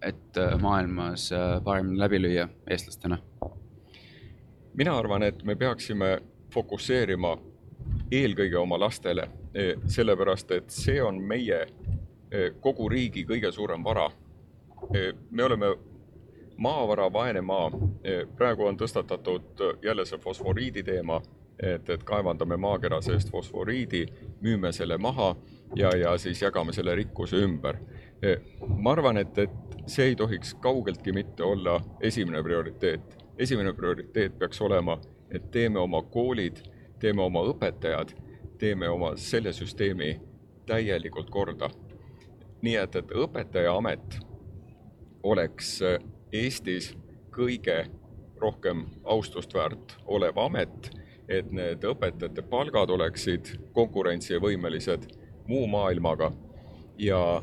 [0.03, 3.19] et äh, maailmas äh, paremini läbi lüüa eestlastena?
[4.74, 6.19] mina arvan, et me peaksime
[6.51, 7.36] fokusseerima
[8.12, 9.27] eelkõige oma lastele,
[9.86, 11.59] sellepärast et see on meie
[12.65, 14.07] kogu riigi kõige suurem vara.
[15.31, 15.74] Me oleme
[16.56, 17.70] maavara vaene maa,
[18.36, 21.20] praegu on tõstatatud jälle see fosforiidi teema,
[21.58, 24.06] et, et kaevandame maakera seest fosforiidi,
[24.40, 25.34] müüme selle maha
[25.76, 27.78] ja, ja siis jagame selle rikkuse ümber.
[28.76, 33.18] ma arvan, et, et see ei tohiks kaugeltki mitte olla esimene prioriteet.
[33.38, 34.98] esimene prioriteet peaks olema,
[35.30, 36.62] et teeme oma koolid
[37.02, 38.14] teeme oma õpetajad,
[38.58, 40.14] teeme oma selle süsteemi
[40.66, 41.70] täielikult korda.
[42.62, 44.18] nii et, et õpetajaamet
[45.26, 45.80] oleks
[46.32, 46.94] Eestis
[47.30, 47.86] kõige
[48.40, 50.90] rohkem austust väärt olev amet,
[51.28, 55.04] et need õpetajate palgad oleksid konkurentsivõimelised
[55.46, 56.30] muu maailmaga
[56.98, 57.42] ja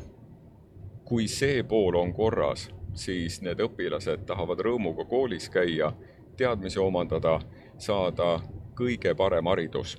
[1.04, 5.92] kui see pool on korras, siis need õpilased tahavad rõõmuga koolis käia,
[6.36, 7.38] teadmisi omandada,
[7.78, 8.40] saada
[8.74, 9.98] kõige parem haridus.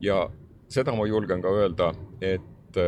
[0.00, 0.30] ja
[0.68, 2.78] seda ma julgen ka öelda, et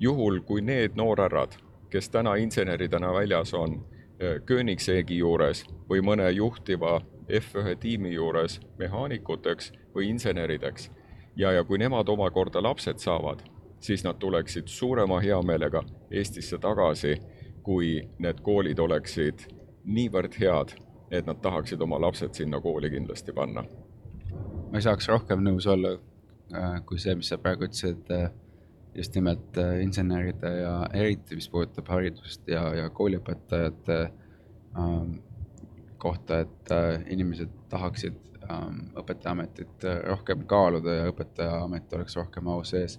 [0.00, 1.54] juhul, kui need noorhärrad,
[1.90, 3.80] kes täna inseneridena väljas on,
[4.20, 10.90] eh, Koenigseegi juures või mõne juhtiva F1 tiimi juures mehaanikuteks või insenerideks.
[11.36, 13.42] Ja, ja kui nemad omakorda lapsed saavad,
[13.80, 17.16] siis nad tuleksid suurema heameelega Eestisse tagasi,
[17.62, 19.46] kui need koolid oleksid
[19.84, 20.74] niivõrd head,
[21.10, 23.64] et nad tahaksid oma lapsed sinna kooli kindlasti panna.
[24.68, 28.30] Ma ei saaks rohkem nõus olla äh, kui see, mis sa praegu ütlesid äh,
[28.98, 33.98] just nimelt äh, inseneride ja eriti, mis puudutab haridust ja, ja kooliõpetajate
[34.78, 35.18] ähm,
[35.98, 36.72] kohta, et
[37.10, 38.18] inimesed tahaksid
[38.50, 42.98] ähm, õpetajaametit rohkem kaaluda ja õpetajaamet oleks rohkem au sees.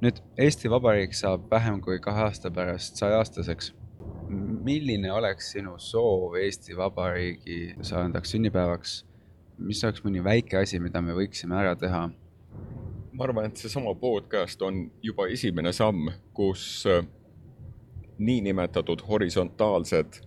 [0.00, 3.74] nüüd Eesti Vabariik saab vähem kui kahe aasta pärast sajaaastaseks.
[4.64, 9.00] milline oleks sinu soov Eesti Vabariigi sajandaks sünnipäevaks
[9.60, 12.08] mis oleks mõni väike asi, mida me võiksime ära teha?
[13.20, 17.02] Ma arvan, et seesama podcast on juba esimene samm, kus äh,
[18.16, 20.22] niinimetatud horisontaalsed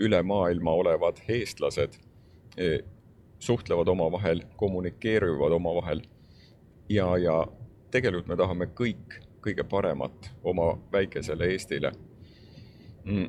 [0.00, 1.98] üle maailma olevad eestlased
[2.56, 2.78] äh,
[3.38, 6.00] suhtlevad omavahel, kommunikeerivad omavahel.
[6.88, 7.36] ja, ja
[7.90, 11.92] tegelikult me tahame kõik kõige paremat oma väikesele Eestile.
[13.04, 13.28] Mm,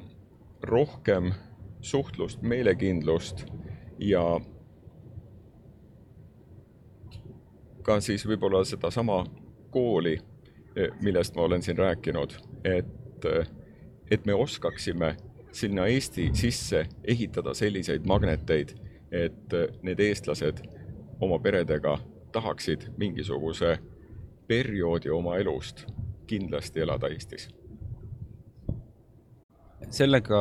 [0.64, 1.34] rohkem
[1.82, 3.44] suhtlust, meelekindlust
[4.00, 4.40] ja
[7.90, 9.24] ka siis võib-olla sedasama
[9.74, 10.18] kooli,
[10.76, 13.48] eh, millest ma olen siin rääkinud, et, eh,
[14.12, 15.16] et me oskaksime
[15.52, 18.76] sinna Eesti sisse ehitada selliseid magneteid,
[19.12, 20.62] et eh, need eestlased
[21.20, 21.98] oma peredega
[22.32, 23.80] tahaksid mingisuguse
[24.48, 25.86] perioodi oma elust
[26.30, 27.50] kindlasti elada Eestis.
[29.90, 30.40] sellega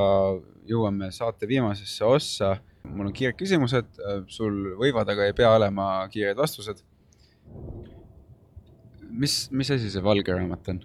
[0.68, 2.56] jõuame saate viimasesse ossa.
[2.84, 3.88] mul on kiired küsimused,
[4.26, 6.84] sul võivad, aga ei pea olema kiired vastused
[9.10, 10.80] mis, mis asi see valge raamat on?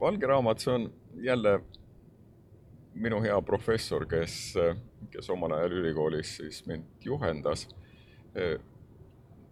[0.00, 0.90] valge raamat, see on
[1.24, 1.60] jälle
[2.94, 4.54] minu hea professor, kes,
[5.10, 7.68] kes omal ajal ülikoolis siis mind juhendas.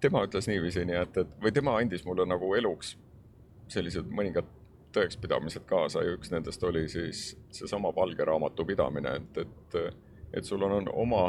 [0.01, 2.97] tema ütles niiviisi, nii et, et või tema andis mulle nagu eluks
[3.73, 4.49] sellised mõningad
[4.95, 9.79] tõekspidamised kaasa ja üks nendest oli siis seesama valge raamatu pidamine, et, et,
[10.33, 11.25] et sul on, on oma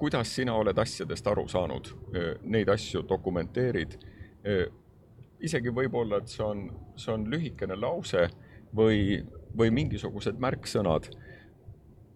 [0.00, 1.90] kuidas sina oled asjadest aru saanud,
[2.42, 3.98] neid asju dokumenteerid.
[5.40, 6.62] isegi võib-olla, et see on,
[6.96, 8.26] see on lühikene lause
[8.76, 9.20] või,
[9.56, 11.10] või mingisugused märksõnad.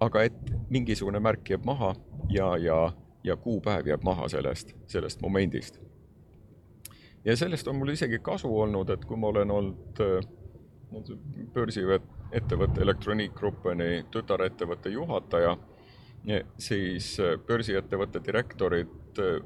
[0.00, 1.94] aga et mingisugune märk jääb maha
[2.28, 2.92] ja, ja,
[3.24, 5.78] ja kuupäev jääb maha sellest, sellest momendist.
[7.24, 10.02] ja sellest on mul isegi kasu olnud, et kui ma olen olnud
[11.54, 15.56] börsiettevõtte Electronic Groupeni tütarettevõtte juhataja
[16.58, 19.42] siis äh, börsiettevõtte direktorid äh,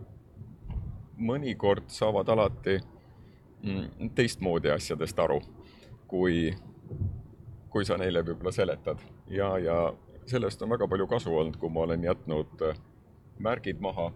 [1.18, 2.78] mõnikord saavad alati
[3.62, 5.40] mm, teistmoodi asjadest aru,
[6.06, 6.52] kui,
[7.70, 9.02] kui sa neile võib-olla seletad.
[9.30, 9.78] ja, ja
[10.26, 12.78] sellest on väga palju kasu olnud, kui ma olen jätnud äh,
[13.38, 14.12] märgid maha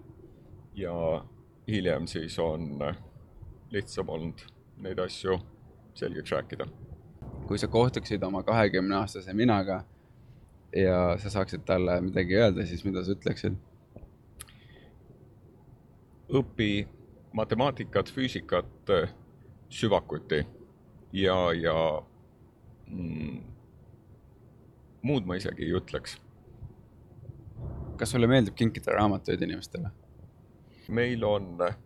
[0.75, 0.95] ja
[1.69, 2.79] hiljem siis on
[3.71, 4.41] lihtsam olnud
[4.83, 5.39] neid asju
[5.95, 6.67] selgeks rääkida.
[7.47, 9.83] kui sa kohtuksid oma kahekümne aastase minaga
[10.77, 13.59] ja sa saaksid talle midagi öelda, siis mida sa ütleksid?
[16.33, 16.87] õpi
[17.37, 19.11] matemaatikat, füüsikat äh,
[19.69, 20.47] süvakuti
[21.13, 21.75] ja, ja
[22.89, 23.41] mm,
[25.03, 26.17] muud ma isegi ei ütleks.
[28.01, 29.91] kas sulle meeldib kinkida raamatuid inimestele?
[30.89, 31.77] meil on äh,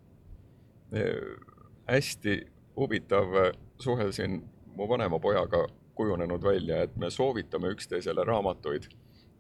[1.90, 2.38] hästi
[2.76, 3.34] huvitav
[3.82, 4.42] suhe siin
[4.76, 5.66] mu vanema pojaga
[5.96, 8.88] kujunenud välja, et me soovitame üksteisele raamatuid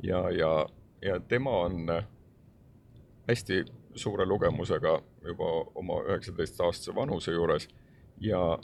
[0.02, 0.66] ja, ja,
[1.02, 1.86] ja tema on
[3.28, 3.64] hästi
[3.94, 7.68] suure lugemusega juba oma üheksateistaastase vanuse juures
[8.20, 8.58] ja,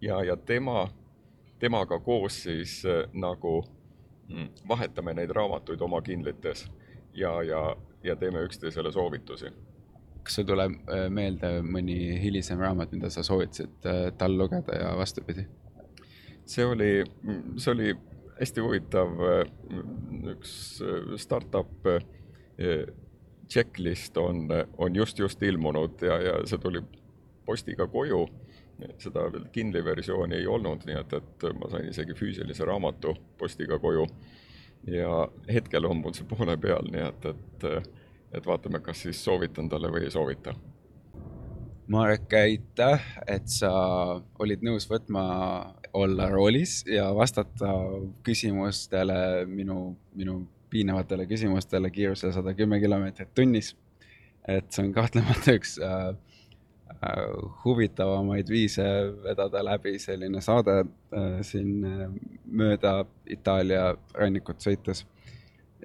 [0.00, 0.88] ja, ja tema,
[1.58, 2.82] temaga koos siis
[3.12, 3.64] nagu
[4.28, 6.68] mm, vahetame neid raamatuid oma kindlites
[7.14, 9.52] ja, ja, ja teeme üksteisele soovitusi
[10.24, 14.94] kas sul tuleb äh, meelde mõni hilisem raamat, mida sa soovitasid äh, tal lugeda ja
[14.96, 15.44] vastupidi?
[16.46, 16.90] See oli,
[17.56, 17.94] see oli
[18.38, 19.44] hästi huvitav, äh,
[20.34, 20.54] üks
[21.22, 21.88] startup
[23.50, 24.46] checklist on,
[24.78, 26.82] on just-just ilmunud ja, ja see tuli
[27.46, 28.24] postiga koju.
[28.98, 33.78] seda veel Kindli versiooni ei olnud, nii et, et ma sain isegi füüsilise raamatu postiga
[33.78, 34.06] koju.
[34.90, 37.92] ja hetkel on mul see poole peal, nii et, et
[38.34, 40.54] et vaatame, kas siis soovitan talle või ei soovita.
[41.88, 43.70] Marek, aitäh, et sa
[44.40, 45.24] olid nõus võtma
[45.94, 47.74] olla roolis ja vastata
[48.24, 50.38] küsimustele, minu, minu
[50.72, 53.74] piinavatele küsimustele kiirusel sada kümme kilomeetrit tunnis.
[54.48, 56.08] et see on kahtlemata üks äh,
[56.92, 57.20] äh,
[57.64, 58.84] huvitavamaid viise
[59.24, 62.10] vedada läbi selline saade äh, siin äh,
[62.44, 65.06] mööda Itaalia rannikut sõites.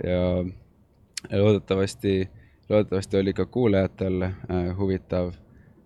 [0.03, 2.29] ja loodetavasti
[2.69, 5.31] loodetavasti oli ka kuulajatel äh, huvitav.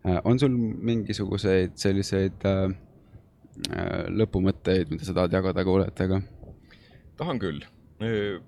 [0.03, 2.63] On sul mingisuguseid selliseid äh,
[3.71, 6.21] äh, lõpumõtteid, mida sa tahad jagada kuulajatega?
[7.17, 7.61] tahan küll.
[8.03, 8.41] Äh,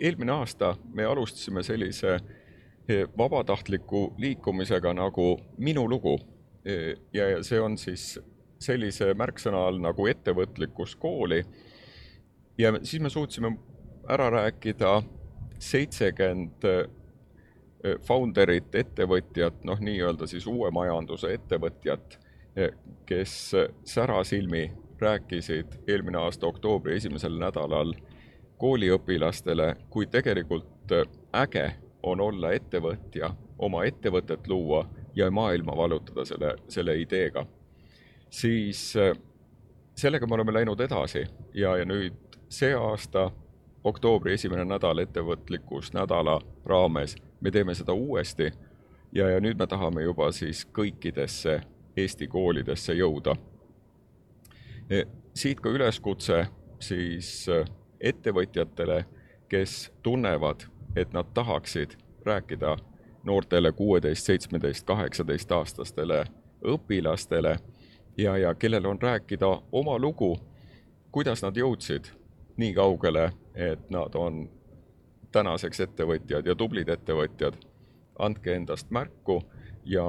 [0.00, 6.18] eelmine aasta me alustasime sellise äh, vabatahtliku liikumisega nagu Minu lugu.
[7.12, 8.20] ja see on siis
[8.62, 11.42] sellise märksõna all nagu ettevõtlikkus kooli.
[12.58, 13.56] ja siis me suutsime
[14.08, 15.02] ära rääkida
[15.58, 16.62] seitsekümmend
[18.06, 22.18] founder'it, ettevõtjat, noh, nii-öelda siis uue majanduse ettevõtjat,
[23.06, 23.34] kes
[23.84, 27.94] särasilmi rääkisid eelmine aasta oktoobri esimesel nädalal
[28.62, 30.94] kooliõpilastele, kui tegelikult
[31.34, 31.72] äge
[32.02, 34.84] on olla ettevõtja, oma ettevõtet luua
[35.14, 37.46] ja maailma vallutada selle, selle ideega.
[38.30, 38.94] siis
[39.94, 43.30] sellega me oleme läinud edasi ja, ja nüüd see aasta
[43.84, 48.52] oktoobri esimene nädal ettevõtlikkusnädala raames me teeme seda uuesti
[49.12, 51.60] ja, ja nüüd me tahame juba siis kõikidesse
[51.96, 53.34] Eesti koolidesse jõuda.
[54.90, 55.04] E,
[55.34, 56.46] siit ka üleskutse
[56.80, 57.64] siis e,
[58.00, 59.04] ettevõtjatele,
[59.48, 60.64] kes tunnevad,
[60.96, 62.76] et nad tahaksid rääkida
[63.24, 66.24] noortele kuueteist, seitsmeteist, kaheksateist aastastele
[66.64, 67.58] õpilastele
[68.16, 70.38] ja, ja kellel on rääkida oma lugu,
[71.12, 72.08] kuidas nad jõudsid
[72.56, 74.46] nii kaugele, et nad on
[75.32, 77.56] tänaseks ettevõtjad ja tublid ettevõtjad,
[78.18, 79.40] andke endast märku
[79.84, 80.04] ja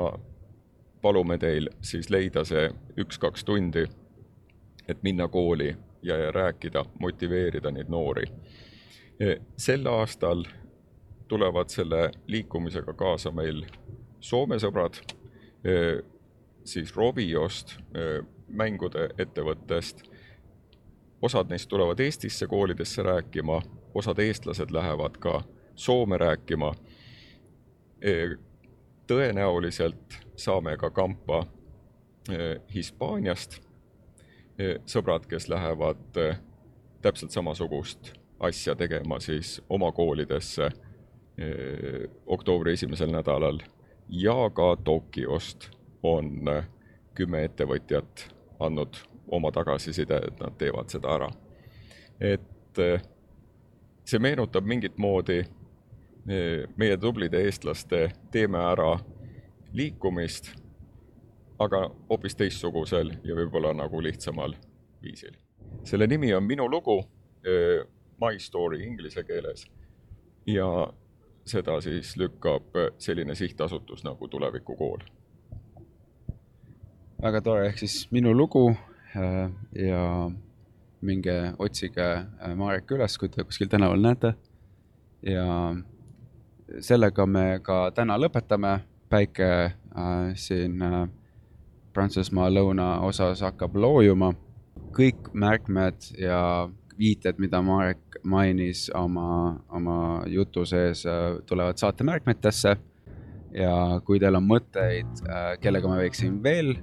[1.01, 2.69] palume teil siis leida see
[2.99, 3.85] üks-kaks tundi,
[4.87, 8.27] et minna kooli ja, ja rääkida, motiveerida neid noori.
[9.19, 10.45] E, sel aastal
[11.27, 13.65] tulevad selle liikumisega kaasa meil
[14.23, 14.95] Soome sõbrad,
[15.67, 15.73] e,
[16.63, 20.03] siis Roviost, e, mängude ettevõttest.
[21.21, 23.61] osad neist tulevad Eestisse koolidesse rääkima
[23.93, 25.43] osad eestlased lähevad ka
[25.75, 26.73] Soome rääkima.
[28.01, 28.13] E,
[29.07, 31.45] tõenäoliselt saame ka kampa
[32.29, 33.57] e, Hispaaniast
[34.59, 36.19] e, sõbrad, kes lähevad
[37.01, 40.69] täpselt samasugust asja tegema siis oma koolidesse
[42.25, 43.57] oktoobri esimesel nädalal
[44.09, 45.69] ja ka Tokyost
[46.03, 46.45] on
[47.15, 48.27] kümme ettevõtjat
[48.59, 48.99] andnud
[49.33, 51.29] oma tagasiside, et nad teevad seda ära.
[52.19, 52.77] et
[54.05, 58.97] see meenutab mingit moodi eh, meie tublide eestlaste Teeme ära
[59.73, 60.51] liikumist,
[61.59, 64.55] aga hoopis teistsugusel ja võib-olla nagu lihtsamal
[65.01, 65.35] viisil.
[65.84, 66.99] selle nimi on Minu lugu,
[67.45, 67.85] eh,
[68.21, 69.65] My Story inglise keeles
[70.45, 70.93] ja
[71.45, 75.03] seda siis lükkab selline sihtasutus nagu Tulevikukool.
[77.21, 78.69] väga tore, ehk siis Minu lugu
[79.15, 80.31] äh, ja
[81.03, 84.34] minge otsige äh, Marek üles, kui te kuskil tänaval näete.
[85.23, 85.75] ja
[86.80, 91.03] sellega me ka täna lõpetame, päike äh, siin äh,
[91.93, 94.34] Prantsusmaa lõunaosas hakkab loojuma.
[94.93, 102.75] kõik märkmed ja viited, mida Marek mainis oma, oma jutu sees äh,, tulevad saate märkmetesse
[103.53, 103.73] ja
[104.05, 106.75] kui teil on mõtteid, äh, kellega ma võiksin veel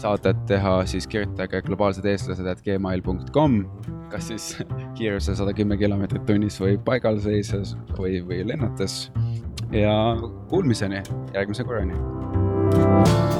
[0.00, 3.58] saadet teha, siis kirjutage globaalsed eestlased at gmail.com,
[4.12, 4.52] kas siis
[4.98, 9.02] kiiruse sada kümme kilomeetrit tunnis või paigal seises või, või lennates.
[9.72, 9.94] ja
[10.50, 11.04] kuulmiseni
[11.34, 13.39] järgmise korrani.